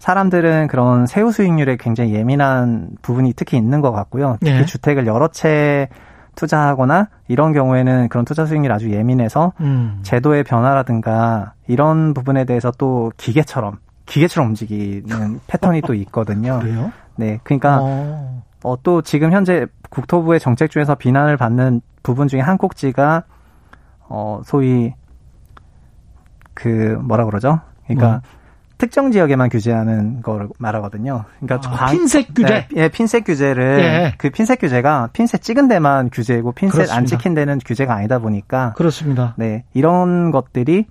사람들은 0.00 0.66
그런 0.66 1.06
세후 1.06 1.30
수익률에 1.30 1.76
굉장히 1.78 2.14
예민한 2.14 2.88
부분이 3.02 3.34
특히 3.36 3.56
있는 3.56 3.80
것 3.80 3.92
같고요. 3.92 4.38
특히 4.40 4.52
예. 4.52 4.64
주택을 4.64 5.06
여러 5.06 5.28
채 5.28 5.88
투자하거나 6.34 7.10
이런 7.28 7.52
경우에는 7.52 8.08
그런 8.08 8.24
투자 8.24 8.44
수익률이 8.44 8.74
아주 8.74 8.90
예민해서 8.90 9.52
음. 9.60 10.00
제도의 10.02 10.42
변화라든가 10.42 11.52
이런 11.68 12.12
부분에 12.12 12.44
대해서 12.44 12.72
또 12.76 13.12
기계처럼 13.16 13.78
기계처럼 14.12 14.50
움직이는 14.50 15.40
패턴이 15.48 15.80
또 15.82 15.94
있거든요. 15.94 16.58
그래요? 16.60 16.92
네, 17.16 17.40
그러니까 17.42 17.78
어. 17.80 18.42
어, 18.62 18.76
또 18.82 19.00
지금 19.00 19.32
현재 19.32 19.66
국토부의 19.90 20.38
정책 20.38 20.70
중에서 20.70 20.94
비난을 20.94 21.36
받는 21.36 21.80
부분 22.02 22.28
중에 22.28 22.40
한 22.40 22.58
꼭지가 22.58 23.24
어 24.08 24.42
소위 24.44 24.92
그 26.54 26.98
뭐라 27.02 27.24
그러죠? 27.24 27.60
그러니까 27.86 28.08
뭐. 28.08 28.20
특정 28.76 29.12
지역에만 29.12 29.48
규제하는 29.48 30.20
걸 30.22 30.48
말하거든요. 30.58 31.24
그러니까 31.40 31.70
아, 31.70 31.76
광, 31.76 31.96
핀셋 31.96 32.34
규제. 32.34 32.48
네, 32.48 32.68
예, 32.76 32.88
핀셋 32.88 33.24
규제를 33.24 33.78
예. 33.80 34.14
그 34.18 34.28
핀셋 34.28 34.58
규제가 34.58 35.08
핀셋 35.12 35.40
찍은 35.40 35.68
데만 35.68 36.10
규제고 36.10 36.52
핀셋 36.52 36.72
그렇습니다. 36.72 36.96
안 36.96 37.06
찍힌 37.06 37.34
데는 37.34 37.60
규제가 37.64 37.94
아니다 37.94 38.18
보니까 38.18 38.74
그렇습니다. 38.76 39.34
네, 39.38 39.64
이런 39.72 40.30
것들이 40.32 40.86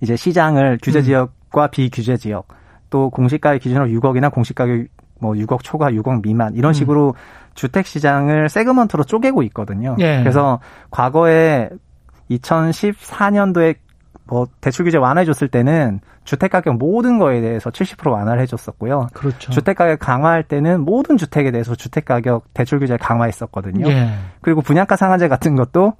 이제 0.00 0.16
시장을 0.16 0.78
규제 0.82 1.00
음. 1.00 1.26
지역과 1.50 1.64
음. 1.64 1.70
비규제 1.70 2.16
지역 2.16 2.48
또 2.88 3.10
공시가격 3.10 3.60
기준으로 3.62 3.86
6억이나 3.86 4.32
공시가격 4.32 4.86
뭐 5.20 5.34
6억 5.34 5.62
초과 5.62 5.90
6억 5.90 6.22
미만 6.22 6.54
이런 6.54 6.70
음. 6.70 6.72
식으로 6.72 7.08
음. 7.08 7.12
주택 7.54 7.86
시장을 7.86 8.48
세그먼트로 8.48 9.04
쪼개고 9.04 9.42
있거든요. 9.44 9.96
예. 9.98 10.20
그래서 10.20 10.60
과거에 10.90 11.68
2014년도에 12.30 13.76
뭐 14.24 14.46
대출 14.60 14.84
규제 14.84 14.96
완화해 14.96 15.24
줬을 15.26 15.48
때는 15.48 16.00
주택 16.24 16.52
가격 16.52 16.76
모든 16.76 17.18
거에 17.18 17.40
대해서 17.40 17.70
70% 17.70 18.10
완화를 18.10 18.40
해 18.40 18.46
줬었고요. 18.46 19.08
그렇죠. 19.12 19.50
주택 19.50 19.76
가격 19.76 19.98
강화할 19.98 20.44
때는 20.44 20.82
모든 20.82 21.16
주택에 21.16 21.50
대해서 21.50 21.74
주택 21.74 22.04
가격 22.04 22.44
대출 22.54 22.78
규제를 22.78 22.98
강화했었거든요. 22.98 23.88
예. 23.90 24.10
그리고 24.40 24.62
분양가 24.62 24.96
상한제 24.96 25.28
같은 25.28 25.56
것도 25.56 25.94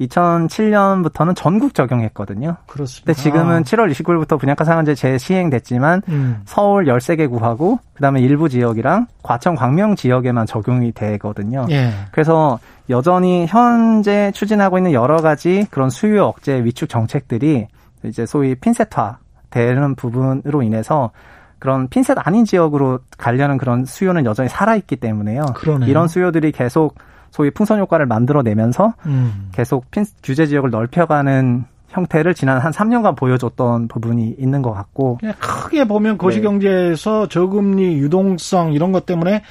2007년부터는 0.00 1.34
전국 1.36 1.74
적용했거든요. 1.74 2.56
그렇습니다. 2.66 3.06
근데 3.06 3.20
지금은 3.20 3.62
7월 3.64 3.90
29일부터 3.92 4.38
분양가 4.38 4.64
상한제 4.64 4.94
재시행됐지만 4.94 6.02
음. 6.08 6.40
서울 6.44 6.86
13개 6.86 7.28
구하고 7.28 7.78
그다음에 7.94 8.20
일부 8.20 8.48
지역이랑 8.48 9.06
과천 9.22 9.54
광명 9.54 9.96
지역에만 9.96 10.46
적용이 10.46 10.92
되거든요. 10.92 11.66
예. 11.70 11.90
그래서 12.10 12.58
여전히 12.90 13.46
현재 13.46 14.32
추진하고 14.34 14.78
있는 14.78 14.92
여러 14.92 15.18
가지 15.18 15.66
그런 15.70 15.90
수요 15.90 16.26
억제 16.26 16.64
위축 16.64 16.88
정책들이 16.88 17.68
이제 18.04 18.26
소위 18.26 18.54
핀셋화 18.54 19.18
되는 19.50 19.94
부분으로 19.94 20.62
인해서 20.62 21.10
그런 21.58 21.86
핀셋 21.86 22.18
아닌 22.26 22.44
지역으로 22.44 22.98
가려는 23.16 23.56
그런 23.56 23.84
수요는 23.84 24.24
여전히 24.24 24.48
살아있기 24.48 24.96
때문에요. 24.96 25.44
그러네요. 25.54 25.88
이런 25.88 26.08
수요들이 26.08 26.50
계속 26.50 26.96
소위 27.32 27.50
풍선 27.50 27.80
효과를 27.80 28.06
만들어내면서 28.06 28.94
음. 29.06 29.48
계속 29.52 29.90
핀, 29.90 30.04
규제 30.22 30.46
지역을 30.46 30.70
넓혀가는 30.70 31.64
형태를 31.88 32.34
지난 32.34 32.58
한 32.58 32.72
3년간 32.72 33.16
보여줬던 33.16 33.88
부분이 33.88 34.36
있는 34.38 34.62
것 34.62 34.72
같고 34.72 35.18
크게 35.38 35.86
보면 35.86 36.16
거시경제에서 36.16 37.22
네. 37.22 37.28
저금리 37.28 37.98
유동성 37.98 38.72
이런 38.72 38.92
것 38.92 39.04
때문에 39.04 39.42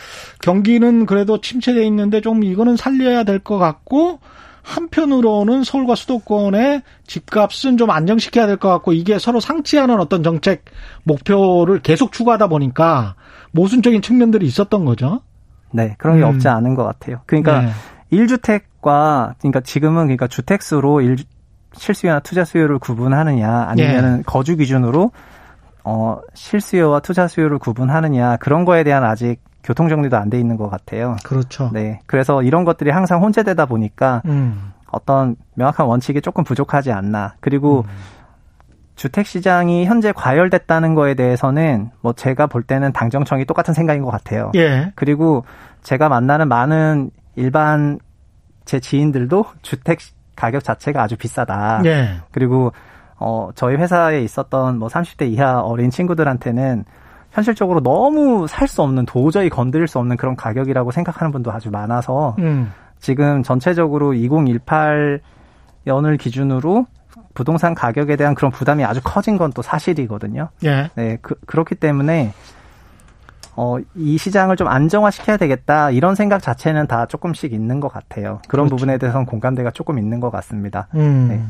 경기는 0.42 1.06
그래도 1.06 1.40
침체돼 1.42 1.86
있는데 1.86 2.22
좀 2.22 2.44
이거는 2.44 2.78
살려야 2.78 3.24
될 3.26 3.40
것 3.40 3.58
같고 3.60 4.20
한편으로는 4.64 5.64
서울과 5.64 5.96
수도권의 5.96 6.82
집값은 7.08 7.78
좀 7.78 7.90
안정시켜야 7.90 8.48
될 8.48 8.58
것 8.58 8.70
같고 8.70 8.94
이게 8.94 9.18
서로 9.20 9.40
상치하는 9.40 10.00
어떤 10.00 10.24
정책 10.24 10.66
목표를 11.04 11.82
계속 11.82 12.12
추구하다 12.12 12.48
보니까 12.48 13.16
모순적인 13.52 14.02
측면들이 14.02 14.46
있었던 14.46 14.86
거죠. 14.86 15.22
네, 15.72 15.96
그런 15.98 16.18
게 16.18 16.24
음. 16.24 16.30
없지 16.30 16.48
않은 16.48 16.76
것 16.76 16.84
같아요. 16.84 17.22
그러니까 17.26 17.62
네. 17.62 17.72
1주택과 18.14 19.36
그러니까 19.40 19.60
지금은 19.62 20.04
그러니까 20.04 20.28
주택수로 20.28 21.02
일, 21.02 21.18
실수요나 21.74 22.20
투자 22.20 22.44
수요를 22.44 22.80
구분하느냐 22.80 23.66
아니면은 23.68 24.18
네. 24.18 24.24
거주 24.26 24.58
기준으로 24.58 25.12
어 25.84 26.20
실수요와 26.34 27.00
투자 27.00 27.28
수요를 27.28 27.58
구분하느냐 27.58 28.38
그런 28.38 28.66
거에 28.66 28.84
대한 28.84 29.04
아직 29.04 29.38
교통 29.64 29.90
정리도 29.90 30.18
안 30.18 30.30
돼 30.30 30.40
있는 30.40 30.58
것 30.58 30.70
같아요. 30.70 31.16
그렇죠. 31.24 31.70
네. 31.74 32.00
그래서 32.06 32.42
이런 32.44 32.66
것들이 32.66 32.90
항상 32.90 33.22
혼재되다 33.22 33.66
보니까 33.66 34.22
음. 34.26 34.74
어떤 34.92 35.36
명확한 35.56 35.86
원칙이 35.86 36.22
조금 36.22 36.44
부족하지 36.44 36.92
않나. 36.92 37.36
그리고 37.40 37.86
음. 37.88 37.92
주택 39.02 39.26
시장이 39.26 39.86
현재 39.86 40.12
과열됐다는 40.12 40.94
거에 40.94 41.16
대해서는 41.16 41.90
뭐 42.02 42.14
제가 42.14 42.46
볼 42.46 42.62
때는 42.62 42.94
당정청이 42.94 43.46
똑같은 43.46 43.74
생각인 43.74 44.04
것 44.04 44.12
같아요. 44.12 44.52
예. 44.54 44.92
그리고 44.94 45.44
제가 45.82 46.08
만나는 46.08 46.48
많은 46.48 47.10
일반 47.36 47.98
제 48.64 48.80
지인들도 48.80 49.44
주택 49.64 49.98
가격 50.36 50.64
자체가 50.64 51.02
아주 51.02 51.18
비싸다. 51.18 51.82
예. 51.86 52.20
그리고 52.32 52.74
어 53.18 53.50
저희 53.56 53.76
회사에 53.76 54.22
있었던 54.22 54.78
뭐 54.78 54.88
30대 54.88 55.32
이하 55.32 55.62
어린 55.62 55.90
친구들한테는 55.90 56.86
현실적으로 57.32 57.82
너무 57.82 58.46
살 58.48 58.68
수 58.68 58.84
없는 58.84 59.08
도저히 59.08 59.50
건드릴 59.50 59.88
수 59.88 59.98
없는 59.98 60.16
그런 60.16 60.36
가격이라고 60.36 60.92
생각하는 60.92 61.32
분도 61.32 61.52
아주 61.52 61.72
많아서 61.72 62.36
음. 62.38 62.72
지금 63.00 63.42
전체적으로 63.42 64.12
2018년을 64.12 66.20
기준으로 66.20 66.86
부동산 67.34 67.74
가격에 67.76 68.16
대한 68.16 68.36
그런 68.36 68.52
부담이 68.52 68.84
아주 68.84 69.02
커진 69.04 69.38
건 69.38 69.52
또 69.52 69.62
사실이거든요. 69.62 70.50
예. 70.64 70.90
네, 70.96 71.18
그, 71.22 71.36
그렇기 71.46 71.76
때문에 71.76 72.34
어, 73.56 73.78
이 73.96 74.18
시장을 74.18 74.56
좀 74.56 74.68
안정화시켜야 74.68 75.38
되겠다 75.38 75.92
이런 75.92 76.16
생각 76.16 76.42
자체는 76.42 76.88
다 76.88 77.06
조금씩 77.06 77.52
있는 77.54 77.80
것 77.80 77.90
같아요. 77.92 78.42
그런 78.48 78.68
그렇죠. 78.68 78.76
부분에 78.78 78.98
대해서는 78.98 79.26
공감대가 79.26 79.72
조금 79.72 79.98
있는 80.00 80.20
것 80.20 80.32
같습니다. 80.32 80.88
음. 80.96 81.28
네. 81.30 81.44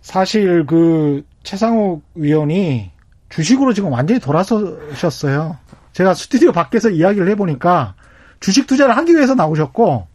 사실 0.00 0.64
그 0.66 1.24
최상욱 1.42 2.02
위원이 2.14 2.90
주식으로 3.28 3.72
지금 3.74 3.92
완전히 3.92 4.20
돌아서셨어요. 4.20 5.58
제가 5.92 6.14
스튜디오 6.14 6.52
밖에서 6.52 6.88
이야기를 6.88 7.28
해보니까 7.30 7.94
주식 8.40 8.66
투자를 8.66 8.96
하기 8.96 9.14
위해서 9.14 9.34
나오셨고 9.34 10.06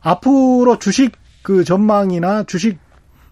앞으로 0.00 0.78
주식 0.78 1.12
그 1.42 1.62
전망이나 1.62 2.44
주식 2.44 2.78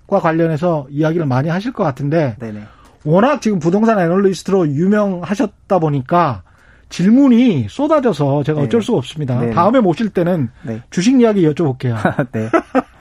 과 0.06 0.20
관련해서 0.20 0.86
이야기를 0.90 1.26
많이 1.26 1.48
하실 1.48 1.72
것 1.72 1.82
같은데 1.82 2.36
네네. 2.38 2.62
워낙 3.04 3.40
지금 3.40 3.58
부동산 3.58 3.98
애널리스트로 3.98 4.68
유명하셨다 4.68 5.78
보니까 5.78 6.42
질문이 6.90 7.66
쏟아져서 7.68 8.42
제가 8.44 8.60
네. 8.60 8.66
어쩔 8.66 8.82
수가 8.82 8.98
없습니다. 8.98 9.40
네 9.40 9.50
다음에 9.50 9.80
모실 9.80 10.10
때는 10.10 10.50
네. 10.62 10.82
주식 10.90 11.18
이야기 11.20 11.48
여쭤볼게요. 11.48 11.96
네. 12.32 12.50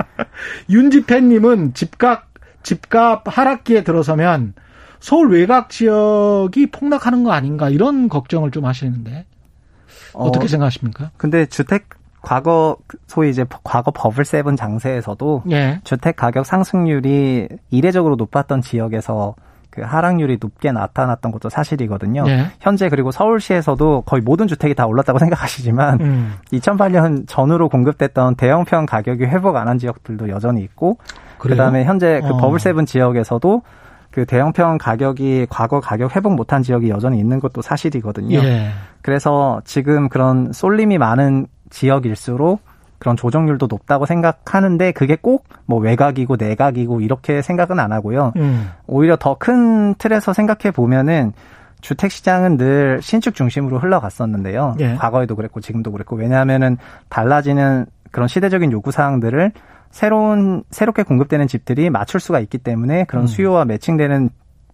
윤지팬님은 0.70 1.74
집값 1.74 2.28
집값 2.64 3.24
하락기에 3.26 3.84
들어서면 3.84 4.54
서울 5.00 5.32
외곽 5.32 5.70
지역이 5.70 6.68
폭락하는 6.72 7.24
거 7.24 7.34
아닌가 7.34 7.70
이런 7.70 8.08
걱정을 8.08 8.52
좀 8.52 8.66
하시는데 8.66 9.26
어떻게 10.14 10.46
어, 10.46 10.48
생각하십니까? 10.48 11.12
근데 11.18 11.46
주택 11.46 11.90
과거 12.24 12.78
소위 13.06 13.30
이제 13.30 13.46
과거 13.64 13.92
버블 13.92 14.26
세븐 14.26 14.56
장세에서도 14.56 15.44
예. 15.52 15.80
주택 15.84 16.16
가격 16.16 16.46
상승률이 16.46 17.50
이례적으로 17.70 18.16
높았던 18.16 18.62
지역에서 18.62 19.36
그 19.70 19.82
하락률이 19.82 20.38
높게 20.40 20.72
나타났던 20.72 21.32
것도 21.32 21.50
사실이거든요. 21.50 22.24
예. 22.28 22.46
현재 22.62 22.90
그리고 22.90 23.12
서울시에서도 23.12 24.04
거의 24.06 24.22
모든 24.22 24.48
주택이 24.48 24.74
다 24.74 24.86
올랐다고 24.86 25.18
생각하시지만 25.20 26.00
음. 26.02 26.34
2008년 26.54 27.28
전후로 27.28 27.70
공급됐던 27.70 28.36
대형평 28.36 28.86
가격이 28.86 29.26
회복 29.26 29.56
안 29.58 29.68
한 29.68 29.78
지역들도 29.78 30.30
여전히 30.30 30.62
있고 30.62 30.98
그래요? 31.40 31.58
그다음에 31.58 31.84
현재 31.84 32.22
그 32.22 32.34
어. 32.34 32.38
버블 32.38 32.60
세븐 32.60 32.86
지역에서도 32.86 33.62
그 34.12 34.26
대형평 34.26 34.78
가격이 34.78 35.48
과거 35.50 35.80
가격 35.82 36.16
회복 36.16 36.36
못한 36.36 36.62
지역이 36.62 36.90
여전히 36.90 37.18
있는 37.18 37.40
것도 37.40 37.62
사실이거든요. 37.64 38.38
예. 38.44 38.70
그래서 39.02 39.60
지금 39.66 40.08
그런 40.08 40.54
쏠림이 40.54 41.00
많은 41.00 41.48
지역일수록 41.74 42.62
그런 43.00 43.18
조정률도 43.18 43.68
높다고 43.70 44.06
생각하는데 44.06 44.92
그게 44.94 45.16
꼭 45.16 45.46
뭐 45.66 45.80
외곽이고 45.80 46.36
내곽이고 46.36 47.02
이렇게 47.02 47.42
생각은 47.42 47.80
안 47.80 47.92
하고요. 47.92 48.34
음. 48.36 48.70
오히려 48.88 49.16
더 49.16 49.36
큰 49.36 49.96
틀에서 49.96 50.34
생각해 50.34 50.72
보면은 50.72 51.34
주택 51.82 52.12
시장은 52.12 52.58
늘 52.58 53.02
신축 53.02 53.36
중심으로 53.36 53.80
흘러갔었는데요. 53.80 54.76
예. 54.80 54.96
과거에도 54.96 55.36
그랬고 55.36 55.60
지금도 55.60 55.92
그랬고 55.92 56.16
왜냐하면은 56.16 56.78
달라지는 57.10 57.86
그런 58.12 58.28
시대적인 58.28 58.72
요구 58.72 58.92
사항들을 58.92 59.52
새로운 59.92 60.64
새롭게 60.70 61.04
공급되는 61.04 61.48
집들이 61.48 61.90
맞출 61.90 62.20
수가 62.20 62.40
있기 62.40 62.58
때문에 62.58 63.06
그런 63.06 63.24
음. 63.26 63.28
수요와 63.28 63.66
매칭되는 63.66 64.30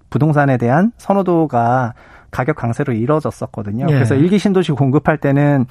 부동산에 0.09 0.57
대한 0.57 0.91
선호도가 0.97 1.93
가격 2.31 2.55
강세로 2.55 2.93
이뤄졌었거든요. 2.93 3.87
예. 3.89 3.93
그래서 3.93 4.15
일기 4.15 4.37
신도시 4.37 4.71
공급할 4.73 5.17
때는 5.17 5.65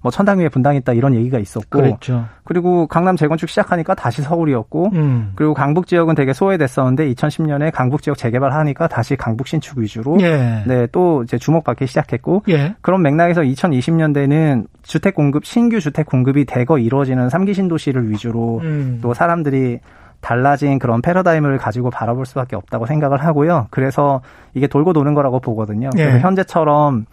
뭐 0.00 0.10
천당 0.10 0.40
위에 0.40 0.48
분당 0.48 0.74
있다 0.74 0.92
이런 0.92 1.14
얘기가 1.14 1.38
있었고 1.38 1.78
그랬죠. 1.78 2.26
그리고 2.44 2.86
강남 2.86 3.16
재건축 3.16 3.48
시작하니까 3.48 3.94
다시 3.94 4.20
서울이었고 4.22 4.90
음. 4.94 5.32
그리고 5.36 5.54
강북 5.54 5.86
지역은 5.86 6.16
되게 6.16 6.32
소외됐었는데 6.32 7.12
2010년에 7.14 7.70
강북 7.72 8.02
지역 8.02 8.18
재개발하니까 8.18 8.88
다시 8.88 9.16
강북 9.16 9.46
신축 9.46 9.78
위주로 9.78 10.18
예. 10.20 10.64
네또 10.66 11.22
이제 11.22 11.38
주목받기 11.38 11.86
시작했고 11.86 12.42
예. 12.48 12.74
그런 12.80 13.02
맥락에서 13.02 13.42
2020년대는 13.42 14.66
주택 14.82 15.14
공급 15.14 15.44
신규 15.44 15.80
주택 15.80 16.06
공급이 16.06 16.44
대거 16.44 16.78
이루어지는 16.78 17.28
3기 17.28 17.54
신도시를 17.54 18.10
위주로 18.10 18.60
음. 18.64 18.98
또 19.02 19.14
사람들이 19.14 19.78
달라진 20.22 20.78
그런 20.78 21.02
패러다임을 21.02 21.58
가지고 21.58 21.90
바라볼 21.90 22.24
수밖에 22.24 22.56
없다고 22.56 22.86
생각을 22.86 23.22
하고요. 23.22 23.66
그래서 23.70 24.22
이게 24.54 24.66
돌고 24.66 24.94
도는 24.94 25.12
거라고 25.12 25.40
보거든요. 25.40 25.90
예. 25.98 26.04
그래서 26.04 26.18
현재처럼 26.20 27.04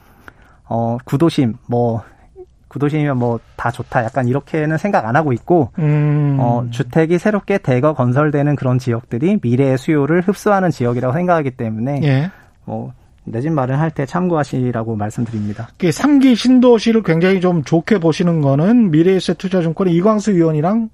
어 0.64 0.98
구도심 1.04 1.56
뭐 1.68 2.04
구도심이면 2.70 3.18
뭐 3.18 3.40
다 3.60 3.72
좋다 3.72 4.06
약간 4.06 4.26
이렇게는 4.30 4.78
생각 4.78 5.06
안 5.06 5.18
하고 5.18 5.34
있고 5.34 5.72
음. 5.80 6.38
어, 6.40 6.66
주택이 6.72 7.18
새롭게 7.20 7.58
대거 7.58 7.94
건설되는 7.94 8.56
그런 8.56 8.80
지역들이 8.80 9.40
미래의 9.42 9.78
수요를 9.78 10.22
흡수하는 10.22 10.72
지역이라고 10.72 11.14
생각하기 11.14 11.52
때문에 11.52 12.00
예. 12.04 12.32
뭐 12.64 12.94
내집 13.26 13.52
마련할 13.52 13.92
때 13.92 14.06
참고하시라고 14.06 14.96
말씀드립니다. 14.96 15.68
3기 15.90 16.38
신도시를 16.38 17.04
굉장히 17.04 17.42
좀 17.42 17.66
좋게 17.66 18.00
보시는 18.00 18.40
거는 18.40 18.92
미래에셋 18.92 19.38
투자증권의 19.38 19.94
이광수 19.94 20.32
의원이랑 20.32 20.90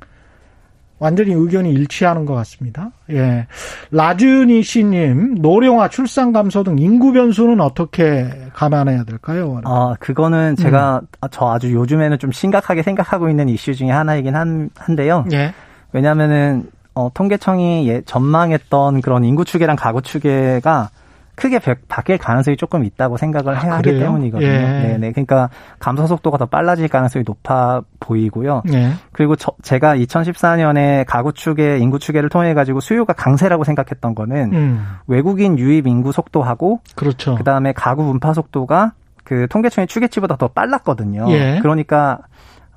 완전히 0.97 1.33
의견이 1.33 1.71
일치하는 1.71 2.25
것 2.25 2.33
같습니다. 2.35 2.91
예. 3.11 3.47
라즈니 3.91 4.63
씨님, 4.63 5.35
노령화, 5.41 5.89
출산 5.89 6.31
감소 6.31 6.63
등 6.63 6.79
인구 6.79 7.11
변수는 7.11 7.59
어떻게 7.59 8.29
감안해야 8.53 9.03
될까요? 9.03 9.59
아, 9.65 9.95
그거는 9.99 10.55
제가 10.55 11.01
음. 11.01 11.27
저 11.31 11.51
아주 11.51 11.73
요즘에는 11.73 12.17
좀 12.19 12.31
심각하게 12.31 12.81
생각하고 12.81 13.29
있는 13.29 13.49
이슈 13.49 13.75
중에 13.75 13.91
하나이긴 13.91 14.35
한, 14.35 14.69
한데요. 14.75 15.25
예. 15.33 15.53
왜냐면은, 15.91 16.69
어, 16.93 17.09
통계청이 17.13 17.89
예, 17.89 18.01
전망했던 18.05 19.01
그런 19.01 19.25
인구 19.25 19.43
추계랑 19.43 19.75
가구 19.75 20.01
추계가 20.01 20.89
크게 21.35 21.59
바뀔 21.87 22.17
가능성이 22.17 22.57
조금 22.57 22.83
있다고 22.83 23.17
생각을 23.17 23.61
해야 23.61 23.73
아, 23.73 23.77
하기 23.77 23.99
때문이거든요. 23.99 24.47
예. 24.47 24.57
네네. 24.57 25.11
그러니까 25.11 25.49
감소 25.79 26.07
속도가 26.07 26.37
더 26.37 26.45
빨라질 26.45 26.87
가능성이 26.87 27.23
높아 27.27 27.81
보이고요. 27.99 28.63
예. 28.73 28.91
그리고 29.11 29.35
저, 29.35 29.51
제가 29.61 29.97
2014년에 29.97 31.05
가구 31.05 31.33
추계, 31.33 31.77
인구 31.77 31.99
추계를 31.99 32.29
통해 32.29 32.53
가지고 32.53 32.79
수요가 32.79 33.13
강세라고 33.13 33.63
생각했던 33.63 34.15
거는 34.15 34.53
음. 34.53 34.85
외국인 35.07 35.59
유입 35.59 35.87
인구 35.87 36.11
속도하고 36.11 36.79
그렇죠. 36.95 37.35
그다음에 37.35 37.73
가구 37.73 38.05
분파 38.05 38.33
속도가 38.33 38.93
그 39.23 39.47
통계청의 39.49 39.87
추계치보다 39.87 40.37
더 40.37 40.47
빨랐거든요. 40.47 41.25
예. 41.29 41.59
그러니까 41.61 42.19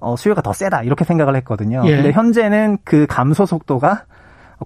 어, 0.00 0.16
수요가 0.16 0.42
더 0.42 0.52
세다 0.52 0.82
이렇게 0.82 1.04
생각을 1.04 1.36
했거든요. 1.36 1.82
예. 1.84 1.96
근데 1.96 2.12
현재는 2.12 2.78
그 2.84 3.06
감소 3.08 3.46
속도가 3.46 4.04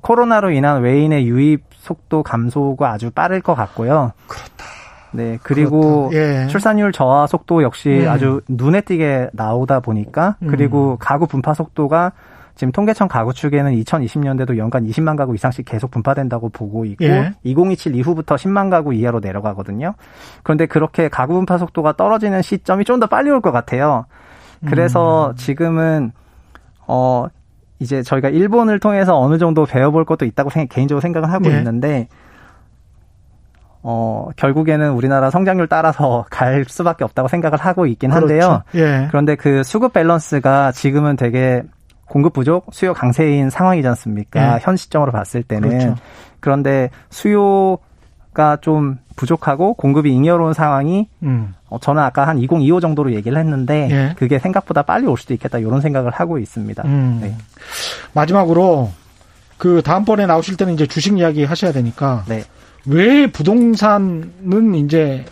코로나로 0.01 0.51
인한 0.51 0.83
외인의 0.83 1.27
유입 1.27 1.65
속도 1.75 2.23
감소가 2.23 2.91
아주 2.93 3.11
빠를 3.11 3.41
것 3.41 3.55
같고요. 3.55 4.13
그렇다. 4.27 4.65
네, 5.15 5.39
그리고 5.43 6.11
예. 6.15 6.47
출산율 6.49 6.93
저하 6.93 7.27
속도 7.27 7.63
역시 7.63 8.05
음. 8.05 8.09
아주 8.09 8.41
눈에 8.49 8.81
띄게 8.81 9.31
나오다 9.35 9.81
보니까 9.81 10.37
그리고 10.49 10.93
음. 10.93 10.97
가구 10.99 11.27
분파 11.27 11.53
속도가 11.53 12.13
지금 12.55 12.73
통계청 12.73 13.09
가구 13.09 13.33
축에는 13.35 13.73
2020년대도 13.83 14.57
연간 14.57 14.87
20만 14.87 15.17
가구 15.17 15.35
이상씩 15.35 15.65
계속 15.67 15.91
분파된다고 15.91 16.49
보고 16.51 16.85
있고 16.87 17.05
예. 17.05 17.33
2027 17.45 17.95
이후부터 17.97 18.37
10만 18.37 18.71
가구 18.71 18.95
이하로 18.95 19.21
내려가거든요. 19.21 19.95
그런데 20.43 20.65
그렇게 20.67 21.09
가구 21.09 21.35
분파 21.35 21.59
속도가 21.59 21.93
떨어지는 21.97 22.41
시점이 22.43 22.85
좀 22.85 23.01
더 23.01 23.07
빨리 23.07 23.31
올 23.31 23.41
것 23.43 23.53
같아요. 23.53 24.07
그래서 24.67 25.31
음. 25.31 25.37
지금은 25.37 26.13
어 26.87 27.27
이제 27.83 28.03
저희가 28.03 28.29
일본을 28.29 28.79
통해서 28.79 29.19
어느 29.19 29.39
정도 29.39 29.67
배워볼 29.67 30.05
것도 30.05 30.25
있다고 30.25 30.51
생각, 30.51 30.75
개인적으로 30.75 31.01
생각을 31.01 31.31
하고 31.31 31.49
네. 31.49 31.59
있는데 31.59 32.09
어, 33.83 34.29
결국에는 34.37 34.93
우리나라 34.93 35.31
성장률 35.31 35.67
따라서 35.69 36.25
갈 36.31 36.65
수밖에 36.65 37.05
없다고 37.05 37.29
생각을 37.29 37.59
하고 37.59 37.87
있긴 37.87 38.11
그렇죠. 38.11 38.27
한데요. 38.27 38.63
예. 38.77 39.09
그런데 39.09 39.35
그 39.35 39.63
수급 39.65 39.93
밸런스가 39.93 40.73
지금은 40.73 41.17
되게 41.17 41.63
공급 42.07 42.33
부족, 42.33 42.67
수요 42.73 42.95
강세인 42.95 43.51
상황이지 43.51 43.89
않습니까? 43.89 44.55
예. 44.55 44.59
현 44.63 44.77
시점으로 44.77 45.11
봤을 45.13 45.43
때는. 45.43 45.69
그렇죠. 45.69 45.95
그런데 46.41 46.91
수요 47.11 47.79
가 48.35 48.57
좀 48.61 48.99
부족하고 49.17 49.75
공급이 49.75 50.11
잉여로운 50.13 50.53
상황이 50.55 51.09
음. 51.23 51.55
어, 51.69 51.79
저는 51.79 52.03
아까 52.03 52.27
한 52.27 52.39
2025 52.39 52.81
정도로 52.81 53.13
얘기를 53.15 53.39
했는데 53.39 53.89
예. 53.91 54.15
그게 54.17 54.39
생각보다 54.39 54.83
빨리 54.83 55.07
올 55.07 55.17
수도 55.19 55.35
있겠다 55.35 55.59
이런 55.59 55.81
생각을 55.81 56.11
하고 56.11 56.39
있습니다. 56.39 56.83
음. 56.87 57.19
네. 57.21 57.37
마지막으로 58.15 58.91
그 59.59 59.83
다음번에 59.83 60.27
나오실 60.27 60.57
때는 60.57 60.75
이제 60.75 60.87
주식 60.87 61.17
이야기 61.19 61.45
하셔야 61.45 61.73
되니까 61.73 62.25
네. 62.27 62.45
왜 62.87 63.27
부동산은 63.31 64.75
이제 64.75 65.25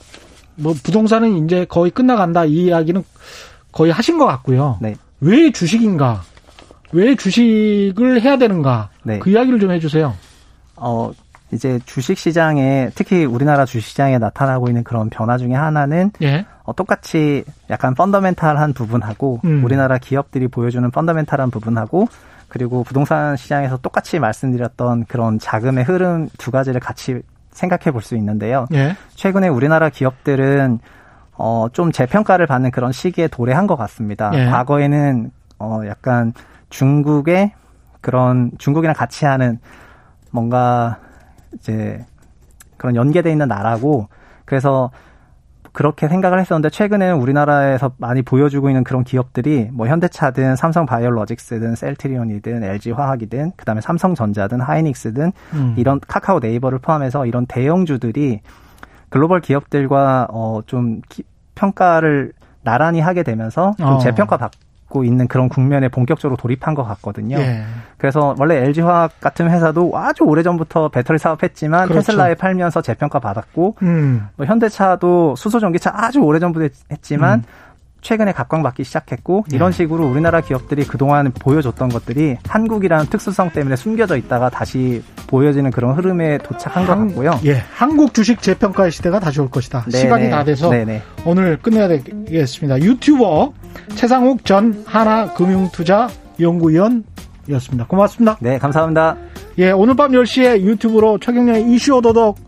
뭐 0.54 0.74
부동산은 0.82 1.44
이제 1.44 1.64
거의 1.64 1.90
끝나간다 1.90 2.44
이 2.44 2.66
이야기는 2.66 3.02
거의 3.72 3.92
하신 3.92 4.18
것 4.18 4.26
같고요. 4.26 4.78
네. 4.80 4.94
왜 5.20 5.50
주식인가? 5.50 6.22
왜 6.92 7.14
주식을 7.14 8.20
해야 8.20 8.36
되는가? 8.36 8.90
네. 9.04 9.18
그 9.20 9.30
이야기를 9.30 9.58
좀 9.60 9.70
해주세요. 9.70 10.14
어 10.76 11.12
이제 11.52 11.80
주식 11.84 12.18
시장에 12.18 12.90
특히 12.94 13.24
우리나라 13.24 13.64
주식 13.64 13.88
시장에 13.88 14.18
나타나고 14.18 14.68
있는 14.68 14.84
그런 14.84 15.10
변화 15.10 15.36
중에 15.36 15.54
하나는 15.54 16.12
예. 16.22 16.46
어, 16.62 16.74
똑같이 16.74 17.44
약간 17.70 17.94
펀더멘탈한 17.94 18.72
부분하고 18.72 19.40
음. 19.44 19.64
우리나라 19.64 19.98
기업들이 19.98 20.48
보여주는 20.48 20.88
펀더멘탈한 20.90 21.50
부분하고 21.50 22.08
그리고 22.48 22.84
부동산 22.84 23.36
시장에서 23.36 23.76
똑같이 23.78 24.18
말씀드렸던 24.18 25.06
그런 25.06 25.38
자금의 25.38 25.84
흐름 25.84 26.28
두 26.38 26.50
가지를 26.50 26.80
같이 26.80 27.20
생각해 27.52 27.90
볼 27.92 28.02
수 28.02 28.16
있는데요. 28.16 28.66
예. 28.72 28.96
최근에 29.14 29.48
우리나라 29.48 29.88
기업들은 29.88 30.78
어, 31.32 31.66
좀 31.72 31.90
재평가를 31.90 32.46
받는 32.46 32.70
그런 32.70 32.92
시기에 32.92 33.28
도래한 33.28 33.66
것 33.66 33.76
같습니다. 33.76 34.30
예. 34.34 34.46
과거에는 34.46 35.30
어, 35.58 35.80
약간 35.86 36.32
중국의 36.70 37.52
그런 38.00 38.50
중국이랑 38.58 38.94
같이 38.94 39.24
하는 39.26 39.58
뭔가 40.30 40.98
이제 41.54 42.04
그런 42.76 42.96
연계돼 42.96 43.30
있는 43.30 43.48
나라고 43.48 44.08
그래서 44.44 44.90
그렇게 45.72 46.08
생각을 46.08 46.40
했었는데 46.40 46.70
최근에는 46.70 47.16
우리나라에서 47.16 47.92
많이 47.96 48.22
보여주고 48.22 48.70
있는 48.70 48.82
그런 48.82 49.04
기업들이 49.04 49.68
뭐 49.72 49.86
현대차든 49.86 50.56
삼성 50.56 50.84
바이오로직스든 50.84 51.76
셀트리온이든 51.76 52.64
LG화학이든 52.64 53.52
그다음에 53.56 53.80
삼성전자든 53.80 54.60
하이닉스든 54.60 55.32
음. 55.52 55.74
이런 55.78 56.00
카카오 56.00 56.40
네이버를 56.40 56.80
포함해서 56.80 57.26
이런 57.26 57.46
대형주들이 57.46 58.40
글로벌 59.10 59.40
기업들과 59.40 60.28
어좀 60.30 61.02
평가를 61.54 62.32
나란히 62.62 63.00
하게 63.00 63.22
되면서 63.22 63.74
좀 63.78 63.86
어. 63.86 63.98
재평가 63.98 64.36
받고 64.36 64.69
갖고 64.90 65.04
있는 65.04 65.28
그런 65.28 65.48
국면에 65.48 65.88
본격적으로 65.88 66.36
돌입한 66.36 66.74
것 66.74 66.82
같거든요. 66.84 67.38
예. 67.38 67.62
그래서 67.96 68.34
원래 68.38 68.56
LG화학 68.56 69.20
같은 69.20 69.48
회사도 69.48 69.92
아주 69.94 70.24
오래전부터 70.24 70.88
배터리 70.88 71.18
사업했지만 71.18 71.88
그렇죠. 71.88 72.06
테슬라에 72.06 72.34
팔면서 72.34 72.82
재평가 72.82 73.20
받았고 73.20 73.76
음. 73.82 74.26
뭐 74.36 74.44
현대차도 74.44 75.36
수소 75.36 75.60
전기차 75.60 75.92
아주 75.94 76.18
오래전부터 76.20 76.68
했지만 76.90 77.38
음. 77.38 77.44
최근에 78.02 78.32
각광받기 78.32 78.82
시작했고 78.82 79.44
네. 79.48 79.56
이런 79.56 79.72
식으로 79.72 80.06
우리나라 80.06 80.40
기업들이 80.40 80.84
그동안 80.84 81.30
보여줬던 81.32 81.90
것들이 81.90 82.38
한국이라는 82.48 83.06
특수성 83.06 83.50
때문에 83.50 83.76
숨겨져 83.76 84.16
있다가 84.16 84.48
다시 84.48 85.02
보여지는 85.26 85.70
그런 85.70 85.94
흐름에 85.94 86.38
도착한 86.38 86.84
한, 86.84 86.98
것 86.98 87.06
같고요. 87.08 87.38
예, 87.44 87.62
한국 87.74 88.14
주식 88.14 88.40
재평가의 88.40 88.90
시대가 88.90 89.20
다시 89.20 89.42
올 89.42 89.50
것이다. 89.50 89.82
네네. 89.82 89.98
시간이 89.98 90.30
다 90.30 90.44
돼서 90.44 90.70
네네. 90.70 91.02
오늘 91.26 91.58
끝내야 91.58 91.88
되겠습니다. 91.88 92.80
유튜버 92.80 93.52
최상욱 93.94 94.44
전 94.44 94.84
하나금융투자연구위원이었습니다. 94.86 97.86
고맙습니다. 97.88 98.36
네, 98.40 98.58
감사합니다. 98.58 99.16
예, 99.58 99.72
오늘 99.72 99.94
밤 99.94 100.12
10시에 100.12 100.60
유튜브로 100.60 101.18
최경련의 101.18 101.70
이슈 101.72 101.96
오도독 101.96 102.38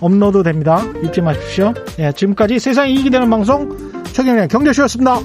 업로드 0.00 0.42
됩니다. 0.42 0.80
잊지 1.02 1.20
마십시오. 1.20 1.74
예, 1.98 2.12
지금까지 2.12 2.58
세상이 2.58 2.94
이익이 2.94 3.10
되는 3.10 3.28
방송 3.30 3.76
최경련 4.12 4.48
경제쇼였습니다. 4.48 5.20